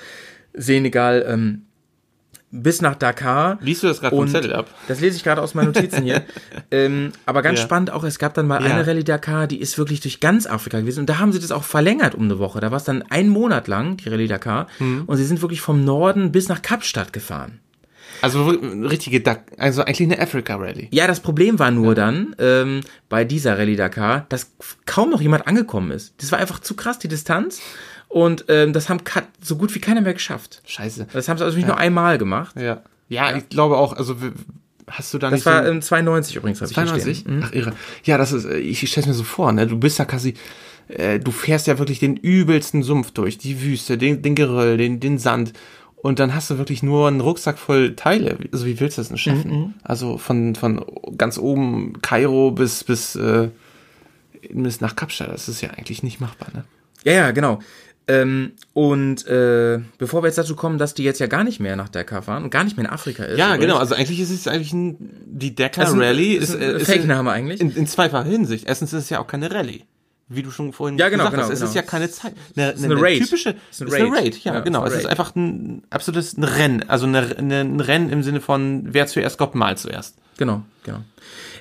[0.55, 1.63] Senegal, ähm,
[2.51, 3.59] bis nach Dakar.
[3.61, 4.71] Liest du das gerade vom Zettel ab?
[4.89, 6.23] Das lese ich gerade aus meinen Notizen hier.
[6.71, 7.65] ähm, aber ganz Ja.
[7.67, 8.73] spannend auch, es gab dann mal Ja.
[8.75, 11.01] eine Rallye Dakar, die ist wirklich durch ganz Afrika gewesen.
[11.01, 12.61] Und da haben sie das auch verlängert um eine Woche.
[12.61, 14.67] Da war es dann einen Monat lang, die Rallye Dakar.
[14.79, 15.03] Mhm.
[15.07, 17.61] Und sie sind wirklich vom Norden bis nach Kapstadt gefahren.
[18.23, 20.89] Also richtige, Dak also eigentlich eine Africa Rally.
[20.91, 24.53] Ja, das Problem war nur dann ähm, bei dieser Rallye Dakar, dass
[24.87, 26.15] kaum noch jemand angekommen ist.
[26.19, 27.61] Das war einfach zu krass, die Distanz.
[28.09, 29.01] Und ähm, das haben
[29.43, 30.63] so gut wie keiner mehr geschafft.
[30.67, 31.09] Scheiße.
[31.13, 32.57] Das haben sie also nicht nur einmal gemacht.
[32.59, 32.83] Ja.
[33.09, 34.17] Ja, ich glaube auch, also
[34.87, 37.19] hast du da Das nicht war so ähm, 92 übrigens, habe ich hier 92?
[37.19, 37.37] stehen.
[37.37, 37.43] Mhm.
[37.45, 37.73] Ach irre.
[38.05, 39.67] Ja, das ist, äh, ich stelle mir so vor, ne?
[39.67, 40.35] Du bist da quasi,
[40.89, 45.01] äh, du fährst ja wirklich den übelsten Sumpf durch, die Wüste, den, den Geröll, den,
[45.01, 45.53] den Sand.
[46.03, 48.39] Und dann hast du wirklich nur einen Rucksack voll Teile.
[48.53, 49.51] Also wie willst du das denn schaffen?
[49.51, 49.75] Mhm.
[49.83, 50.85] Also von, von
[51.17, 53.49] ganz oben Kairo bis, bis, äh,
[54.51, 55.33] bis nach Kapstadt.
[55.33, 56.65] Das ist ja eigentlich nicht machbar, ne?
[57.05, 57.59] Ja, ja, genau.
[58.07, 61.77] Ähm, und äh, bevor wir jetzt dazu kommen, dass die jetzt ja gar nicht mehr
[61.77, 63.37] nach Dakar fahren und gar nicht mehr in Afrika ist.
[63.39, 63.77] Ja, genau.
[63.77, 64.97] Also eigentlich ist es eigentlich ein,
[65.27, 67.61] die Dakar Das ist ein- Rally ist ein äh, ist Fake-Name eigentlich.
[67.61, 68.67] In, in zweifacher Hinsicht.
[68.67, 69.83] Erstens ist es ja auch keine Rallye.
[70.31, 71.85] Wie du schon vorhin Ja, genau, gesagt hast, genau, es ist genau.
[71.85, 72.35] ja keine Zeit.
[72.57, 73.23] Eine, ist eine Raid.
[73.23, 74.23] typische, Ist eine ist eine Raid.
[74.25, 74.85] Raid, ja, Ja, genau.
[74.85, 76.89] ist Es eine ist einfach ein absolutes ein Rennen.
[76.89, 80.17] Also eine, eine, ein Rennen im Sinne von, wer zuerst kommt, mal zuerst.
[80.37, 80.99] Genau, genau.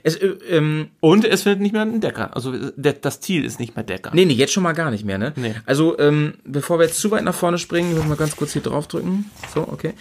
[0.03, 2.35] Es, äh, ähm, Und es findet nicht mehr ein Decker.
[2.35, 4.11] Also der, das Ziel ist nicht mehr Decker.
[4.13, 5.33] nee, nee, jetzt schon mal gar nicht mehr, ne?
[5.35, 5.55] Nee.
[5.65, 8.53] Also, ähm, bevor wir jetzt zu weit nach vorne springen, ich muss mal ganz kurz
[8.53, 9.31] hier draufdrücken.
[9.53, 9.93] So, okay.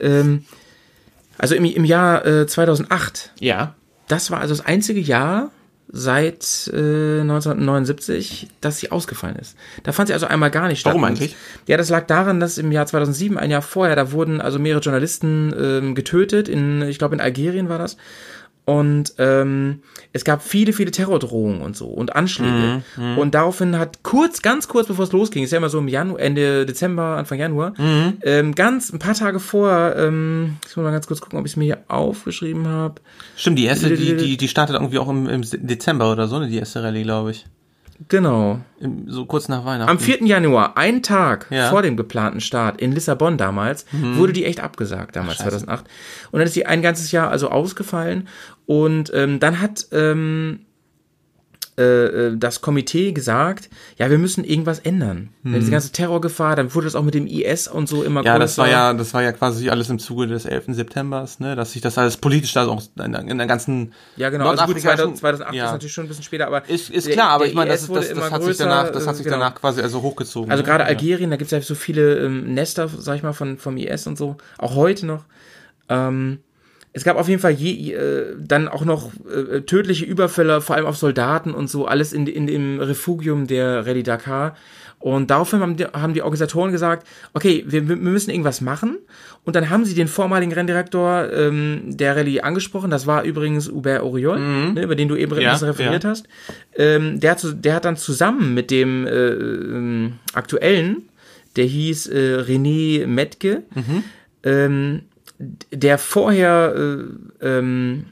[0.00, 0.44] Ähm,
[1.38, 3.74] also im, im Jahr äh, 2008, Ja.
[4.08, 5.50] das war also das einzige Jahr
[5.90, 9.56] seit äh, 1979, dass sie ausgefallen ist.
[9.84, 10.90] Da fand sie also einmal gar nicht statt.
[10.92, 11.36] Warum Und- eigentlich?
[11.66, 14.80] Ja, das lag daran, dass im Jahr 2007, ein Jahr vorher, da wurden also mehrere
[14.82, 17.96] Journalisten ähm, getötet, in, ich glaube in Algerien war das.
[18.68, 19.80] Und ähm,
[20.12, 22.82] es gab viele, viele Terrordrohungen und so und Anschläge.
[23.18, 26.20] und daraufhin hat kurz, ganz kurz bevor es losging, ist ja immer so im Januar,
[26.20, 27.72] Ende Dezember, Anfang Januar,
[28.22, 31.52] ähm, ganz ein paar Tage vor, ähm, ich muss mal ganz kurz gucken, ob ich
[31.52, 32.96] es mir hier aufgeschrieben habe.
[33.36, 36.48] Stimmt, die erste, die, die, die startet irgendwie auch im, im Dezember oder so, ne?
[36.48, 37.46] Die erste Rallye, glaube ich.
[38.06, 38.60] Genau.
[39.06, 39.90] So kurz nach Weihnachten.
[39.90, 40.24] Am 4.
[40.24, 41.68] Januar, einen Tag Ja.
[41.70, 45.84] vor dem geplanten Start in Lissabon damals, wurde die echt abgesagt, damals 2008.
[46.30, 48.28] Und dann ist sie ein ganzes Jahr also ausgefallen.
[48.66, 50.60] Und ähm, dann hat ähm,
[51.78, 51.82] äh,
[52.28, 55.30] äh, das Komitee gesagt, ja, wir müssen irgendwas ändern.
[55.44, 58.38] Diese ganze Terrorgefahr, dann wurde das auch mit dem IS und so immer Ja, größer.
[58.40, 60.64] das war ja, das war ja quasi alles im Zuge des 11.
[60.74, 64.28] Septembers, ne, dass sich das alles politisch da auch in, der- in der ganzen Ja,
[64.30, 64.48] genau.
[64.48, 65.64] Also gut, nordafrikanischen- 2000, 2008 ja.
[65.66, 68.08] ist natürlich schon ein bisschen später, aber Ist, ist klar, aber ich meine, das, das,
[68.12, 69.38] das, hat sich danach, das hat sich genau.
[69.38, 70.50] danach quasi also hochgezogen.
[70.50, 70.66] Also ne?
[70.68, 70.88] gerade Ja.
[70.90, 74.06] Algerien, da gibt es ja so viele ähm, Nester, sag ich mal, von, vom IS
[74.06, 75.24] und so, auch heute noch.
[75.88, 76.40] Ähm,
[76.92, 80.86] es gab auf jeden Fall je, äh, dann auch noch äh, tödliche Überfälle, vor allem
[80.86, 84.56] auf Soldaten und so, alles in, in dem Refugium der Rallye Dakar.
[85.00, 88.98] Und daraufhin haben die, haben die Organisatoren gesagt, okay, wir, wir müssen irgendwas machen.
[89.44, 92.90] Und dann haben sie den vormaligen Renndirektor ähm, der Rallye angesprochen.
[92.90, 94.40] Das war übrigens Hubert Auriol,
[94.74, 95.40] ne, über den du eben Mhm.
[95.40, 96.10] Ja, referiert ja.
[96.10, 96.26] hast.
[96.76, 101.08] Ähm, der, hat, der hat dann zusammen mit dem äh, ähm, aktuellen,
[101.56, 103.62] der hieß äh, René Metke,
[104.42, 105.02] ähm,
[105.38, 108.06] der vorher äh, ähm,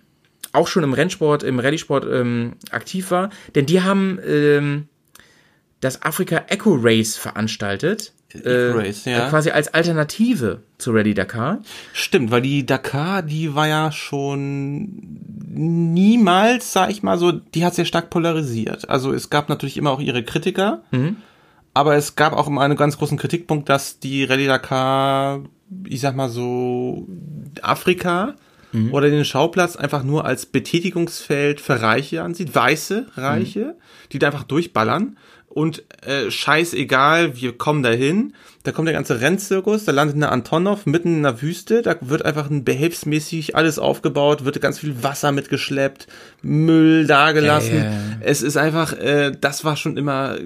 [0.53, 4.89] auch schon im Rennsport, im Rallye-Sport ähm, aktiv war, denn die haben ähm,
[5.81, 8.12] das Afrika Eco Race veranstaltet.
[8.43, 9.29] äh, Race, ja.
[9.29, 11.61] Quasi als Alternative zu Rallye Dakar.
[11.93, 14.89] Stimmt, weil die Dakar, die war ja schon
[15.49, 18.89] niemals, sag ich mal so, die hat sehr stark polarisiert.
[18.89, 20.83] Also es gab natürlich immer auch ihre Kritiker,
[21.77, 25.43] aber es gab auch immer einen ganz großen Kritikpunkt, dass die Rallye Dakar,
[25.87, 27.07] ich sag mal so,
[27.61, 28.35] Afrika
[28.93, 33.77] oder den Schauplatz einfach nur als Betätigungsfeld für Reiche ansieht, weiße Reiche,
[34.11, 35.18] die da einfach durchballern.
[35.49, 38.33] Und äh, scheißegal, wir kommen dahin.
[38.67, 42.25] Da kommt der ganze Rennzirkus, da landet eine Antonov mitten in der Wüste, da wird
[42.25, 46.09] einfach ein behelfsmäßig alles aufgebaut, wird ganz viel Wasser mitgeschleppt,
[46.43, 47.77] Müll dagelassen.
[47.77, 47.99] Ja, ja, ja.
[48.21, 50.37] Es ist einfach, äh, das war schon immer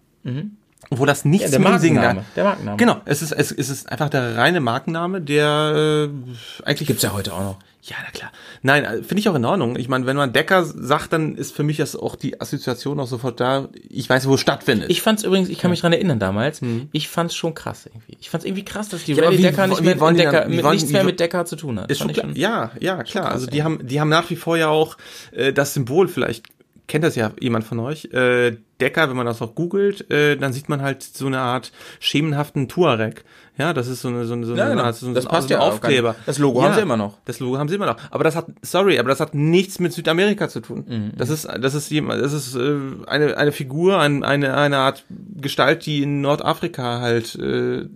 [0.90, 1.52] wo das nichts Mhm.
[1.52, 2.16] Ja, mit dem Singen hat.
[2.36, 2.76] der Markenname.
[2.78, 7.12] Genau, es ist, es, es ist einfach der reine Markenname, der äh, eigentlich Gibt's ja
[7.12, 7.58] heute auch noch.
[7.82, 8.30] Ja, na klar.
[8.62, 9.76] Nein, äh, finde ich auch in Ordnung.
[9.76, 13.06] Ich meine, wenn man Decker sagt, dann ist für mich das auch die Assoziation auch
[13.06, 13.68] sofort da.
[13.88, 14.90] Ich weiß, wo es stattfindet.
[14.90, 16.60] Ich fand's übrigens, ich kann mich dran erinnern damals,
[16.92, 18.16] ich fand's schon krass irgendwie.
[18.20, 19.18] Ich fand's irgendwie krass, dass die Mhm.
[19.22, 21.56] Ja, wie- Decker nicht mehr dann- Decker, wie mit, wollen- nichts mehr mit Decker zu
[21.56, 21.90] tun hat.
[21.90, 22.26] ist schon klar.
[22.34, 23.24] Ja, ja, klar.
[23.24, 23.62] krass, also die ey.
[23.64, 24.96] haben, die haben nach wie vor ja auch
[25.32, 26.44] äh, das Symbol, vielleicht
[26.88, 30.52] kennt das ja jemand von euch, äh, Decker, wenn man das auch googelt, äh, dann
[30.52, 31.70] sieht man halt so eine Art
[32.00, 33.24] schemenhaften Tuareg.
[33.58, 34.84] Ja, das ist so eine, so eine, so eine, Ja, genau.
[34.84, 35.66] Art- so, Das so passt so ein ja.
[35.66, 36.14] Aufkleber.
[36.26, 37.18] Das Logo haben sie immer noch.
[37.24, 37.96] Das Logo haben sie immer noch.
[38.12, 40.84] Aber das hat, sorry, aber das hat nichts mit Südamerika zu tun.
[40.88, 41.12] Mhm.
[41.16, 42.76] Das ist, das ist jemand, das ist äh,
[43.08, 45.04] eine, eine Figur, ein, eine, eine Art
[45.36, 47.86] Gestalt, die in Nordafrika halt äh,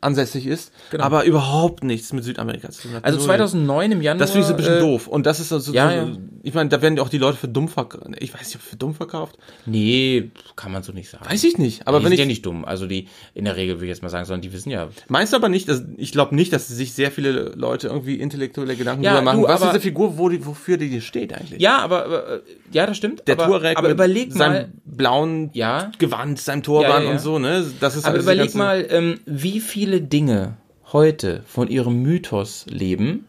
[0.00, 3.02] ansässig ist, aber überhaupt nichts mit Südamerika zu tun hat.
[3.02, 3.06] Genau.
[3.06, 3.26] Also Null.
[3.26, 4.18] 2009 im Januar.
[4.20, 5.06] Das finde ich so ein bisschen äh, doof.
[5.08, 6.16] Und das ist also, ja, so, ja.
[6.42, 8.04] ich meine, da werden auch die Leute für dumm verkauft.
[8.18, 9.36] Ich weiß nicht, ob für dumm verkauft.
[9.66, 11.24] Nee, kann man so nicht sagen.
[11.28, 11.86] Weiß ich nicht.
[11.86, 12.64] Aber die wenn sind ich, ja nicht dumm.
[12.64, 14.88] Also die, in der Regel würde ich jetzt mal sagen, sondern die wissen ja.
[15.08, 18.76] meinst du aber nicht, dass, ich glaube nicht, dass sich sehr viele Leute irgendwie intellektuelle
[18.76, 19.42] Gedanken Ja, darüber machen.
[19.42, 21.60] du, Was ist aber- diese Figur, wo die, wofür die hier steht eigentlich?
[21.60, 22.40] Ja, aber, aber äh,
[22.72, 23.26] ja, das stimmt.
[23.26, 27.38] Der aber, Tuareg aber mit überleg mal, seinem blauen ja, Gewand, seinem Turban und so,
[27.38, 27.64] ne?
[27.80, 30.56] Das ist aber überleg mal, ähm, wie viele Dinge
[30.92, 33.26] heute von ihrem Mythos leben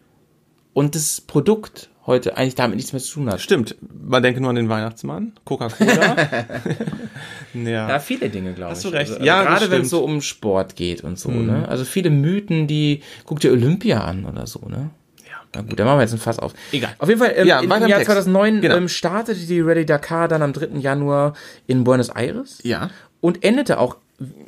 [0.73, 3.39] und das Produkt heute eigentlich damit nichts mehr zu tun hat.
[3.41, 3.75] Stimmt.
[3.81, 6.15] Man denke nur an den Weihnachtsmann, Coca-Cola.
[7.53, 7.89] ja.
[7.89, 8.77] Ja, viele Dinge, glaube ich.
[8.77, 9.11] Hast du recht.
[9.11, 11.67] Also, Ja, das gerade wenn es so um Sport geht und so, ne?
[11.67, 14.89] Also viele Mythen, die, guck dir Olympia an oder so, ne?
[15.27, 15.35] Ja.
[15.53, 16.53] Na gut, da machen wir jetzt ein Fass auf.
[16.71, 16.95] Egal.
[16.99, 18.05] Auf jeden Fall, ähm, Ja, im Jahr Text.
[18.05, 18.75] 2009 Genau.
[18.77, 20.79] ähm, startete die Rallye Dakar dann am 3.
[20.79, 21.33] Januar
[21.67, 22.89] in Buenos Aires Ja.
[23.21, 23.97] und endete auch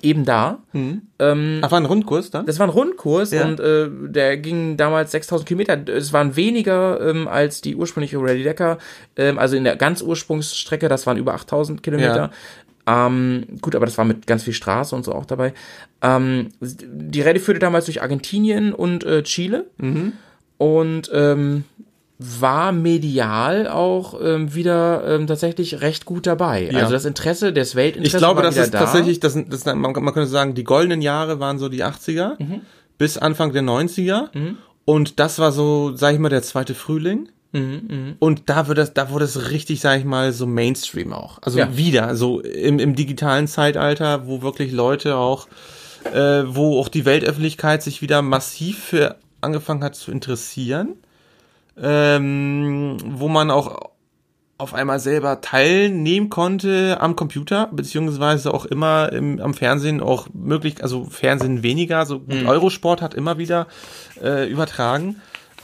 [0.01, 0.59] eben da.
[0.74, 2.45] Ach, war ein Rundkurs dann?
[2.45, 3.45] Das war ein Rundkurs Ja.
[3.45, 5.78] und äh, der ging damals 6000 Kilometer.
[5.88, 8.78] Es waren weniger ähm, als die ursprüngliche Rallye Dakar.
[9.15, 12.32] Ähm, also in der ganz Ursprungsstrecke, das waren über 8000 Kilometer.
[12.88, 15.53] Ähm, gut, aber das war mit ganz viel Straße und so auch dabei.
[16.01, 20.13] Ähm, die Rallye führte damals durch Argentinien und äh, Chile Mhm.
[20.57, 21.63] und ähm,
[22.22, 26.69] war medial auch ähm, wieder ähm, tatsächlich recht gut dabei.
[26.72, 26.80] Ja.
[26.82, 28.80] Also das Interesse, das Weltinteresse Ich glaube, das ist da.
[28.80, 32.61] tatsächlich, das, das, man, man könnte sagen, die goldenen Jahre waren so die 80er Mhm.
[32.97, 34.30] bis Anfang der 90er.
[34.86, 37.30] Und das war so, sag ich mal, der zweite Frühling.
[37.53, 41.39] Mhm, Und da wird das, da wurde es richtig, sag ich mal, so Mainstream auch.
[41.41, 41.76] Also Ja.
[41.76, 45.47] wieder, so im, im digitalen Zeitalter, wo wirklich Leute auch,
[46.13, 50.93] äh, wo auch die Weltöffentlichkeit sich wieder massiv für angefangen hat zu interessieren.
[51.82, 53.92] Ähm, wo man auch
[54.62, 60.84] auf einmal selber teilnehmen konnte am Computer, beziehungsweise auch immer im, am Fernsehen auch möglich,
[60.84, 63.66] also Fernsehen weniger, so gut, Eurosport hat immer wieder
[64.22, 65.16] äh, übertragen.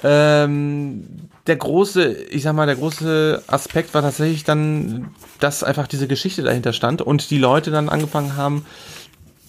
[0.04, 1.06] Ähm,
[1.46, 6.42] der große, ich sag mal, der große Aspekt war tatsächlich dann, dass einfach diese Geschichte
[6.42, 8.66] dahinter stand und die Leute dann angefangen haben,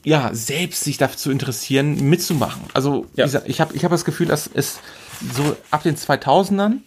[0.05, 2.63] ja, selbst sich dafür zu interessieren, mitzumachen.
[2.75, 3.25] Also Ja.
[3.25, 4.79] gesagt, ich habe ich hab das Gefühl, dass es
[5.35, 6.79] so ab den 2000ern,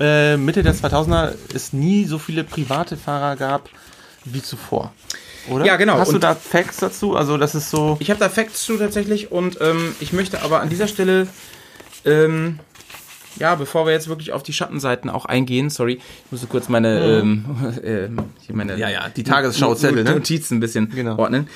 [0.00, 3.68] äh, Mitte der 2000er, es nie so viele private Fahrer gab
[4.24, 4.92] wie zuvor.
[5.48, 5.64] Oder?
[5.64, 5.98] Ja, genau.
[5.98, 7.16] Hast du Und- da Facts dazu?
[7.16, 7.96] Also das ist so...
[8.00, 11.28] Ich habe da Facts zu tatsächlich und ähm, ich möchte aber an dieser Stelle
[12.04, 12.58] ähm,
[13.38, 17.00] ja, bevor wir jetzt wirklich auf die Schattenseiten auch eingehen, sorry, ich musste kurz meine,
[17.20, 17.44] ähm,
[17.82, 18.08] äh,
[18.52, 20.12] meine Ja, ja, die Tagesschauzettel, ne?
[20.12, 21.18] Notizen ein bisschen Genau.
[21.18, 21.48] ordnen.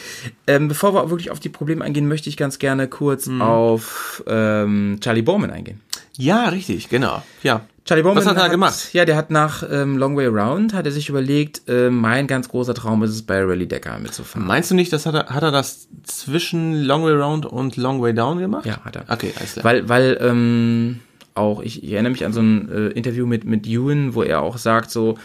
[0.47, 3.43] Ähm, bevor wir wirklich auf die Probleme eingehen, möchte ich ganz gerne kurz Mhm.
[3.43, 5.81] auf ähm, Charlie Bowman eingehen.
[6.16, 7.22] Ja, richtig, genau.
[7.43, 7.62] Ja.
[7.87, 8.91] Charlie Bowman Was hat er gemacht?
[8.93, 12.49] Ja, der hat nach ähm, Long Way Round, hat er sich überlegt, äh, mein ganz
[12.49, 14.47] großer Traum ist es, bei Rally Decker mitzufahren.
[14.47, 18.01] Meinst du nicht, das hat er, hat er das zwischen Long Way Round und Long
[18.03, 18.66] Way Down gemacht?
[18.66, 19.05] Ja, hat er.
[19.09, 19.64] Okay, alles klar.
[19.64, 21.01] Weil, weil ähm,
[21.35, 24.43] auch, ich, ich erinnere mich an so ein äh, Interview mit, mit Ewan, wo er
[24.43, 25.16] auch sagt so,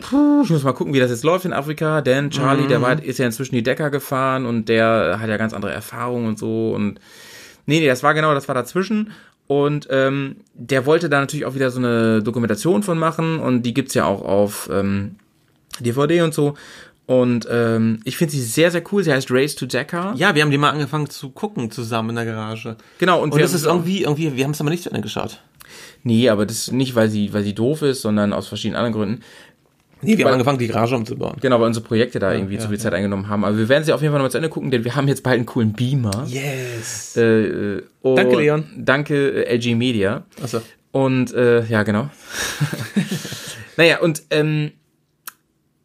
[0.00, 3.02] puh, ich muss mal gucken, wie das jetzt läuft in Afrika, denn Charlie, der war,
[3.02, 6.72] ist ja inzwischen die Decker gefahren und der hat ja ganz andere Erfahrungen und so
[6.74, 7.00] und
[7.66, 9.12] nee, nee, das war genau, das war dazwischen.
[9.46, 13.72] Und ähm, der wollte da natürlich auch wieder so eine Dokumentation von machen und die
[13.72, 15.16] gibt's ja auch auf ähm,
[15.80, 16.54] DVD und so
[17.08, 19.02] und ähm, ich finde sie sehr, sehr cool.
[19.02, 20.14] Sie heißt Race to Dakar.
[20.16, 22.76] ja, wir haben die mal angefangen zu gucken zusammen in der Garage.
[22.98, 25.40] Genau, und, Und das ist irgendwie, irgendwie, wir haben es aber nicht zu Ende geschaut.
[26.02, 29.24] Nee, aber das nicht, weil sie, weil sie doof ist, sondern aus verschiedenen anderen Gründen.
[30.02, 31.38] Nee, wir Weil- haben angefangen, die Garage umzubauen.
[31.40, 33.42] Genau, weil unsere Projekte da irgendwie ja, zu viel Zeit eingenommen haben.
[33.42, 35.22] Aber wir werden sie auf jeden Fall nochmal zu Ende gucken, denn wir haben jetzt
[35.22, 36.26] bald einen coolen Beamer.
[36.28, 37.16] Yes.
[37.16, 38.64] Äh, und Danke, Leon.
[38.76, 40.24] Danke, äh, LG Media.
[40.42, 40.60] Achso.
[40.92, 42.10] Und, äh, ja, genau.
[43.78, 44.72] naja, und, ähm,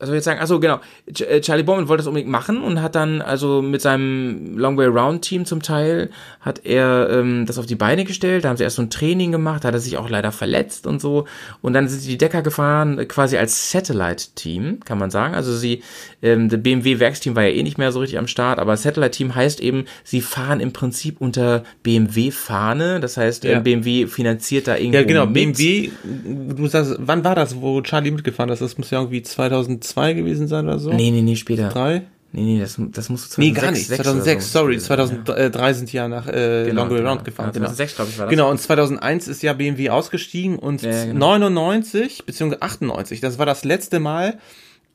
[0.04, 0.40] was soll ich jetzt sagen?
[0.42, 0.80] Achso, genau.
[1.08, 4.88] Äh, Charlie Bowman wollte das unbedingt machen und hat dann, also mit seinem Long Way
[4.88, 6.10] Round Team zum Teil,
[6.42, 8.44] hat er ähm, das auf die Beine gestellt.
[8.44, 10.88] Da haben sie erst so ein Training gemacht, da hat er sich auch leider verletzt
[10.88, 11.26] und so.
[11.62, 15.36] Und dann sind sie die Decker gefahren, äh, quasi als Satellite-Team, kann man sagen.
[15.36, 15.82] Also sie,
[16.22, 19.62] ähm, das BMW-Werksteam war ja eh nicht mehr so richtig am Start, aber Satellite-Team heißt
[19.62, 23.00] eben, sie fahren im Prinzip unter BMW-Fahne.
[23.00, 23.60] Das heißt, Ja.
[23.60, 25.34] äh, BMW finanziert da irgendwo Ja, genau, mit.
[25.34, 28.62] BMW, du sagst, wann war das, wo Charlie mitgefahren ist?
[28.62, 30.92] Das muss ja irgendwie 2002 gewesen sein oder so?
[30.92, 31.70] Nee, nee, nee, später.
[31.70, 32.04] Drei?
[32.36, 33.88] Nee, nee, das, das musste 2006 Nee, gar nicht.
[33.88, 34.74] sechs 2006, oder so sorry.
[34.74, 37.10] gewesen sein, 2003 sind die ja nach äh, Genau, Long Way genau.
[37.12, 37.46] Round gefahren.
[37.48, 38.32] Ja, 2006, glaube ich, war das.
[38.32, 41.38] Genau, und 2001 ist ja BMW ausgestiegen und Ja, genau.
[41.38, 44.40] 99 beziehungsweise 98, das war das letzte Mal,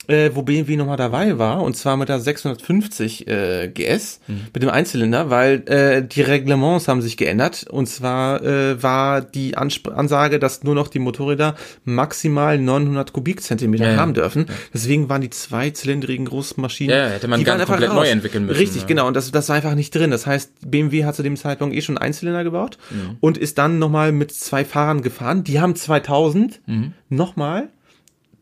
[0.09, 4.41] äh, wo BMW nochmal dabei war, und zwar mit der 650 äh, GS, Mhm.
[4.55, 7.67] mit dem Einzylinder, weil äh, die Reglements haben sich geändert.
[7.71, 11.55] Und zwar äh, war die Ansp Ansage, dass nur noch die Motorräder
[11.85, 13.97] maximal 900 Kubikzentimeter Ja, ja.
[13.99, 14.47] haben dürfen.
[14.75, 17.91] Deswegen waren die zweizylindrigen großen Maschinen, Ja, ja, hätte man die ganz waren einfach komplett
[17.91, 17.97] raus.
[18.07, 18.87] neu entwickeln müssen, Richtig, ja.
[18.89, 19.07] genau.
[19.07, 20.11] Und das, das war einfach nicht drin.
[20.11, 22.79] Das heißt, BMW hat zu dem Zeitpunkt eh schon Einzylinder gebaut
[23.21, 25.45] und ist dann nochmal mit zwei Fahrern gefahren.
[25.45, 26.93] Die haben 2000 Mhm.
[27.09, 27.69] nochmal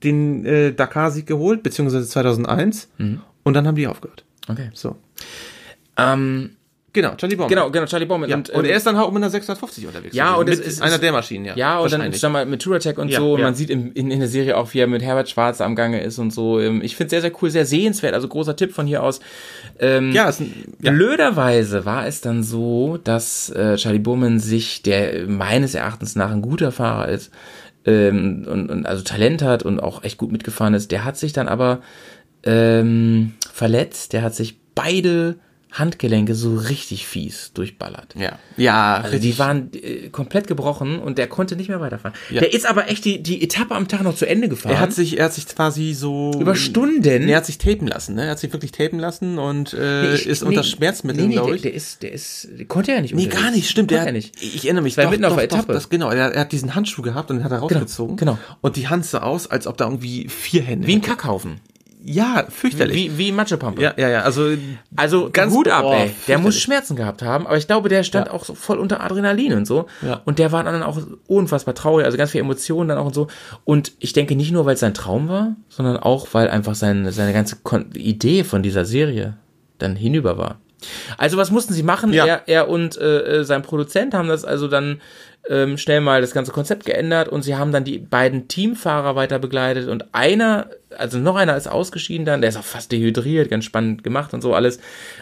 [0.02, 2.89] den äh, Dakar-Sieg geholt, beziehungsweise 2001.
[2.98, 3.20] Mhm.
[3.43, 4.24] Und dann haben die aufgehört.
[4.48, 4.70] Okay.
[4.74, 4.97] So.
[5.97, 6.51] Ähm,
[6.93, 7.51] Genau, Charlie Bowman.
[7.51, 8.31] genau, genau, Charlie Bowman.
[8.31, 8.36] Ja.
[8.36, 10.16] Und, Und, ähm, er ist dann auch mit einer 650 unterwegs.
[10.16, 11.55] Ja, und es ist- einer der Maschinen, ja.
[11.55, 13.35] Ja, und dann sag mal mit Touratech und Ja, so.
[13.35, 13.44] Und ja.
[13.44, 16.01] man sieht in, in, in der Serie auch, wie er mit Herbert Schwarz am Gange
[16.01, 16.59] ist und so.
[16.59, 18.14] Ähm, Ich finde sehr, sehr cool, sehr sehenswert.
[18.14, 19.20] Also großer Tipp von hier aus.
[19.78, 20.90] Ähm, Ja, ist ein, ja.
[20.90, 26.40] Blöderweise war es dann so, dass äh, Charlie Bowman sich, der meines Erachtens nach ein
[26.40, 27.31] guter Fahrer ist,
[27.86, 31.32] ähm, und, und also Talent hat und auch echt gut mitgefahren ist, der hat sich
[31.32, 31.80] dann aber
[32.42, 35.36] ähm, verletzt, der hat sich beide
[35.72, 38.14] Handgelenke so richtig fies durchballert.
[38.16, 42.16] Ja, ja Also die waren äh, komplett gebrochen und der konnte nicht mehr weiterfahren.
[42.30, 42.40] Ja.
[42.40, 44.72] Der ist aber echt die, die Etappe am Tag noch zu Ende gefahren.
[44.72, 47.28] Er hat sich, er hat sich quasi so über Stunden.
[47.28, 48.24] Er hat sich tapen lassen, ne?
[48.24, 51.48] Er hat sich wirklich tapen lassen und äh, Ich- ist nee, unter Schmerzmitteln, nee, glaube
[51.48, 51.62] der, ich.
[51.62, 53.14] der ist, der ist, der konnte ja nicht.
[53.14, 53.43] Nee, unterwegs.
[53.43, 53.88] gar nicht, stimmt.
[53.90, 54.34] Konnte Er er nicht.
[54.43, 54.97] Ich erinnere mich.
[54.97, 55.72] war doch, mitten auf doch, der doch, Etappe.
[55.74, 58.16] Das, genau, er, er hat diesen Handschuh gehabt und den hat er rausgezogen.
[58.16, 58.38] genau.
[58.62, 60.86] Und die Hand sah aus, als ob da irgendwie vier Hände.
[60.86, 61.02] Wie ein.
[61.02, 61.60] Kackhaufen.
[62.09, 62.95] Ja, fürchterlich.
[62.97, 63.83] Wie, wie Matschepampe.
[63.83, 64.20] ja, ja, ja.
[64.20, 64.51] Also
[64.95, 66.15] Also Ganz- Hut ab, oh, ey.
[66.28, 68.33] Der muss Schmerzen gehabt haben, aber ich glaube, der stand Ja.
[68.33, 69.87] auch so voll unter Adrenalin und so.
[70.03, 70.20] Ja.
[70.24, 73.27] Und der war dann auch unfassbar traurig, also ganz viele Emotionen dann auch und so.
[73.65, 77.11] Und ich denke nicht nur, weil es sein Traum war, sondern auch, weil einfach seine,
[77.11, 79.37] seine ganze Kon Idee von dieser Serie
[79.78, 80.61] dann hinüber war.
[81.19, 82.12] Also was mussten sie machen?
[82.12, 82.24] Ja.
[82.24, 85.01] Er, er und äh, äh, sein Produzent haben das also dann
[85.49, 89.39] ähm, schnell mal das ganze Konzept geändert und sie haben dann die beiden Teamfahrer weiter
[89.39, 93.64] begleitet und einer, also noch einer ist ausgeschieden dann, der ist auch fast dehydriert, ganz
[93.64, 94.78] spannend gemacht und so alles.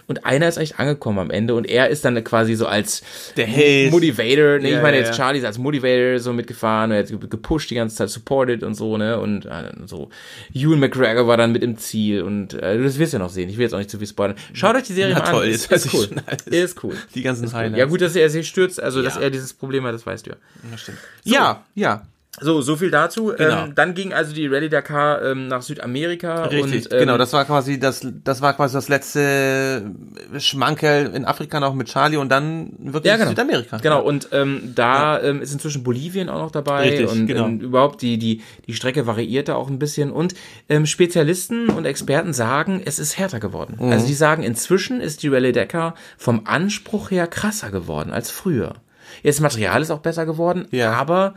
[0.06, 3.02] Und einer ist echt angekommen am Ende und er ist dann quasi so als
[3.36, 3.90] Der Held.
[3.90, 5.14] Motivator, ne, Ja, ich meine jetzt ja.
[5.16, 8.96] Charlie ist als Motivator so mitgefahren, er hat gepusht die ganze Zeit, supported und so,
[8.98, 10.10] ne, und äh, so.
[10.52, 13.48] Ewan McGregor war dann mit im Ziel und äh, das wirst du ja noch sehen,
[13.48, 14.36] ich will jetzt auch nicht zu viel spoilern.
[14.52, 16.08] Schaut euch die Serie Na mal toll, an, ist, ist cool,
[16.46, 16.94] ist cool.
[17.14, 17.78] die ganzen Highlights.
[17.78, 19.22] Ja gut, dass er sich stürzt, also dass Ja.
[19.22, 20.36] er dieses Problem hat, das weißt du ja.
[20.70, 20.98] Ja, stimmt.
[21.24, 22.02] Ja, ja.
[22.40, 23.32] So, so viel dazu.
[23.36, 23.64] Genau.
[23.64, 26.44] Ähm, dann ging also die Rallye Dakar ähm, nach Südamerika.
[26.46, 29.90] Richtig, und, ähm, genau, das war quasi das, das war quasi das letzte
[30.38, 33.30] Schmankerl in Afrika noch mit Charlie und dann wirklich ja, genau.
[33.30, 33.76] Südamerika.
[33.78, 37.46] Genau, und ähm, da ähm, ist inzwischen Bolivien auch noch dabei Richtig, und genau.
[37.46, 40.34] ähm, überhaupt die, die, die Strecke variiert da auch ein bisschen und
[40.68, 43.76] ähm, Spezialisten und Experten sagen, es ist härter geworden.
[43.92, 48.74] Also die sagen, inzwischen ist die Rallye Dakar vom Anspruch her krasser geworden als früher.
[49.22, 50.92] Jetzt das Material ist auch besser geworden, Ja.
[50.92, 51.34] aber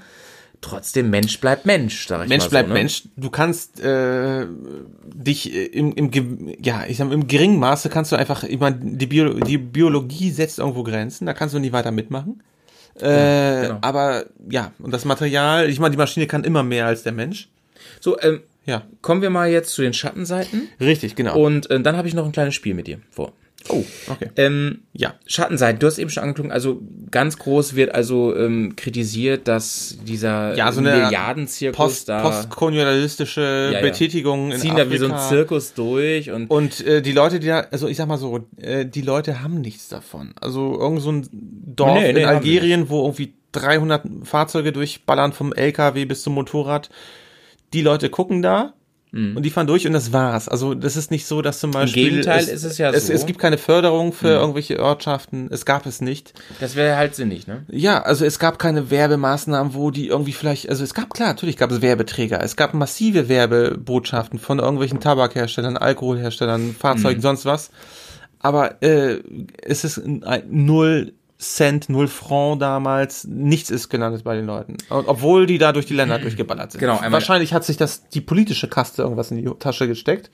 [0.61, 2.79] trotzdem Mensch bleibt Mensch, sag ich Mensch mal bleibt so, ne?
[2.79, 3.03] Mensch.
[3.15, 4.45] Du kannst äh,
[5.05, 8.77] dich äh, im, im, ja, ich sag, im geringen Maße kannst du einfach, ich meine,
[8.81, 12.43] die, Bio, die Biologie setzt irgendwo Grenzen, da kannst du nicht weiter mitmachen.
[12.95, 13.77] Äh, genau.
[13.81, 17.49] Aber ja, und das Material, ich meine, die Maschine kann immer mehr als der Mensch.
[17.99, 21.37] So, ähm, Ja, kommen wir mal jetzt zu den Schattenseiten richtig, genau.
[21.37, 23.33] und äh, dann habe ich noch ein kleines Spiel mit dir vor.
[23.69, 24.29] Oh, okay.
[24.35, 25.15] Ähm, Ja.
[25.25, 26.81] Schattenseiten, du hast eben schon angeklungen, also
[27.11, 33.71] ganz groß wird also ähm, kritisiert, dass dieser Ja, so eine Milliardenzirkus Post, da postkolonialistische
[33.73, 33.81] ja.
[33.81, 34.85] Betätigung in ziehen Afrika.
[34.85, 37.97] da wie so ein Zirkus durch und Und äh, die Leute, die da, also ich
[37.97, 40.33] sag mal so, äh, die Leute haben nichts davon.
[40.39, 45.53] Also irgend so ein Dorf Nee, nee, in Algerien, wo irgendwie 300 Fahrzeuge durchballern vom
[45.53, 46.89] LKW bis zum Motorrad.
[47.73, 48.73] Die Leute gucken da
[49.13, 50.49] und die fahren durch und das war's.
[50.49, 53.13] Also das ist nicht so, dass zum Beispiel Gegenteil ist es ja es, so.
[53.13, 55.47] es gibt keine Förderung für irgendwelche Ortschaften.
[55.49, 56.33] Es gab es nicht.
[56.59, 57.63] das wäre halt sinnig, ne?
[57.69, 61.55] Ja, also es gab keine Werbemaßnahmen, wo die irgendwie vielleicht, also es gab klar, natürlich
[61.55, 67.71] gab es Werbeträger, es gab massive Werbebotschaften von irgendwelchen Tabakherstellern, Alkoholherstellern, Fahrzeugen, sonst was.
[68.39, 69.21] Aber äh,
[69.63, 74.77] es ist ein null Cent, null Franc damals, nichts ist gelandet bei den Leuten.
[74.89, 76.81] Obwohl die da durch die Länder durchgeballert sind.
[76.81, 80.31] Genau, Wahrscheinlich hat sich das die politische Kaste irgendwas in die Tasche gesteckt,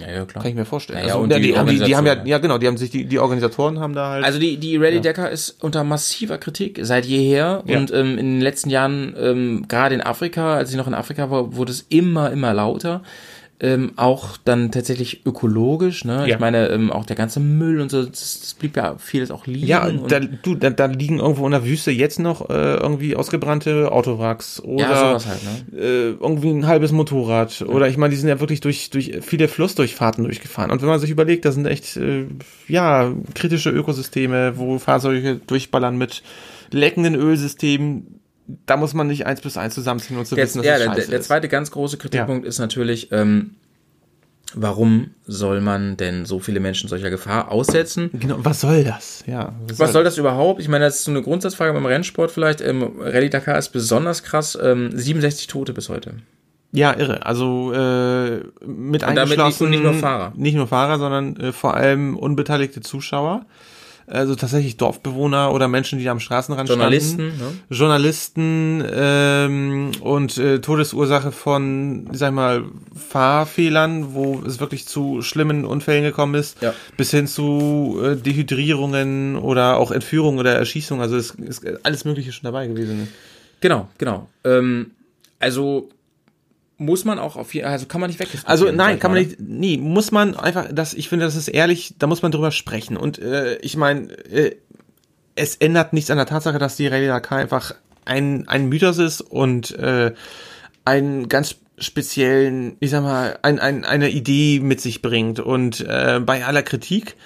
[0.00, 0.42] Ja, ja, klar.
[0.42, 0.98] kann ich mir vorstellen.
[0.98, 2.76] Ja, ja, also, und die die, haben die, die haben ja, ja genau, die haben
[2.76, 4.24] sich die, die Organisatoren haben da halt.
[4.24, 7.78] Also die, die Rally Decker ist unter massiver Kritik seit jeher Ja.
[7.78, 11.30] und ähm, in den letzten Jahren, ähm, gerade in Afrika, als ich noch in Afrika
[11.30, 13.02] war, wurde es immer, immer lauter.
[13.60, 16.26] Ähm, auch dann tatsächlich ökologisch, ne?
[16.26, 16.34] Ja.
[16.34, 19.46] Ich meine, ähm, auch der ganze Müll und so, das, das blieb ja vieles auch
[19.46, 19.66] liegen.
[19.66, 23.92] Ja, da, du, da, da liegen irgendwo in der Wüste jetzt noch äh, irgendwie ausgebrannte
[23.92, 25.80] Autowracks oder ja, halt, ne?
[25.80, 27.62] äh, irgendwie ein halbes Motorrad.
[27.62, 30.72] Oder ich meine, die sind ja wirklich durch, durch viele Flussdurchfahrten durchgefahren.
[30.72, 32.26] Und wenn man sich überlegt, das sind echt äh,
[32.66, 36.24] ja kritische Ökosysteme, wo Fahrzeuge durchballern mit
[36.72, 38.20] leckenden Ölsystemen.
[38.66, 40.80] Da muss man nicht eins bis eins zusammenziehen und zu Der, wissen, dass ja, es
[40.80, 41.26] der, scheiße der ist.
[41.26, 43.54] zweite ganz große Kritikpunkt ist natürlich, ähm,
[44.54, 48.10] warum soll man denn so viele Menschen solcher Gefahr aussetzen?
[48.12, 49.24] Genau, was soll das?
[49.26, 49.54] Ja.
[49.78, 50.60] Was soll das überhaupt?
[50.60, 52.60] Ich meine, das ist so eine Grundsatzfrage beim Rennsport vielleicht.
[52.60, 54.58] Ähm, Rallye Dakar ist besonders krass.
[54.60, 56.14] Ähm, 67 Tote bis heute.
[56.72, 57.24] Ja, irre.
[57.24, 60.32] Also äh, mit Und damit eingeschlossen nicht nur Fahrer.
[60.36, 63.46] Nicht nur Fahrer, sondern äh, vor allem unbeteiligte Zuschauer.
[64.06, 67.38] Also tatsächlich Dorfbewohner oder Menschen, die da am Straßenrand Journalisten, standen.
[67.38, 67.76] ne?
[67.76, 72.64] Journalisten ähm, und äh, Todesursache von, sag ich mal,
[72.94, 76.74] Fahrfehlern, wo es wirklich zu schlimmen Unfällen gekommen ist, Ja.
[76.96, 81.00] bis hin zu äh, Dehydrierungen oder auch Entführung oder Erschießung.
[81.00, 83.08] Also es ist alles Mögliche schon dabei gewesen.
[83.60, 84.28] Genau, genau.
[84.44, 84.90] Ähm,
[85.40, 85.88] also
[86.76, 88.50] muss man auch auf jeden also kann man nicht wegdiskutieren.
[88.50, 91.94] Also nein, kann man nicht, nee, muss man einfach, das, ich finde, das ist ehrlich,
[91.98, 92.96] da muss man drüber sprechen.
[92.96, 94.56] Und äh, ich meine, äh,
[95.36, 97.74] es ändert nichts an der Tatsache, dass die Rallye einfach
[98.04, 100.12] ein, ein Mythos ist und äh,
[100.84, 105.40] einen ganz speziellen, ich sag mal, ein, ein, eine Idee mit sich bringt.
[105.40, 107.16] Und äh, bei aller Kritik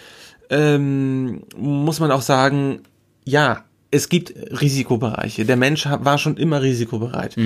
[0.50, 2.82] ähm, muss man auch sagen,
[3.24, 5.46] ja, es gibt Risikobereiche.
[5.46, 7.36] Der Mensch war schon immer risikobereit.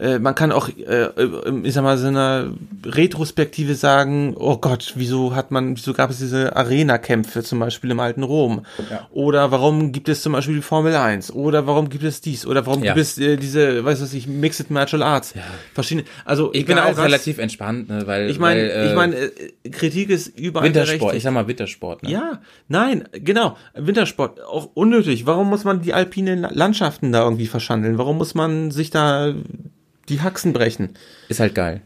[0.00, 1.08] Äh, man kann auch, äh,
[1.62, 2.52] ich sag mal, so einer
[2.84, 8.00] Retrospektive sagen, oh Gott, wieso hat man, wieso gab es diese Arena-Kämpfe zum Beispiel im
[8.00, 8.64] alten Rom?
[8.90, 9.06] Ja.
[9.12, 11.32] Oder warum gibt es zum Beispiel die Formel 1?
[11.32, 12.44] Oder warum gibt es dies?
[12.44, 12.94] Oder warum Ja.
[12.94, 15.34] gibt es äh, diese, weiß was ich, Mixed Martial Arts?
[15.74, 19.70] Verschiedene, also Ich bin auch relativ entspannt, ne, weil ich meine, äh, ich meine, äh,
[19.70, 22.02] Kritik ist überall Wintersport, ich sag mal Wintersport.
[22.02, 22.10] Ne?
[22.10, 23.56] Ja, nein, genau.
[23.74, 25.24] Wintersport, auch unnötig.
[25.26, 27.98] Warum muss man die alpinen Landschaften da irgendwie verschandeln?
[27.98, 29.34] Warum muss man sich da
[30.08, 30.90] die Haxen brechen?
[31.28, 31.80] Ist halt geil.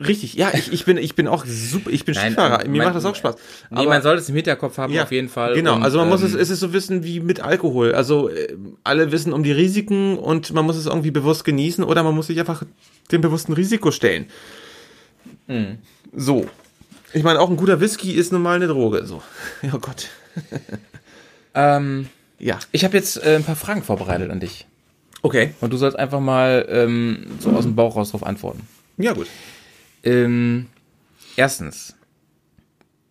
[0.00, 2.78] Richtig, ja, ich, ich bin, ich bin auch super, ich bin Nein, Skifahrer, ähm, mir
[2.78, 3.34] man- macht das auch Spaß.
[3.70, 5.54] Nee, man soll es im Hinterkopf haben, ja, auf jeden Fall.
[5.54, 7.92] Genau, Und, also man muss ähm, es, es ist so wissen wie mit Alkohol.
[7.96, 12.04] Also äh, alle wissen um die Risiken und man muss es irgendwie bewusst genießen oder
[12.04, 12.62] man muss sich einfach
[13.10, 14.26] dem bewussten Risiko stellen.
[15.48, 15.78] Mhm.
[16.14, 16.46] So.
[17.12, 19.04] Ich meine, auch ein guter Whisky ist nun mal eine Droge.
[19.04, 19.20] So.
[19.72, 20.06] Oh Gott.
[21.54, 22.08] Ähm,
[22.38, 22.58] Ja.
[22.72, 24.66] ich habe jetzt äh, ein paar Fragen vorbereitet an dich.
[25.22, 25.54] Okay.
[25.60, 28.60] Und du sollst einfach mal ähm, so aus dem Bauch raus drauf antworten.
[28.96, 29.26] Ja, gut.
[30.04, 30.66] Ähm,
[31.36, 31.94] erstens,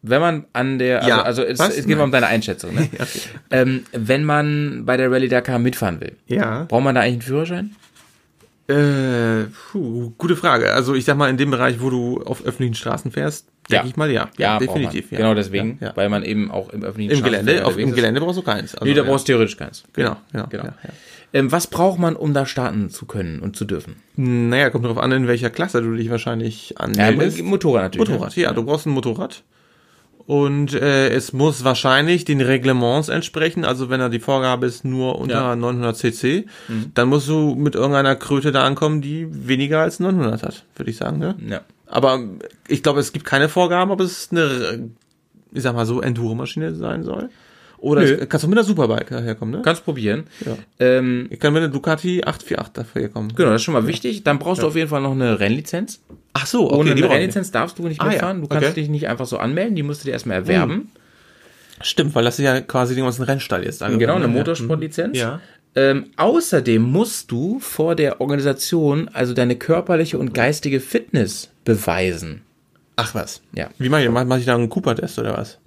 [0.01, 1.21] wenn man an der, also, Ja.
[1.23, 2.87] also es, es geht mal um deine Einschätzung, ne?
[2.93, 3.19] Okay.
[3.51, 6.63] ähm, wenn man bei der Rallye Dakar mitfahren will, Ja.
[6.63, 7.75] braucht man da eigentlich einen Führerschein?
[8.67, 10.73] Äh, puh, gute Frage.
[10.73, 13.77] Also ich sag mal, in dem Bereich, wo du auf öffentlichen Straßen fährst, Ja.
[13.79, 14.25] denke ich mal, ja.
[14.37, 15.11] braucht definitiv.
[15.11, 15.17] Ja.
[15.19, 15.95] Genau deswegen, Ja, ja.
[15.95, 17.95] weil man eben auch im öffentlichen Im Gelände, Straßenverkehr auf, im.
[17.95, 18.75] Gelände brauchst du keins.
[18.75, 19.09] Also, Nee, da ja.
[19.09, 19.83] brauchst du theoretisch keins.
[19.93, 20.47] Genau, genau.
[20.49, 20.63] Genau.
[20.65, 20.89] Ja, ja.
[21.33, 23.97] Ähm, was braucht man, um da starten zu können und zu dürfen?
[24.15, 27.41] Naja, kommt drauf an, in welcher Klasse du dich wahrscheinlich Ja, anmeldest.
[27.43, 28.09] Motorrad natürlich.
[28.09, 29.43] Motorrad, ja, du brauchst ein Motorrad.
[30.27, 33.63] Und äh, es muss wahrscheinlich den Reglements entsprechen.
[33.63, 35.55] Also wenn da die Vorgabe ist nur unter Ja.
[35.55, 36.45] 900 cc,
[36.93, 40.97] dann musst du mit irgendeiner Kröte da ankommen, die weniger als 900 hat, würde ich
[40.97, 41.17] sagen.
[41.17, 41.35] Ne?
[41.47, 41.61] Ja.
[41.85, 42.19] Aber
[42.67, 44.89] ich glaube, es gibt keine Vorgaben, ob es eine,
[45.53, 47.29] ich sag mal so, Enduro-Maschine sein soll.
[47.79, 48.25] Oder Nö.
[48.25, 49.61] kannst du mit einer Superbike daherkommen, ne?
[49.63, 50.23] Kannst probieren.
[50.45, 50.57] Ja.
[50.79, 53.35] Ähm, Ich kann mit einer Ducati 848 daherkommen.
[53.35, 54.23] genau, das ist schon mal wichtig.
[54.23, 56.01] Dann brauchst du auf jeden Fall noch eine Rennlizenz.
[56.33, 57.13] Ach so, Ohne die eine.
[57.13, 58.11] Rennlizenz darfst du nicht Ah, ja.
[58.11, 58.41] mitfahren.
[58.41, 58.81] Du kannst Okay.
[58.81, 59.75] dich nicht einfach so anmelden.
[59.75, 60.91] Die musst du dir erstmal erwerben.
[61.81, 64.33] Stimmt, weil das ist ja quasi den ganzen Rennstall jetzt da Genau, eine ne?
[64.33, 65.15] Motorsportlizenz.
[65.17, 65.39] Ja.
[65.75, 72.41] Ähm, außerdem musst du vor der Organisation also deine körperliche und geistige Fitness beweisen.
[72.95, 73.41] Ach was.
[73.53, 73.69] Ja.
[73.77, 75.59] Wie mach ich, mach, mach ich da einen Cooper-Test oder was?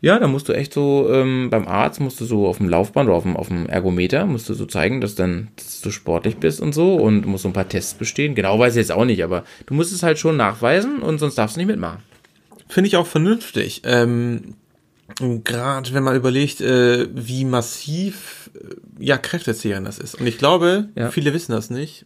[0.00, 3.08] Ja, da musst du echt so, ähm, beim Arzt musst du so auf dem Laufband
[3.08, 6.36] oder auf dem, auf dem Ergometer, musst du so zeigen, dass, dann, dass du sportlich
[6.36, 8.36] bist und so und musst so ein paar Tests bestehen.
[8.36, 11.36] Genau weiß ich jetzt auch nicht, aber du musst es halt schon nachweisen und sonst
[11.36, 11.98] darfst du nicht mitmachen.
[12.68, 13.82] Finde ich auch vernünftig.
[13.84, 14.54] Ähm,
[15.42, 20.14] Gerade wenn man überlegt, äh, wie massiv äh, ja kräftezehrend das ist.
[20.20, 21.10] Und ich glaube, Ja.
[21.10, 22.04] viele wissen das nicht.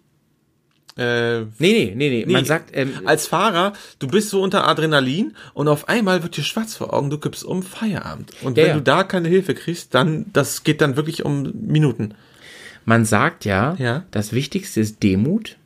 [0.97, 2.33] Äh, Nee, nee, nee, nee.
[2.33, 6.43] Man sagt, ähm, als Fahrer, du bist so unter Adrenalin und auf einmal wird dir
[6.45, 8.31] schwarz vor Augen, du kippst um Feierabend.
[8.43, 8.75] Und Ja, wenn ja.
[8.77, 12.15] du da keine Hilfe kriegst, dann, das geht dann wirklich um Minuten.
[12.85, 14.05] man sagt ja, Ja.
[14.11, 15.57] das Wichtigste ist Demut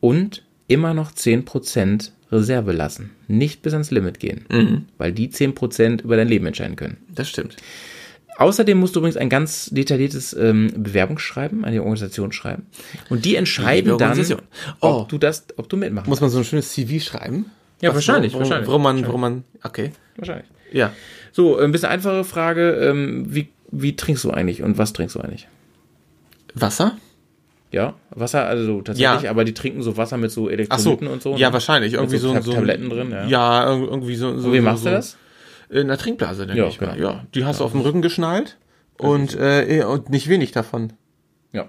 [0.00, 3.10] und immer noch 10% Reserve lassen.
[3.28, 4.44] Nicht bis ans Limit gehen.
[4.50, 4.86] Mhm.
[4.98, 6.96] Weil die 10% über dein Leben entscheiden können.
[7.14, 7.56] Das stimmt.
[8.36, 12.66] Außerdem musst du übrigens ein ganz detailliertes ähm, Bewerbungsschreiben an die Organisation schreiben.
[13.08, 14.42] Und die entscheiden Liebe dann, Organisation.
[14.80, 15.06] ob Oh.
[15.08, 16.08] du das, ob du mitmachst.
[16.08, 17.46] Muss man so ein schönes CV schreiben?
[17.80, 18.68] Ja, wahrscheinlich, worum, wahrscheinlich.
[18.68, 19.92] Warum man, warum man, okay.
[20.16, 20.46] Wahrscheinlich.
[20.72, 20.92] Ja.
[21.32, 22.70] So, ein bisschen einfache Frage.
[22.72, 25.46] Ähm, wie, wie trinkst du eigentlich und was trinkst du eigentlich?
[26.54, 26.96] Wasser?
[27.72, 29.30] Ja, Wasser, also tatsächlich, Ja.
[29.30, 30.90] aber die trinken so Wasser mit so Ach so.
[30.90, 31.36] Elektrolyten und so.
[31.36, 31.52] Ja, ne?
[31.54, 31.94] wahrscheinlich.
[31.94, 33.26] Irgendwie Mit so so, Tab- so Tabletten drin, ja.
[33.26, 34.38] Ja, irg- irgendwie so.
[34.38, 34.90] so wie machst so.
[34.90, 35.16] du das?
[35.80, 36.94] In der Trinkblase, denke Ja, ich mal.
[36.94, 37.08] genau.
[37.10, 38.58] Ja, die hast du auf dem Rücken geschnallt
[38.96, 40.92] und, äh, und nicht wenig davon.
[41.52, 41.68] Ja.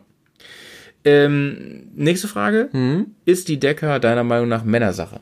[1.04, 2.70] Ähm, nächste Frage.
[2.72, 3.16] Mhm.
[3.26, 5.20] Ist die Decker deiner Meinung nach Männersache?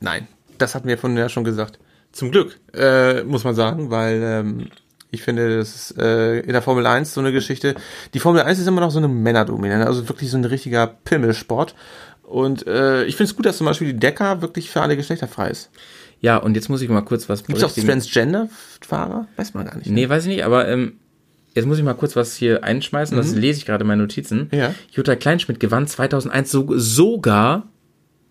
[0.00, 0.28] Nein,
[0.58, 1.78] das hatten wir von ja schon gesagt.
[2.12, 4.68] Zum Glück, äh, muss man sagen, weil ähm,
[5.10, 7.74] ich finde, das ist äh, in der Formel 1 so eine Geschichte.
[8.14, 11.74] Die Formel 1 ist immer noch so eine Männerdominante, also wirklich so ein richtiger Pimmelsport.
[12.22, 15.26] Und äh, ich finde es gut, dass zum Beispiel die Decker wirklich für alle Geschlechter
[15.28, 15.70] frei ist.
[16.22, 17.72] Ja, und jetzt muss ich mal kurz was Gibt es auch.
[17.74, 19.26] Transgender-Fahrer?
[19.36, 19.88] Weiß man gar nicht.
[19.88, 19.92] ne?
[19.94, 20.94] Nee, weiß ich nicht, aber ähm,
[21.54, 23.16] jetzt muss ich mal kurz was hier einschmeißen.
[23.16, 24.48] Das lese ich gerade in meinen Notizen.
[24.52, 24.58] Mhm.
[24.58, 24.74] Ja.
[24.92, 27.68] Jutta Kleinschmidt gewann 2001 so, sogar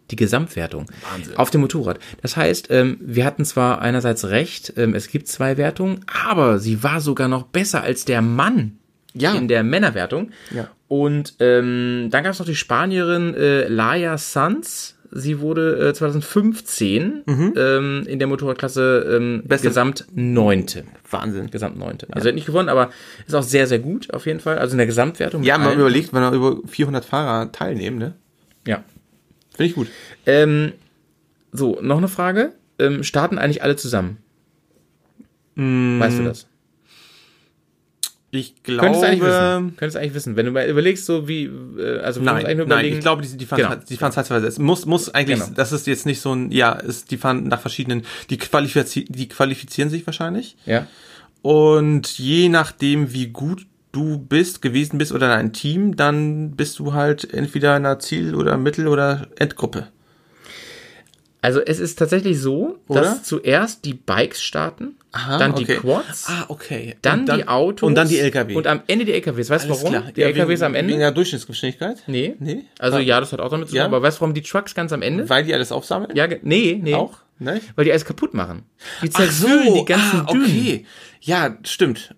[0.10, 1.38] die Gesamtwertung Wahnsinn.
[1.38, 2.00] auf dem Motorrad.
[2.22, 6.84] Das heißt, ähm, wir hatten zwar einerseits recht, ähm, es gibt zwei Wertungen, aber sie
[6.84, 8.78] war sogar noch besser als der Mann
[9.14, 9.34] Ja.
[9.36, 10.32] in der Männerwertung.
[10.54, 10.70] Ja.
[10.90, 14.96] Und ähm, dann gab es noch die Spanierin äh, Laia Sanz.
[15.14, 19.44] Sie wurde äh, 2015 ähm, in der Motorradklasse ähm, Mhm.
[19.44, 20.86] Beste- Gesamt Neunte.
[21.10, 21.52] Wahnsinn.
[21.52, 22.08] Gesamt Neunte.
[22.12, 22.92] Also er hat nicht gewonnen, aber
[23.28, 24.58] ist auch sehr, sehr gut auf jeden Fall.
[24.58, 25.44] Also in der Gesamtwertung.
[25.44, 25.80] Ja, man allen.
[25.80, 28.14] überlegt, wenn da über 400 Fahrer teilnehmen, ne?
[28.66, 28.84] Ja.
[29.56, 29.88] Finde ich gut.
[30.26, 30.72] Ähm,
[31.52, 32.54] so, noch eine Frage.
[32.80, 34.18] Ähm, starten eigentlich alle zusammen?
[35.56, 36.00] Mm.
[36.00, 36.48] Weißt du das?
[38.34, 38.84] Ich glaube.
[38.84, 39.74] Könntest du eigentlich wissen.
[39.78, 40.36] Könntest du eigentlich wissen.
[40.38, 41.44] Wenn du mal überlegst, so wie,
[41.78, 43.76] äh, also Nein, eigentlich nur nein, ich glaube, die, die fahren, Genau.
[43.76, 44.48] die fahren zeitweise.
[44.48, 45.52] Es muss, muss eigentlich, Genau.
[45.56, 49.28] das ist jetzt nicht so ein, ja, ist, die fahren nach verschiedenen, die, qualifizi die
[49.28, 50.56] qualifizieren sich wahrscheinlich.
[50.66, 50.88] Ja.
[51.42, 56.94] Und je nachdem, wie gut du bist, gewesen bist oder dein Team, dann bist du
[56.94, 59.88] halt entweder in einer Ziel- oder Mittel- oder Endgruppe.
[61.42, 63.02] Also es ist tatsächlich so, Oder?
[63.02, 65.78] dass zuerst die Bikes starten, dann die okay.
[65.78, 66.96] Quads, Ah, okay.
[67.02, 68.56] dann, Und die Autos Und dann die LKW.
[68.56, 69.50] und am Ende die LKWs.
[69.50, 69.90] Weißt du warum?
[69.90, 70.04] klar.
[70.16, 70.92] Die Ja, LKWs wegen, am Ende?
[70.92, 72.04] Wegen der Durchschnittsgeschwindigkeit?
[72.08, 72.36] nee.
[72.40, 72.64] Nee?
[72.80, 73.86] Also Ah, ja, das hat auch damit zu tun, Ja?
[73.86, 75.30] aber weißt du, warum die Trucks ganz am Ende?
[75.30, 76.16] Weil die alles aufsammeln?
[76.16, 76.94] ja, nee, nee.
[76.96, 77.18] Auch?
[77.40, 77.60] Ne?
[77.76, 78.64] Weil die alles kaputt machen.
[79.02, 80.46] Die Ach zerwühlen die ganzen ah, Dünen.
[80.46, 80.86] okay.
[81.22, 82.14] Ja, stimmt.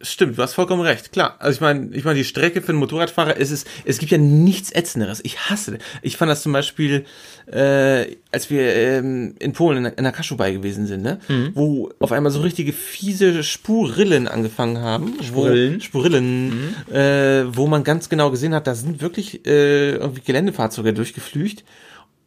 [0.00, 1.34] Stimmt, du hast vollkommen recht, klar.
[1.40, 4.18] Also ich meine, ich meine, die Strecke für einen Motorradfahrer, es ist, es gibt ja
[4.18, 5.20] nichts Ätzenderes.
[5.24, 5.80] Ich hasse das.
[6.02, 7.04] Ich fand das zum Beispiel,
[7.50, 11.18] äh, als wir ähm, in Polen in, der- in Kaschubei gewesen sind, ne?
[11.26, 11.50] Mhm.
[11.54, 15.16] wo auf einmal so richtige fiese Spurillen angefangen haben.
[15.20, 15.76] Spurillen?
[15.76, 20.92] Wo, Spurillen, äh, wo man ganz genau gesehen hat, da sind wirklich äh, irgendwie Geländefahrzeuge
[20.94, 21.64] durchgeflücht.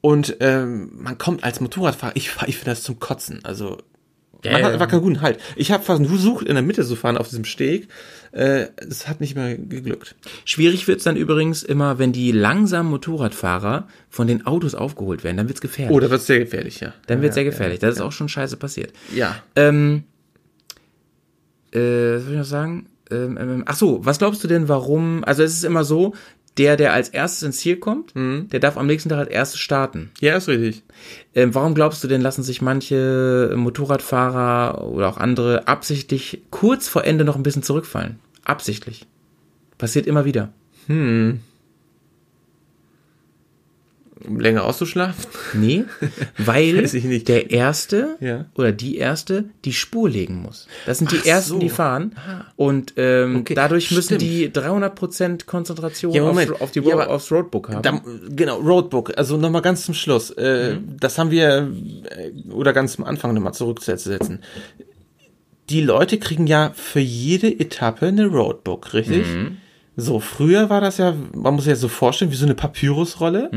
[0.02, 3.46] Und ähm, man kommt als Motorradfahrer, ich, ich finde das zum Kotzen.
[3.46, 3.78] Also
[4.44, 4.68] Ja, man ja.
[4.68, 5.40] hat einfach keinen guten Halt.
[5.56, 7.88] Ich habe versucht, in der Mitte zu fahren auf diesem Steg.
[8.32, 10.16] Äh, es hat nicht mehr geglückt.
[10.46, 15.38] Schwierig wird's dann übrigens immer, wenn die langsamen Motorradfahrer von den Autos aufgeholt werden.
[15.38, 15.96] Dann wird's gefährlich.
[15.96, 16.94] Oh, da wird's sehr gefährlich, ja.
[17.08, 17.80] dann wird's sehr gefährlich.
[17.80, 18.94] Das ist auch schon scheiße passiert.
[19.14, 19.36] Ja.
[19.56, 20.04] Ähm,
[21.72, 22.88] äh, was soll ich noch sagen?
[23.12, 25.24] Ähm, ähm, ach so, was glaubst du denn, warum?
[25.26, 26.14] Also es ist immer so,
[26.58, 30.12] der, der als erstes ins Ziel kommt, der darf am nächsten Tag als erstes starten.
[30.20, 30.84] Ja, ist richtig.
[31.34, 37.06] Ähm, warum glaubst du denn, lassen sich manche Motorradfahrer oder auch andere absichtlich kurz vor
[37.06, 38.20] Ende noch ein bisschen zurückfallen?
[38.44, 39.08] Absichtlich.
[39.78, 40.52] Passiert immer wieder.
[44.28, 45.26] Um länger auszuschlafen?
[45.54, 45.86] Nee,
[46.38, 48.46] weil der Erste Ja.
[48.56, 50.68] oder die Erste die Spur legen muss.
[50.86, 51.56] Das sind die Ach Ersten, so.
[51.58, 51.60] Ah.
[51.60, 52.16] die fahren.
[52.56, 54.22] Und ähm, Okay, dadurch müssen stimmt.
[54.22, 57.82] die 300% Konzentration Ja, auf, auf, die Ja, Ro aber aufs Roadbook haben.
[57.82, 59.18] Da, genau, Roadbook.
[59.18, 60.32] Also nochmal ganz zum Schluss.
[60.32, 61.72] Äh, Das haben wir,
[62.10, 64.40] äh, oder ganz am Anfang nochmal zurückzusetzen.
[65.70, 69.26] Die Leute kriegen ja für jede Etappe eine Roadbook, richtig?
[70.02, 73.52] So, früher war das ja, man muss sich das so vorstellen, wie so eine Papyrusrolle,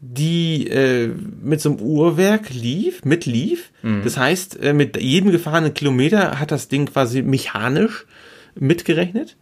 [0.00, 1.08] die äh,
[1.42, 3.70] mit so einem Uhrwerk lief, mitlief.
[4.04, 8.06] Das heißt, äh, mit jedem gefahrenen Kilometer hat das Ding quasi mechanisch
[8.54, 9.36] mitgerechnet.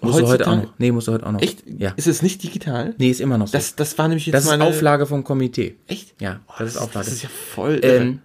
[0.00, 0.74] musst du heute auch noch.
[0.78, 1.40] Nee, musst du heute auch noch.
[1.42, 1.62] Echt?
[1.78, 1.92] Ja.
[1.96, 2.94] Ist es nicht digital?
[2.98, 3.52] Nee, ist immer noch so.
[3.52, 4.64] Das, das war nämlich jetzt das ist meine...
[4.64, 5.76] Auflage vom Komitee.
[5.86, 6.14] Echt?
[6.20, 7.06] Ja, das ist Auflage.
[7.06, 8.20] Das ist ja voll ähm,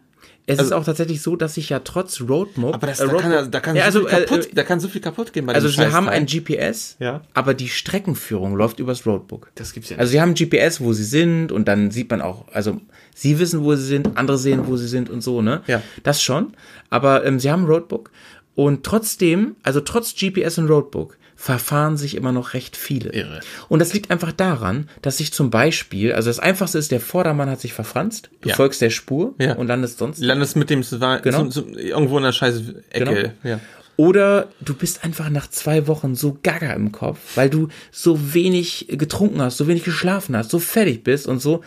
[0.49, 2.73] es Also- ist auch tatsächlich so, dass sich ja trotz Roadmap.
[2.73, 4.79] aber das, äh, da, kann, da, kann ja, so also, viel kaputt, äh, da kann
[4.79, 7.21] so viel kaputt gehen bei also sie haben ein GPS, Ja.
[7.33, 9.51] aber die Streckenführung läuft übers Roadbook.
[9.55, 12.21] Das gibt's ja Also sie haben ein GPS, wo sie sind und dann sieht man
[12.21, 12.79] auch, also
[13.13, 15.61] sie wissen, wo sie sind, andere sehen, wo sie sind und so, ne?
[15.67, 15.81] Ja.
[16.03, 16.53] Das schon.
[16.89, 18.09] Aber ähm, sie haben ein Roadbook
[18.55, 23.11] und trotzdem, also trotz GPS und Roadbook, verfahren sich immer noch recht viele.
[23.13, 23.39] Irre.
[23.69, 27.49] Und das liegt einfach daran, dass sich zum Beispiel, also das Einfachste ist, der Vordermann
[27.49, 28.55] hat sich verfranst, du Ja.
[28.55, 29.53] folgst der Spur Ja.
[29.53, 30.19] und landest sonst.
[30.19, 31.37] Landest mit dem Swa- Genau.
[31.37, 33.05] zum, zum, irgendwo in der scheiß Ecke.
[33.05, 33.29] Genau.
[33.43, 33.59] Ja.
[33.97, 38.87] Oder du bist einfach nach zwei Wochen so gaga im Kopf, weil du so wenig
[38.89, 41.63] getrunken hast, so wenig geschlafen hast, so fertig bist und so.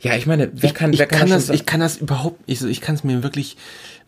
[0.00, 2.40] Ja, ich meine, wer kann, ich, wer kann, kann das das, ich kann das überhaupt,
[2.46, 3.56] ich, ich kann es mir wirklich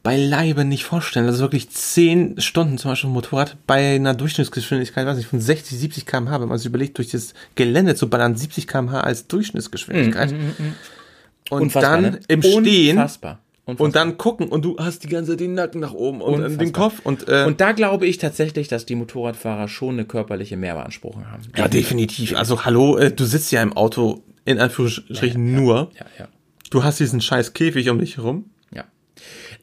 [0.03, 1.27] beileibe nicht vorstellen.
[1.27, 6.07] Also wirklich zehn Stunden zum Beispiel Motorrad bei einer Durchschnittsgeschwindigkeit, weiß nicht, von 60, 70
[6.07, 10.33] km/h, wenn man sich überlegt, durch das Gelände zu ballern, 70 km/h als Durchschnittsgeschwindigkeit.
[11.51, 12.21] Und Unfassbar, dann ne?
[12.29, 13.41] im Stehen Unfassbar.
[13.67, 13.87] Unfassbar.
[13.87, 16.65] und dann gucken und du hast die ganze Zeit den Nacken nach oben und Unfassbar.
[16.65, 20.57] den Kopf und, äh, Und da glaube ich tatsächlich, dass die Motorradfahrer schon eine körperliche
[20.57, 21.43] Mehrbeanspruchung haben.
[21.57, 22.37] ja, definitiv.
[22.37, 25.91] Also hallo, äh, du sitzt ja im Auto in Anführungsstrichen nur.
[25.99, 26.29] Ja, ja,
[26.71, 28.45] Du hast diesen scheiß Käfig um dich herum.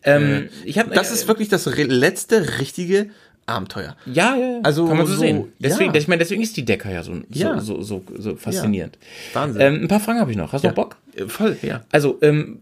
[0.08, 0.16] Ja.
[0.18, 3.10] Ähm, ich habe Das ist wirklich das letzte richtige
[3.46, 3.96] Abenteuer.
[4.06, 4.60] ja, ja, ja.
[4.64, 5.46] Also kann man so, so- sehen.
[5.60, 6.00] Deswegen, ja.
[6.00, 7.60] ich meine, deswegen ist die Decker ja so, Ja.
[7.62, 8.98] so, so, so, so faszinierend.
[9.34, 9.62] Wahnsinn.
[9.62, 10.52] Ähm, ein paar Fragen habe ich noch.
[10.54, 10.98] Hast du noch Bock?
[11.16, 11.84] Äh, Voll, ja.
[11.92, 12.60] Also, ähm,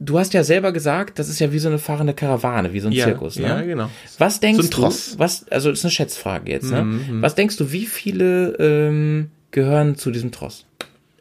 [0.00, 2.88] du hast ja selber gesagt, das ist ja wie so eine fahrende Karawane, wie so
[2.88, 3.36] ein Ja, Zirkus.
[3.38, 3.46] Ne?
[3.48, 3.90] ja, genau.
[4.18, 7.00] Was denkst So du, was, also das ist eine Schätzfrage jetzt, ne?
[7.20, 10.64] Was denkst du, wie viele ähm, gehören zu diesem Tross?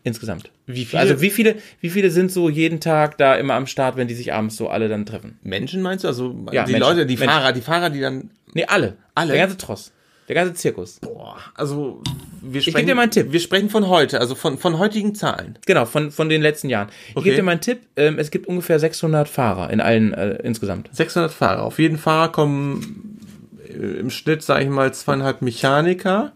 [0.05, 0.51] Insgesamt.
[0.65, 1.01] Wie viele?
[1.01, 4.15] Also wie viele, wie viele sind so jeden Tag da immer am Start, wenn die
[4.15, 5.39] sich abends so alle dann treffen?
[5.43, 6.09] Menschen meinst du?
[6.09, 6.89] Also Ja, die Menschen.
[6.89, 7.29] Leute, die Menschen.
[7.29, 8.29] Fahrer, die Fahrer, die dann.
[8.53, 8.97] Nee, alle.
[9.15, 9.31] Alle?
[9.31, 9.91] Der ganze Tross.
[10.27, 10.99] Der ganze Zirkus.
[11.01, 12.01] Boah, also
[12.41, 12.87] wir sprechen.
[12.87, 13.31] dir mal einen Tipp.
[13.31, 15.57] Wir sprechen von heute, also von, von heutigen Zahlen.
[15.65, 16.89] Genau, von, von den letzten Jahren.
[17.09, 17.23] Ich Okay.
[17.25, 17.79] gebe dir mal einen Tipp.
[17.97, 20.89] Ähm, es gibt ungefähr 600 Fahrer in allen äh, insgesamt.
[20.93, 21.63] 600 Fahrer.
[21.63, 23.19] Auf jeden Fahrer kommen
[23.67, 26.31] äh, im Schnitt, sage ich mal, zweieinhalb Mechaniker.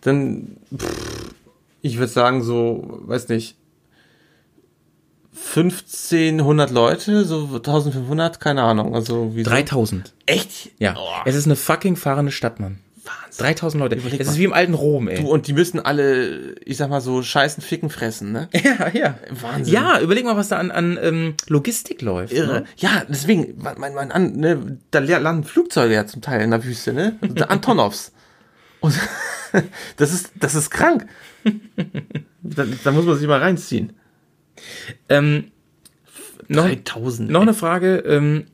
[0.00, 1.21] Dann, pff,
[1.82, 3.56] ich würde sagen, so, weiß nicht,
[5.34, 8.94] 1500 Leute, so 1500, keine Ahnung.
[8.94, 10.12] Also wie 3000.
[10.26, 10.70] Echt?
[10.78, 10.94] Ja.
[10.96, 12.78] Oh, Es ist eine fucking fahrende Stadt, Mann.
[13.04, 13.44] Wahnsinn.
[13.46, 13.96] 3000 Leute.
[13.96, 14.32] Überleg es mal.
[14.32, 15.20] ist wie im alten Rom, ey.
[15.20, 18.48] Du, und die müssen alle, ich sag mal so, scheißen, ficken, fressen, ne?
[18.62, 19.18] Ja, ja.
[19.30, 19.74] Wahnsinn.
[19.74, 22.32] Ja, überleg mal, was da an, an ähm, Logistik läuft.
[22.32, 22.60] Irre.
[22.60, 22.64] Ne?
[22.76, 26.92] Ja, deswegen, mein, mein, an, ne, da landen Flugzeuge ja zum Teil in der Wüste,
[26.92, 27.16] ne?
[27.20, 28.12] Also der Antonovs.
[28.80, 28.94] Und
[29.96, 31.06] das ist, das ist krank.
[32.42, 33.92] da, da muss man sich mal reinziehen.
[35.08, 35.44] Ähm,
[36.48, 37.30] noch, 3000.
[37.30, 37.96] noch eine Frage.
[37.98, 38.44] Ähm,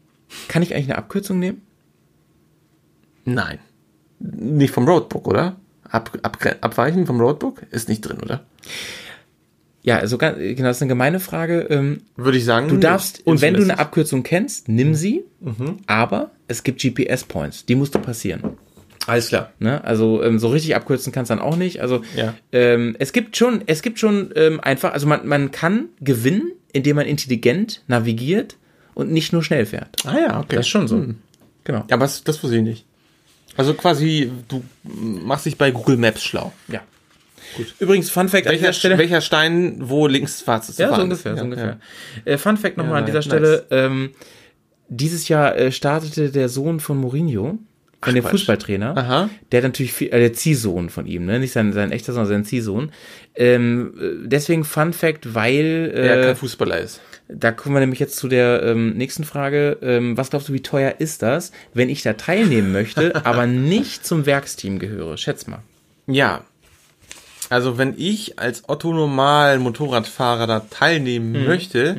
[0.49, 1.63] kann ich eigentlich eine Abkürzung nehmen?
[3.25, 3.59] Nein.
[4.21, 5.57] Nicht vom Roadbook, oder?
[5.85, 8.45] Ab, ab, abweichen vom Roadbook ist nicht drin, oder?
[9.83, 11.61] Ja, also ganz, genau, das ist eine gemeine Frage.
[11.71, 12.69] Ähm, Würde ich sagen.
[12.69, 13.79] du darfst, wenn du eine.
[13.79, 15.79] Abkürzung kennst, nimm sie, Mhm.
[15.87, 18.59] aber es gibt GPS-Points, die musst du passieren.
[19.09, 19.53] Alles klar.
[19.59, 19.83] Ne?
[19.85, 21.81] Also ähm, so richtig abkürzen kannst du dann auch nicht.
[21.81, 22.35] Also Ja.
[22.53, 26.97] ähm, es gibt schon, es gibt schon ähm, einfach, also man, man kann gewinnen, indem
[26.97, 28.57] man intelligent navigiert
[28.95, 29.89] und nicht nur schnell fährt.
[30.05, 30.57] Ah ja, okay.
[30.57, 30.97] Das ist schon so.
[30.97, 31.17] Hm.
[31.65, 31.81] Genau.
[31.89, 32.85] Ja, aber das, das wusste ich nicht.
[33.57, 36.53] Also quasi, du machst dich bei Google Maps schlau.
[36.69, 36.81] Ja.
[37.57, 37.75] Gut.
[37.79, 38.99] Übrigens, Fun Fact an Welcher, dieser Stelle.
[38.99, 40.79] welcher Stein, wo links schwarz ist?
[40.79, 41.79] ja, so ungefähr, so Ja, ungefähr.
[42.27, 42.33] ja.
[42.33, 43.25] Äh, Fun Fact nochmal Ja, an dieser nice.
[43.25, 43.67] Stelle.
[43.71, 44.11] Ähm,
[44.91, 47.59] dieses Jahr äh, startete der Sohn von Mourinho,
[48.01, 48.31] von dem Quatsch.
[48.33, 49.31] Fußballtrainer, Aha.
[49.51, 51.39] der hat natürlich viel, äh, der Ziehsohn von ihm, ne?
[51.41, 52.93] nicht sein, sein echter, sondern sein Ziehsohn.
[53.35, 57.01] Ähm, äh, deswegen Fun Fact, weil Der äh, kein Fußballer ist.
[57.29, 59.79] Da kommen wir nämlich jetzt zu der ähm, nächsten Frage.
[59.83, 64.07] Ähm, was glaubst du, wie teuer ist das, wenn ich da teilnehmen möchte, aber nicht
[64.07, 65.17] zum Werksteam gehöre?
[65.19, 65.61] Schätz mal.
[66.07, 66.45] Ja.
[67.51, 71.45] Also wenn ich als Otto Normal Motorradfahrer da teilnehmen Mhm.
[71.47, 71.97] möchte,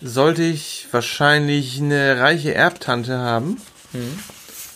[0.00, 3.58] sollte ich wahrscheinlich eine reiche Erbtante haben.
[3.92, 4.18] Mhm.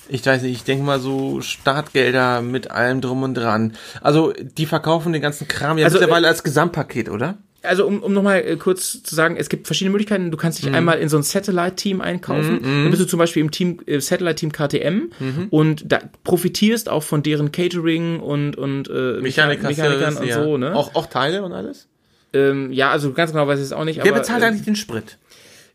[0.09, 3.75] Ich weiß nicht, ich denke mal so Startgelder mit allem drum und dran.
[4.01, 7.39] Also die verkaufen den ganzen Kram ja Also, mittlerweile als Gesamtpaket, oder?
[7.63, 10.33] Also um, um nochmal äh, kurz zu sagen, es gibt verschiedene Möglichkeiten.
[10.33, 12.61] Du kannst dich einmal in so ein Satellite-Team einkaufen.
[12.61, 17.23] Dann bist du zum Beispiel im Team äh, Satellite-Team KTM und da profitierst auch von
[17.23, 20.43] deren Catering und und äh, Mechaniker, Mechanikern und ja.
[20.43, 20.57] so.
[20.57, 20.75] Ne?
[20.75, 21.87] Auch, auch Teile und alles?
[22.33, 24.03] Ähm, ja, also ganz genau weiß ich es auch nicht.
[24.03, 25.19] Wer bezahlt äh, eigentlich den Sprit?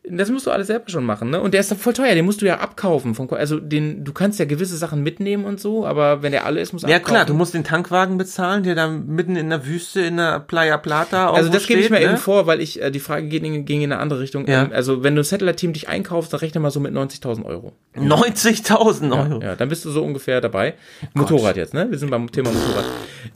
[0.10, 1.42] Das musst du alles selber schon machen, ne?
[1.42, 3.16] Und der ist doch voll teuer, den musst du ja abkaufen.
[3.16, 6.46] Vom, Ko- also den, du kannst ja gewisse Sachen mitnehmen und so, aber wenn der
[6.46, 7.14] alle ist, musst du Ja abkaufen.
[7.16, 10.78] klar, du musst den Tankwagen bezahlen, der da mitten in der Wüste in der Playa
[10.78, 12.06] Plata Also das gebe ich mir ne?
[12.06, 14.48] eben vor, weil ich äh, die Frage ging, in- ging in eine andere Richtung.
[14.48, 14.64] Ja.
[14.64, 17.74] Ähm, also wenn du ein Satellite-Team dich einkaufst, dann rechne mal so mit 90.000 Euro.
[17.96, 19.42] 90.000 Euro.
[19.44, 20.74] Ja, dann bist du so ungefähr dabei.
[21.14, 21.88] Motorrad jetzt, ne?
[21.90, 22.86] Wir sind beim Thema Motorrad.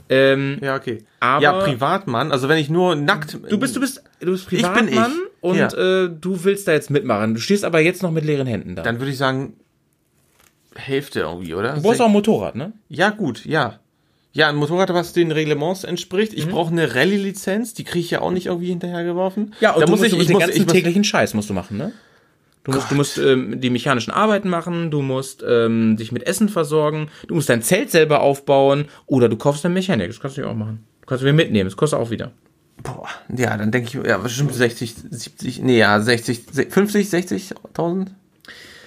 [0.09, 1.03] Ähm, Ja, okay.
[1.19, 3.37] Aber- ja, Privatmann, also wenn ich nur nackt.
[3.49, 4.65] du bist, du bist, du bist bin ich.
[4.65, 5.67] Privatmann und Ja.
[5.73, 7.33] äh, du willst da jetzt mitmachen.
[7.33, 8.83] Du stehst aber jetzt noch mit leeren Händen da.
[8.83, 9.53] Dann würde ich sagen,
[10.75, 11.73] Hälfte irgendwie, oder?
[11.75, 12.73] du brauchst auch ein Motorrad, ne?
[12.89, 13.79] Ja, gut, ja.
[14.33, 16.31] Ja, ein Motorrad, was den Reglements entspricht.
[16.31, 16.37] Mhm.
[16.37, 19.53] Ich brauche eine Rallye-Lizenz, die kriege ich ja auch nicht irgendwie hinterhergeworfen.
[19.59, 21.33] Ja, und da du muss musst, ich, du ich den muss, ganzen ich täglichen Scheiß
[21.33, 21.91] musst du machen, ne?
[22.63, 26.47] Du musst, du musst ähm, die mechanischen Arbeiten machen, du musst ähm, dich mit Essen
[26.47, 30.41] versorgen, du musst dein Zelt selber aufbauen oder du kaufst einen Mechanik, das kannst du
[30.41, 30.85] ja auch machen.
[31.01, 32.31] Du kannst mir mitnehmen, das kostet auch wieder.
[32.83, 38.07] Boah, ja, dann denke ich, ja, bestimmt 60, 70, nee, ja, 60, 50, 60.000?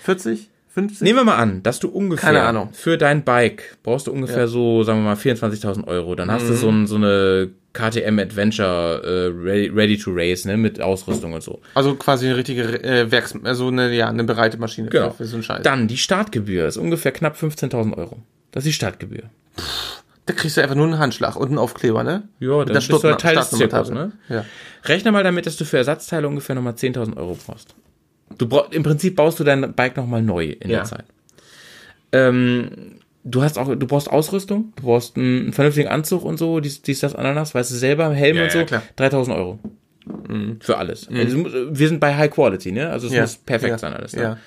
[0.02, 0.48] 40?
[0.74, 1.02] 50?
[1.02, 2.70] Nehmen wir mal an, dass du ungefähr Keine Ahnung.
[2.72, 6.16] für dein Bike brauchst du ungefähr so, sagen wir mal, 24.000 Euro.
[6.16, 6.32] Dann Mhm.
[6.32, 10.80] hast du so, ein, so eine KTM Adventure äh, ready, ready to race, ne, mit
[10.80, 11.60] Ausrüstung und so.
[11.74, 15.10] Also quasi eine richtige äh, Werks, also eine, ja, eine bereite Maschine Genau.
[15.10, 15.62] für, für so einen Scheiß.
[15.62, 18.18] Dann die Startgebühr ist ungefähr knapp 15.000 Euro.
[18.50, 19.24] Das ist die Startgebühr.
[20.26, 22.22] Da kriegst du einfach nur einen Handschlag und einen Aufkleber, ne?
[22.40, 24.12] Ja, dann bist du halt Teil des Zirkus, ne?
[24.28, 24.44] Ja.
[24.86, 27.74] Rechne mal damit, dass du für Ersatzteile ungefähr nochmal 10.000 Euro brauchst.
[28.38, 30.78] Du brauchst, im Prinzip baust du dein Bike nochmal neu in Ja.
[30.78, 31.04] der Zeit.
[32.12, 36.82] Ähm, du hast auch, du brauchst Ausrüstung, du brauchst einen vernünftigen Anzug und so, dies,
[36.82, 38.82] dies das, Ananas, weißt du selber, Helm Ja, und so, ja, klar.
[38.96, 39.58] 3.000 Euro.
[40.60, 41.08] Für alles.
[41.08, 42.90] Also, es muss- wir sind bei High Quality, ne?
[42.90, 43.22] Also es Ja.
[43.22, 44.14] muss perfekt sein alles.
[44.14, 44.22] Ne?
[44.22, 44.38] Ja.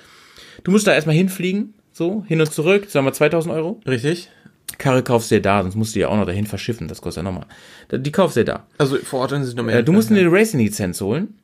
[0.62, 3.80] Du musst da erstmal hinfliegen, so, hin und zurück, sagen wir 2.000 Euro.
[3.86, 4.30] Richtig?
[4.78, 7.00] Karre kaufst du dir da, sonst musst du die ja auch noch dahin verschiffen, das
[7.02, 7.46] kostet ja nochmal.
[7.92, 8.66] Die kaufst du dir da.
[8.78, 9.78] Also vor Ort sind sie noch mehr.
[9.78, 11.34] Äh, du musst eine Racing-Lizenz holen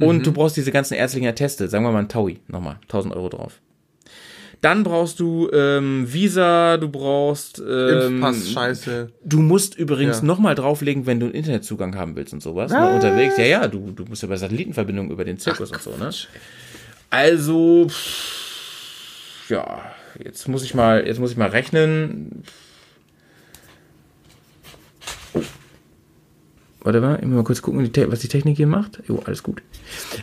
[0.00, 3.28] und du brauchst diese ganzen ärztlichen Atteste, sagen wir mal ein Taui, nochmal, 1000 Euro
[3.28, 3.60] drauf.
[4.62, 9.10] Dann brauchst du ähm, Visa, du brauchst ähm, Impfpass, Scheiße.
[9.24, 10.24] Du musst übrigens Ja.
[10.24, 12.70] nochmal drauflegen, wenn du einen Internetzugang haben willst und sowas.
[12.70, 13.36] Ne, unterwegs.
[13.38, 16.10] Ja, ja, du, du musst ja bei Satellitenverbindungen über den Zirkus und so, ne?
[17.10, 19.82] Also, pff, ja,
[20.22, 22.44] jetzt muss ich mal, jetzt muss ich mal rechnen.
[26.84, 28.98] Warte mal, ich muss mal kurz gucken, was die Technik hier macht.
[29.06, 29.62] Jo, alles gut.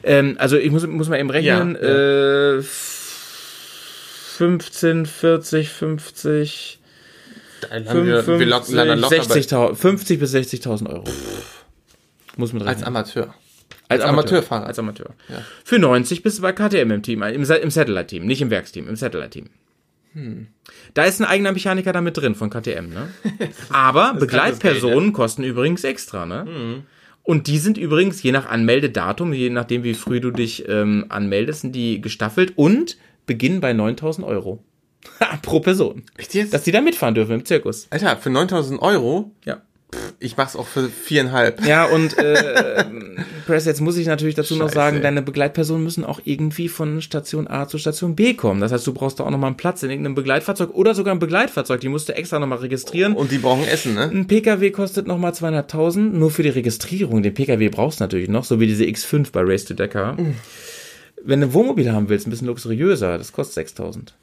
[0.03, 1.77] Ähm, also ich muss, muss mal eben rechnen.
[1.81, 2.61] Ja, Äh,
[4.37, 6.79] 15, 40, 50,
[7.61, 11.03] Da landen wir, wir lock- 55, landen locker bei- 60.000, 50 bis 60.000 Euro.
[12.37, 12.87] Muss mit Als rechnen.
[12.87, 13.33] Amateur.
[13.89, 14.67] Als Amateurfahrer.
[14.67, 15.09] Als Amateur.
[15.29, 15.43] Ja.
[15.65, 18.95] Für 90 bist du bei KTM im Team, im, im Satellite-Team, nicht im Werksteam, im
[18.95, 19.49] Satellite-Team.
[20.13, 20.47] Hm.
[20.93, 23.09] Da ist ein eigener Mechaniker da mit drin von KTM, ne?
[23.69, 26.45] Aber Begleitpersonen kosten übrigens extra, ne?
[26.45, 26.83] Hm.
[27.23, 31.61] Und die sind übrigens, je nach Anmeldedatum, je nachdem, wie früh du dich ähm, anmeldest,
[31.61, 34.63] sind die gestaffelt und beginnen bei 9000 Euro.
[35.43, 36.03] Pro Person.
[36.17, 36.53] Echt jetzt?
[36.53, 37.87] Dass die da mitfahren dürfen im Zirkus.
[37.91, 39.61] Alter, für 9000 Euro, Ja.
[40.19, 41.65] Ich mach's auch für viereinhalb.
[41.65, 42.85] Ja, und äh,
[43.47, 45.01] Press, jetzt muss ich natürlich dazu noch Scheiße, sagen, ey.
[45.01, 48.61] deine Begleitpersonen müssen auch irgendwie von Station A zu Station B kommen.
[48.61, 51.19] Das heißt, du brauchst da auch nochmal einen Platz in irgendeinem Begleitfahrzeug oder sogar ein
[51.19, 51.81] Begleitfahrzeug.
[51.81, 53.13] Die musst du extra nochmal registrieren.
[53.13, 54.03] Und die brauchen Essen, ne?
[54.03, 57.23] Ein PKW kostet nochmal 200.000, nur für die Registrierung.
[57.23, 60.17] Den PKW brauchst du natürlich noch, so wie diese X5 bei Race to Dakar.
[61.23, 64.13] Wenn du ein Wohnmobil haben willst, ein bisschen luxuriöser, das kostet 6.000.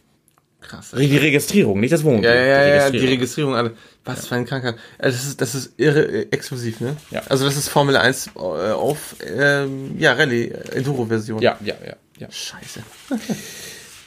[0.60, 0.90] Krass.
[0.98, 2.28] Die Registrierung, nicht das Wohnmobil.
[2.28, 3.54] Ja, ja, ja, ja, die die Registrierung.
[3.54, 3.72] Registrierung, alle.
[4.04, 4.76] Was für eine Krankheit.
[4.98, 6.96] Also Das ist, das ist irre äh, exklusiv, ne?
[7.10, 7.22] Ja.
[7.28, 11.40] Also das ist Formel 1 äh, auf, ähm, ja, Rallye, Enduro-Version.
[11.42, 12.30] Ja, ja, ja, ja.
[12.30, 12.80] Scheiße.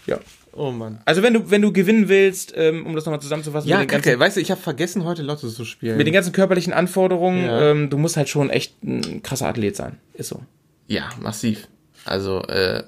[0.07, 0.19] ja.
[0.51, 0.99] Oh Mann.
[1.05, 4.03] Also wenn du, wenn du gewinnen willst, ähm, um das nochmal zusammenzufassen, Ja, den ganzen
[4.05, 4.19] kacke.
[4.19, 5.95] Weißt du, ich habe vergessen, heute Lotto zu spielen.
[5.95, 7.71] mit den ganzen körperlichen Anforderungen, Ja.
[7.71, 9.97] ähm, du musst halt schon echt ein krasser Athlet sein.
[10.13, 10.41] Ist so.
[10.87, 11.67] ja, massiv.
[12.03, 12.83] Also, äh,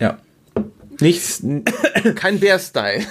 [0.00, 0.18] Ja.
[1.00, 1.42] Nichts,
[2.14, 3.02] kein Bär-Style.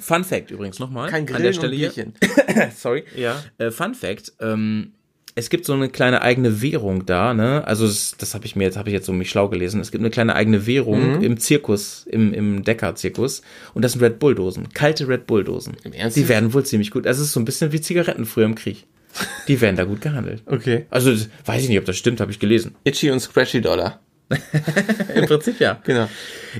[0.00, 1.10] Fun Fact übrigens nochmal.
[1.10, 2.70] Kein an der Grillen Stelle und hier.
[2.76, 3.04] Sorry.
[3.16, 3.42] Ja.
[3.58, 4.92] Äh, Fun Fact, ähm,
[5.34, 7.64] es gibt so eine kleine eigene Währung da, ne?
[7.66, 9.80] Also das, das habe ich mir jetzt, habe ich jetzt so mich schlau gelesen.
[9.80, 11.22] Es gibt eine kleine eigene Währung Mhm.
[11.22, 13.42] im Zirkus, im, im Decker-Zirkus.
[13.74, 14.72] Und das sind Red Bull-Dosen.
[14.74, 15.76] Kalte Red Bull-Dosen.
[15.84, 17.06] Im Ernst Die werden wohl ziemlich gut.
[17.06, 18.86] Das ist so ein bisschen wie Zigaretten früher im Krieg.
[19.48, 20.42] Die werden da gut gehandelt.
[20.46, 20.86] Okay.
[20.90, 21.12] Also
[21.46, 22.74] weiß ich nicht, ob das stimmt, habe ich gelesen.
[22.84, 24.00] Itchy und Scratchy Dollar.
[25.14, 25.78] Im Prinzip ja.
[25.84, 26.08] Genau.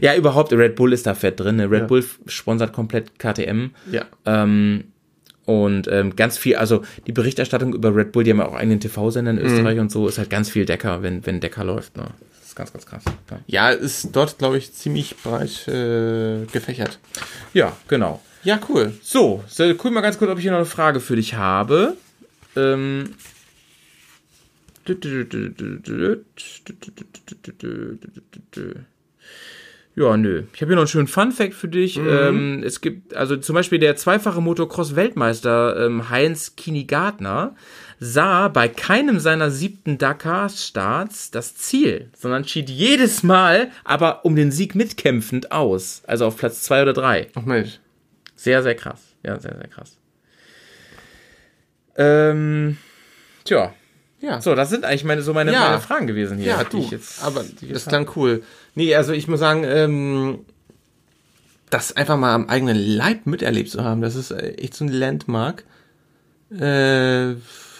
[0.01, 1.57] Ja, überhaupt, Red Bull ist da fett drin.
[1.57, 1.71] ne?
[1.71, 1.87] Red Ja.
[1.87, 3.71] Bull sponsert komplett KTM.
[3.91, 4.05] Ja.
[4.27, 4.85] Ähm,
[5.47, 8.79] und ähm, ganz viel, also die Berichterstattung über Red Bull, die haben ja auch eigenen
[8.81, 11.97] TV-Sender in Österreich und so, ist halt ganz viel Decker, wenn, wenn Decker läuft.
[11.97, 12.07] Ne?
[12.39, 13.03] Das ist ganz, ganz krass.
[13.47, 16.99] Ja, Ja, ist dort, glaube ich, ziemlich breit äh, gefächert.
[17.53, 18.21] ja genau.
[18.43, 18.93] Ja, cool.
[19.03, 21.97] So, so, guck mal ganz kurz, ob ich hier noch eine Frage für dich habe.
[22.57, 23.15] Ähm.
[29.97, 30.45] Ja, nö.
[30.55, 31.99] Ich habe hier noch einen schönen Fun-Fact für dich.
[31.99, 37.55] Ähm, es gibt, also zum Beispiel der zweifache Motocross-Weltmeister ähm, Heinz Kini-Gardner
[37.99, 44.53] sah bei keinem seiner siebten Dakar-Starts das Ziel, sondern schied jedes Mal aber um den
[44.53, 46.03] Sieg mitkämpfend aus.
[46.07, 47.29] Also auf Platz zwei oder drei.
[47.35, 47.79] Ach Mensch.
[48.37, 49.15] Sehr, sehr krass.
[49.23, 49.99] Ja, sehr, sehr krass.
[51.97, 52.79] Ähm,
[53.45, 53.75] tja.
[54.21, 54.41] Ja.
[54.41, 55.61] So, das sind eigentlich meine, so meine, Ja.
[55.61, 56.49] meine Fragen gewesen hier.
[56.49, 58.43] Ja, du, jetzt, aber das klang cool.
[58.75, 60.41] Nee, also ich muss sagen, ähm,
[61.71, 64.89] das einfach mal am eigenen Leib miterlebt zu haben, das ist äh, echt so ein
[64.89, 65.65] Landmark.
[66.53, 67.33] Äh,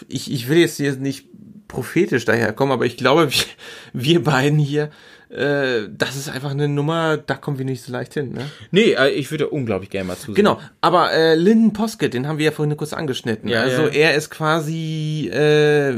[0.07, 1.27] ich, ich will jetzt hier nicht
[1.67, 3.45] prophetisch daherkommen, aber ich glaube, wir,
[3.93, 4.89] wir beiden hier,
[5.31, 8.33] äh, das ist einfach eine Nummer, da kommen wir nicht so leicht hin.
[8.33, 8.45] Ne?
[8.71, 10.35] Nee, äh, ich würde unglaublich gerne mal zusehen.
[10.35, 13.49] Genau, aber äh, Lyndon Poskett, den haben wir ja vorhin kurz angeschnitten.
[13.49, 13.89] Ja, also ja.
[13.89, 15.93] er ist quasi, äh,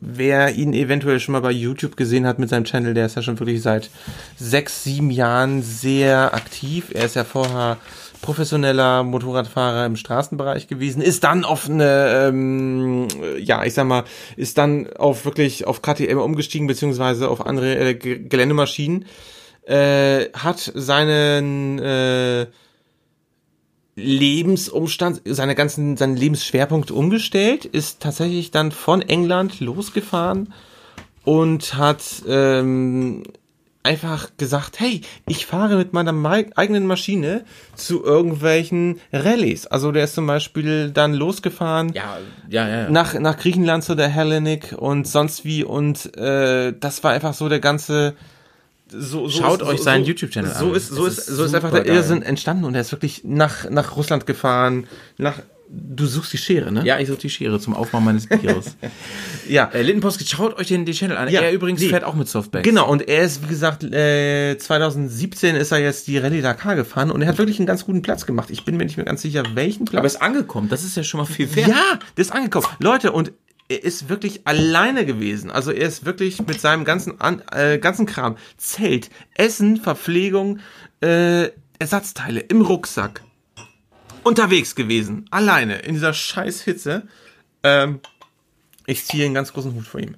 [0.00, 3.22] wer ihn eventuell schon mal bei YouTube gesehen hat mit seinem Channel, der ist ja
[3.22, 3.90] schon wirklich seit
[4.36, 6.86] sechs, sieben Jahren sehr aktiv.
[6.94, 7.76] Er ist ja vorher
[8.20, 13.08] professioneller Motorradfahrer im Straßenbereich gewesen, ist dann auf eine, ähm,
[13.38, 14.04] ja, ich sag mal,
[14.36, 19.06] ist dann auf wirklich auf KTM umgestiegen, beziehungsweise auf andere äh, Ge- Geländemaschinen,
[19.66, 22.46] äh, hat seinen äh,
[23.96, 30.54] Lebensumstand, seine ganzen, seinen Lebensschwerpunkt umgestellt, ist tatsächlich dann von England losgefahren
[31.24, 33.24] und hat ähm,
[33.88, 37.44] einfach gesagt, hey, ich fahre mit meiner mei- eigenen Maschine
[37.74, 39.66] zu irgendwelchen Rallyes.
[39.66, 42.90] Also der ist zum Beispiel dann losgefahren Ja, ja, ja.
[42.90, 47.48] nach, nach Griechenland zu der Hellenic und sonst wie und äh, das war einfach so
[47.48, 48.14] der ganze
[48.90, 50.74] so, so Schaut ist, euch so, seinen so, YouTube-Channel so an.
[50.74, 51.86] Ist, so ist, ist so ist einfach der.
[51.86, 54.86] Irrsinn entstanden und er ist wirklich nach, nach Russland gefahren,
[55.18, 55.40] nach
[55.70, 56.84] du suchst die Schere, ne?
[56.84, 58.76] Ja, ich suche die Schere zum Aufmachen meines Bios.
[59.48, 59.70] Ja.
[59.72, 61.30] äh, Lindenpost, schaut euch den, den Channel an.
[61.30, 61.88] Ja, er übrigens nee.
[61.88, 62.64] fährt auch mit Softback.
[62.64, 67.10] Genau, und er ist, wie gesagt, äh, 2017 ist er jetzt die Rallye Dakar gefahren
[67.10, 68.50] und er hat wirklich einen ganz guten Platz gemacht.
[68.50, 69.98] Ich bin mir nicht mehr ganz sicher, welchen Platz.
[69.98, 70.68] Aber ist angekommen.
[70.68, 71.68] Das ist ja schon mal viel wert.
[71.68, 72.66] Ja, der ist angekommen.
[72.78, 73.32] Leute, und
[73.68, 75.50] er ist wirklich alleine gewesen.
[75.50, 80.58] Also er ist wirklich mit seinem ganzen, An äh, ganzen Kram, Zelt, Essen, Verpflegung,
[81.00, 83.22] äh, Ersatzteile im Rucksack
[84.28, 85.24] unterwegs gewesen.
[85.30, 87.08] Alleine in dieser scheiß Hitze.
[87.62, 88.00] Ähm,
[88.86, 90.16] ich ziehe einen ganz großen Hut vor ihm.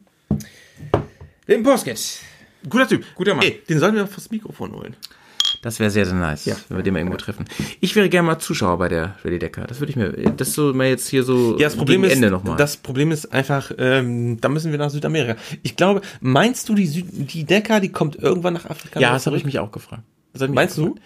[1.47, 2.21] Lindenpost,
[2.69, 3.05] Guter Typ.
[3.15, 3.45] Guter Mann.
[3.45, 4.97] Ey, den sollten wir fürs Mikrofon holen.
[5.63, 6.57] Das wäre sehr, sehr nice, Ja.
[6.69, 7.47] wenn wir den mal irgendwo treffen.
[7.81, 9.67] Ich wäre gerne mal Zuschauer bei der Rallye Decker.
[9.67, 12.17] Das würde ich mir, das so mal jetzt hier so Ja, das Problem gegen ist,
[12.17, 12.57] Ende nochmal.
[12.57, 15.37] das Problem ist einfach, ähm, da müssen wir nach Südamerika.
[15.63, 19.01] Ich glaube, meinst du, die, Süd die Decker, die kommt irgendwann nach Afrika?
[19.01, 20.03] ja, das habe ich mich auch gefragt.
[20.49, 20.95] Meinst du?
[20.95, 21.03] gefragt.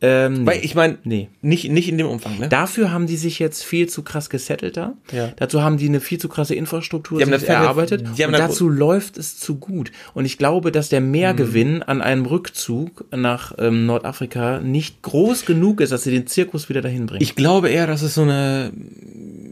[0.00, 1.30] Ähm, Weil ich meine, Nee.
[1.40, 2.48] nicht, nicht in dem Umfang, ne?
[2.48, 4.94] Dafür haben die sich jetzt viel zu krass gesettelt da.
[5.12, 5.30] Ja.
[5.36, 8.02] Dazu haben die eine viel zu krasse Infrastruktur Die haben das erarbeitet.
[8.18, 9.92] die haben und da- dazu läuft es zu gut.
[10.12, 15.80] Und ich glaube, dass der Mehrgewinn an einem Rückzug nach ähm, Nordafrika nicht groß genug
[15.80, 17.22] ist, dass sie den Zirkus wieder dahin bringen.
[17.22, 18.72] Ich glaube eher, dass es so eine,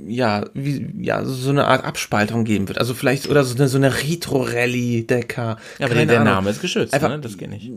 [0.07, 2.79] ja, wie, ja, so eine Art Abspaltung geben wird.
[2.79, 5.57] Also vielleicht, oder so eine, so eine Retro-Rallye-Decker.
[5.79, 7.21] ja, aber der, der Name ist geschützt, Einfach- ne?
[7.21, 7.71] Das geht nicht.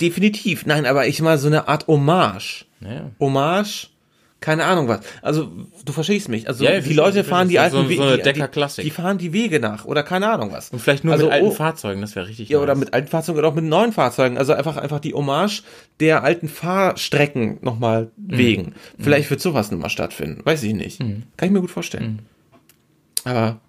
[0.00, 0.64] Definitiv.
[0.66, 2.64] Nein, aber ich mal so eine Art Hommage.
[2.80, 3.10] Ja.
[3.20, 3.88] Hommage,
[4.40, 5.00] keine Ahnung was.
[5.20, 5.50] Also,
[5.84, 6.46] du verstehst mich.
[6.46, 8.22] Also, Ja, die Leute fahren die alten So- so Wege.
[8.22, 8.82] die-.
[8.82, 10.70] Die, fahren die Wege nach oder keine Ahnung was.
[10.70, 12.84] Und vielleicht nur also, mit alten oh, Fahrzeugen, das wäre richtig Ja, oder nice.
[12.84, 14.38] mit alten Fahrzeugen oder auch mit neuen Fahrzeugen.
[14.38, 15.62] Also einfach, einfach die Hommage
[15.98, 18.38] der alten Fahrstrecken nochmal Mhm.
[18.38, 18.74] wegen.
[18.98, 20.42] Vielleicht wird sowas nochmal stattfinden.
[20.44, 21.00] Weiß ich nicht.
[21.00, 22.20] Kann ich mir gut vorstellen.
[23.24, 23.60] Aber,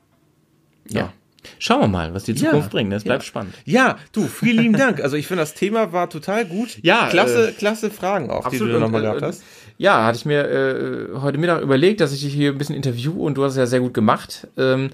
[0.88, 1.02] ja.
[1.02, 1.14] Ja.
[1.58, 2.70] Schauen wir mal, was die Zukunft Ja.
[2.72, 2.94] bringt.
[2.94, 3.10] Das Ja.
[3.10, 3.56] bleibt spannend.
[3.66, 5.02] Ja, du, vielen lieben Dank.
[5.02, 6.78] Also ich finde, das Thema war total gut.
[6.84, 8.70] Ja, Klasse, äh, klasse Fragen auch, die Absolut.
[8.70, 9.44] du da nochmal gehabt äh, hast.
[9.78, 13.14] Ja, hatte ich mir äh, heute Mittag überlegt, dass ich dich hier ein bisschen interview
[13.26, 14.48] und du hast es ja sehr gut gemacht.
[14.58, 14.90] Ähm,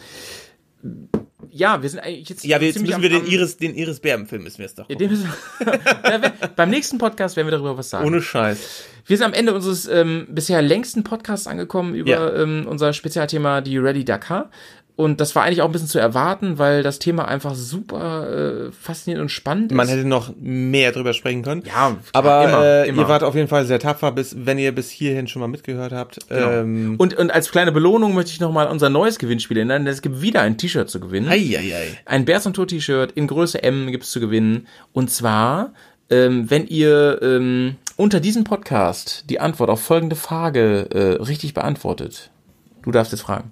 [1.52, 4.44] ja, wir sind eigentlich jetzt Ja, wir, jetzt müssen wir den Iris, den Iris Berben-Film
[4.44, 4.90] müssen wir jetzt doch.
[4.90, 5.32] Ja, den müssen
[5.66, 8.06] ja, wir, beim nächsten Podcast werden wir darüber was sagen.
[8.06, 8.84] Ohne Scheiß.
[9.08, 12.36] Wir sind am Ende unseres ähm, bisher längsten Podcasts angekommen über Ja.
[12.42, 14.50] ähm, unser Spezialthema die Rallye Dakar.
[14.98, 18.72] Und das war eigentlich auch ein bisschen zu erwarten, weil das Thema einfach super äh,
[18.72, 19.76] faszinierend und spannend ist.
[19.76, 21.64] Man hätte noch mehr drüber sprechen können.
[21.66, 23.02] Ja, aber immer, äh, immer.
[23.02, 25.92] ihr wart auf jeden Fall sehr tapfer, bis, wenn ihr bis hierhin schon mal mitgehört
[25.92, 26.20] habt.
[26.30, 26.50] Genau.
[26.50, 29.86] Ähm, und, und als kleine Belohnung möchte ich nochmal unser neues Gewinnspiel ändern.
[29.86, 31.28] Es gibt wieder ein T-Shirt zu gewinnen.
[31.28, 31.98] Eieiei.
[32.06, 34.66] Ein Bärs und T-Shirt in Größe M gibt's zu gewinnen.
[34.94, 35.74] Und zwar,
[36.10, 42.30] ähm, wenn ihr ähm, unter diesem Podcast die Antwort auf folgende Frage äh, richtig beantwortet.
[42.84, 43.52] Du darfst jetzt fragen.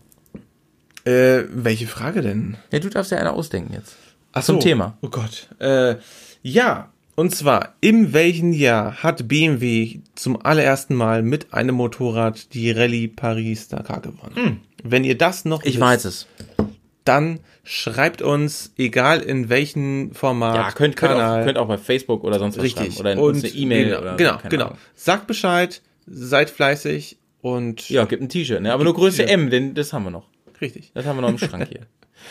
[1.06, 2.58] Äh, welche Frage denn?
[2.72, 3.96] Ja, du darfst ja eine ausdenken jetzt.
[4.32, 4.98] Ach Zum Thema.
[5.02, 5.48] Oh Gott.
[5.60, 5.96] Äh,
[6.42, 12.72] ja, und zwar, in welchem Jahr hat BMW zum allerersten Mal mit einem Motorrad die
[12.72, 14.62] Rallye Paris-Dakar gewonnen?
[14.84, 15.68] Wenn ihr das noch Hm.
[15.70, 16.28] Ich wisst, weiß es.
[17.06, 22.24] dann schreibt uns, egal in welchem Format, Ja, könnt, könnt, auch, könnt auch bei Facebook
[22.24, 22.96] oder sonst was richtig.
[22.96, 23.00] schreiben.
[23.20, 23.86] Oder und uns eine E-Mail.
[23.90, 24.38] Genau, oder genau.
[24.38, 24.66] keine genau.
[24.66, 24.78] Ahnung.
[24.96, 28.74] Sagt Bescheid, seid fleißig und Ja, gibt ein T-Shirt, ne?
[28.74, 29.28] Aber nur Größe.
[29.28, 30.28] M, denn das haben wir noch.
[30.64, 30.91] Richtig.
[30.95, 31.81] Das haben wir noch im Schrank hier.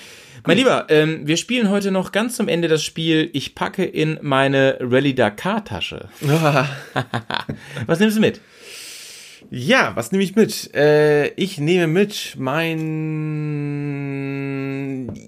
[0.47, 4.19] Mein Lieber, ähm, wir spielen heute noch ganz zum Ende das Spiel Ich packe in
[4.23, 6.09] meine Rallye Dakar Tasche.
[7.87, 8.41] Was nimmst du mit?
[9.51, 10.75] Ja, was nehme ich mit?
[10.75, 12.81] Äh, ich nehme mit mein,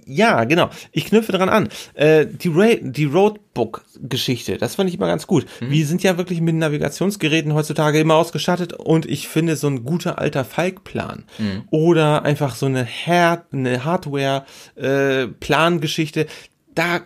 [0.07, 0.71] ja, genau.
[0.93, 1.69] Ich knüpfe dran an.
[1.95, 5.47] Äh, die, Ra die Roadbook-Geschichte, das fand ich immer ganz gut.
[5.61, 10.19] Wir sind ja wirklich mit Navigationsgeräten heutzutage immer ausgestattet und ich finde so ein guter
[10.19, 11.25] alter Falk-Plan
[11.71, 16.27] oder einfach so eine, Her eine Hardware-Plan-Geschichte,
[16.75, 17.03] da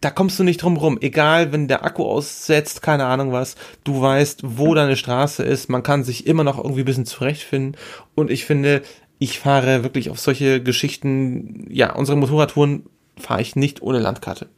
[0.00, 0.98] da kommst du nicht drum rum.
[1.00, 5.68] Egal, wenn der Akku aussetzt, keine Ahnung was, du weißt, wo deine Straße ist.
[5.68, 7.76] Man kann sich immer noch irgendwie ein bisschen zurechtfinden.
[8.14, 8.82] Und ich finde,
[9.20, 12.86] ich fahre wirklich auf solche Geschichten, ja, unsere Motorradtouren
[13.18, 14.48] fahre ich nicht ohne Landkarte.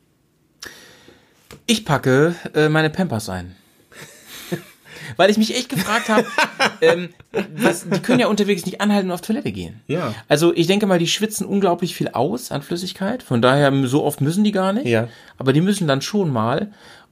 [1.67, 3.57] Ich packe äh, meine Pampers ein.
[5.17, 6.25] Weil ich mich echt gefragt habe,
[6.81, 7.09] ähm,
[7.57, 9.81] was, die können ja unterwegs nicht anhalten und auf Toilette gehen.
[9.89, 10.15] Ja.
[10.29, 13.25] Also ich denke mal, die schwitzen unglaublich viel aus an Flüssigkeit.
[13.25, 14.87] Von daher, so oft müssen die gar nicht.
[14.87, 15.09] Ja.
[15.39, 16.71] Aber die müssen dann schon mal.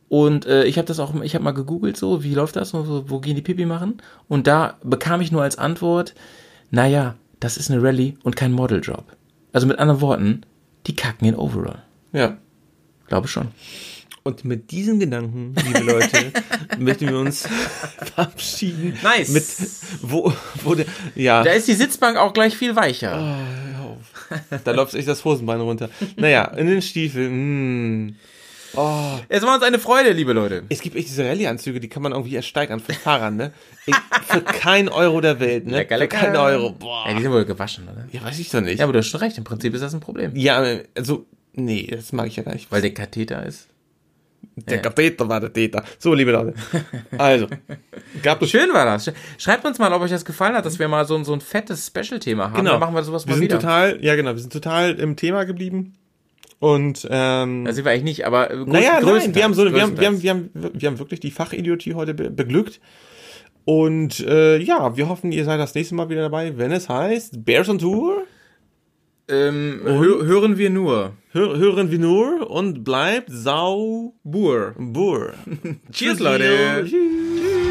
[0.08, 3.04] Und äh, ich habe das auch, ich habe mal gegoogelt, so, wie läuft das, wo,
[3.08, 4.00] wo gehen die Pipi machen?
[4.28, 6.14] Und da bekam ich nur als Antwort,
[6.70, 9.04] naja, das ist eine Rallye und kein Modeljob.
[9.52, 10.42] Also mit anderen Worten,
[10.86, 11.82] die kacken in Overall.
[12.12, 12.36] Ja.
[13.08, 13.48] Glaube schon.
[14.22, 16.32] Und mit diesen Gedanken, liebe Leute,
[16.78, 17.48] möchten wir uns
[18.14, 18.96] verabschieden.
[19.02, 19.30] Nice.
[19.30, 19.44] Mit,
[20.02, 21.42] wo, wo der, ja.
[21.42, 23.38] Da ist die Sitzbank auch gleich viel weicher.
[24.64, 25.88] Da läuft echt das Hosenbein runter.
[26.16, 28.06] Naja, in den Stiefeln.
[28.06, 28.12] Mh.
[28.74, 29.18] Oh.
[29.28, 30.62] Es war uns eine Freude, liebe Leute.
[30.68, 33.52] Es gibt echt diese Rallye-Anzüge, die kann man irgendwie ersteigern für Fahrern, ne?
[33.86, 33.94] Ich,
[34.26, 35.78] für kein Euro der Welt, ne?
[35.78, 36.16] Lecker, für lecker.
[36.18, 36.70] kein Euro.
[36.72, 37.04] Boah.
[37.08, 38.06] Ja, die sind wohl gewaschen, oder?
[38.12, 38.78] Ja, weiß ich doch nicht.
[38.78, 39.36] Ja, aber du hast schon recht.
[39.38, 40.32] Im Prinzip ist das ein Problem.
[40.36, 40.62] Ja,
[40.96, 42.70] also, nee, das mag ich ja gar nicht.
[42.70, 43.66] Weil der Katheter ist.
[44.56, 45.82] der Katheter war der Täter.
[45.98, 46.54] So, liebe Leute.
[47.18, 47.48] Also,
[48.22, 49.10] gab es Schön war das.
[49.38, 51.40] Schreibt uns mal, ob euch das gefallen hat, dass wir mal so, ein- so ein
[51.40, 52.54] fettes Special-Thema haben.
[52.56, 52.72] Genau.
[52.72, 53.58] Dann machen wir sowas wir mal sind wieder.
[53.58, 55.94] total, ja genau, wir sind total im Thema geblieben.
[56.60, 59.80] Und ähm, sind wir eigentlich nicht, aber äh, größ- naja, nein, wir haben so, wir
[59.82, 62.80] haben, wir haben, wir haben, wir haben wirklich die Fachidiotie heute be beglückt.
[63.64, 67.44] Und äh, ja, wir hoffen, ihr seid das nächste Mal wieder dabei, wenn es heißt
[67.44, 68.22] Bears on Tour.
[69.28, 71.12] ähm, hö hören wir nur.
[71.32, 74.74] Hör, hören wir nur und bleibt sau Bur.
[74.76, 75.32] Bur.
[75.92, 76.84] Cheers, Leute.
[76.84, 77.69] Tschüss.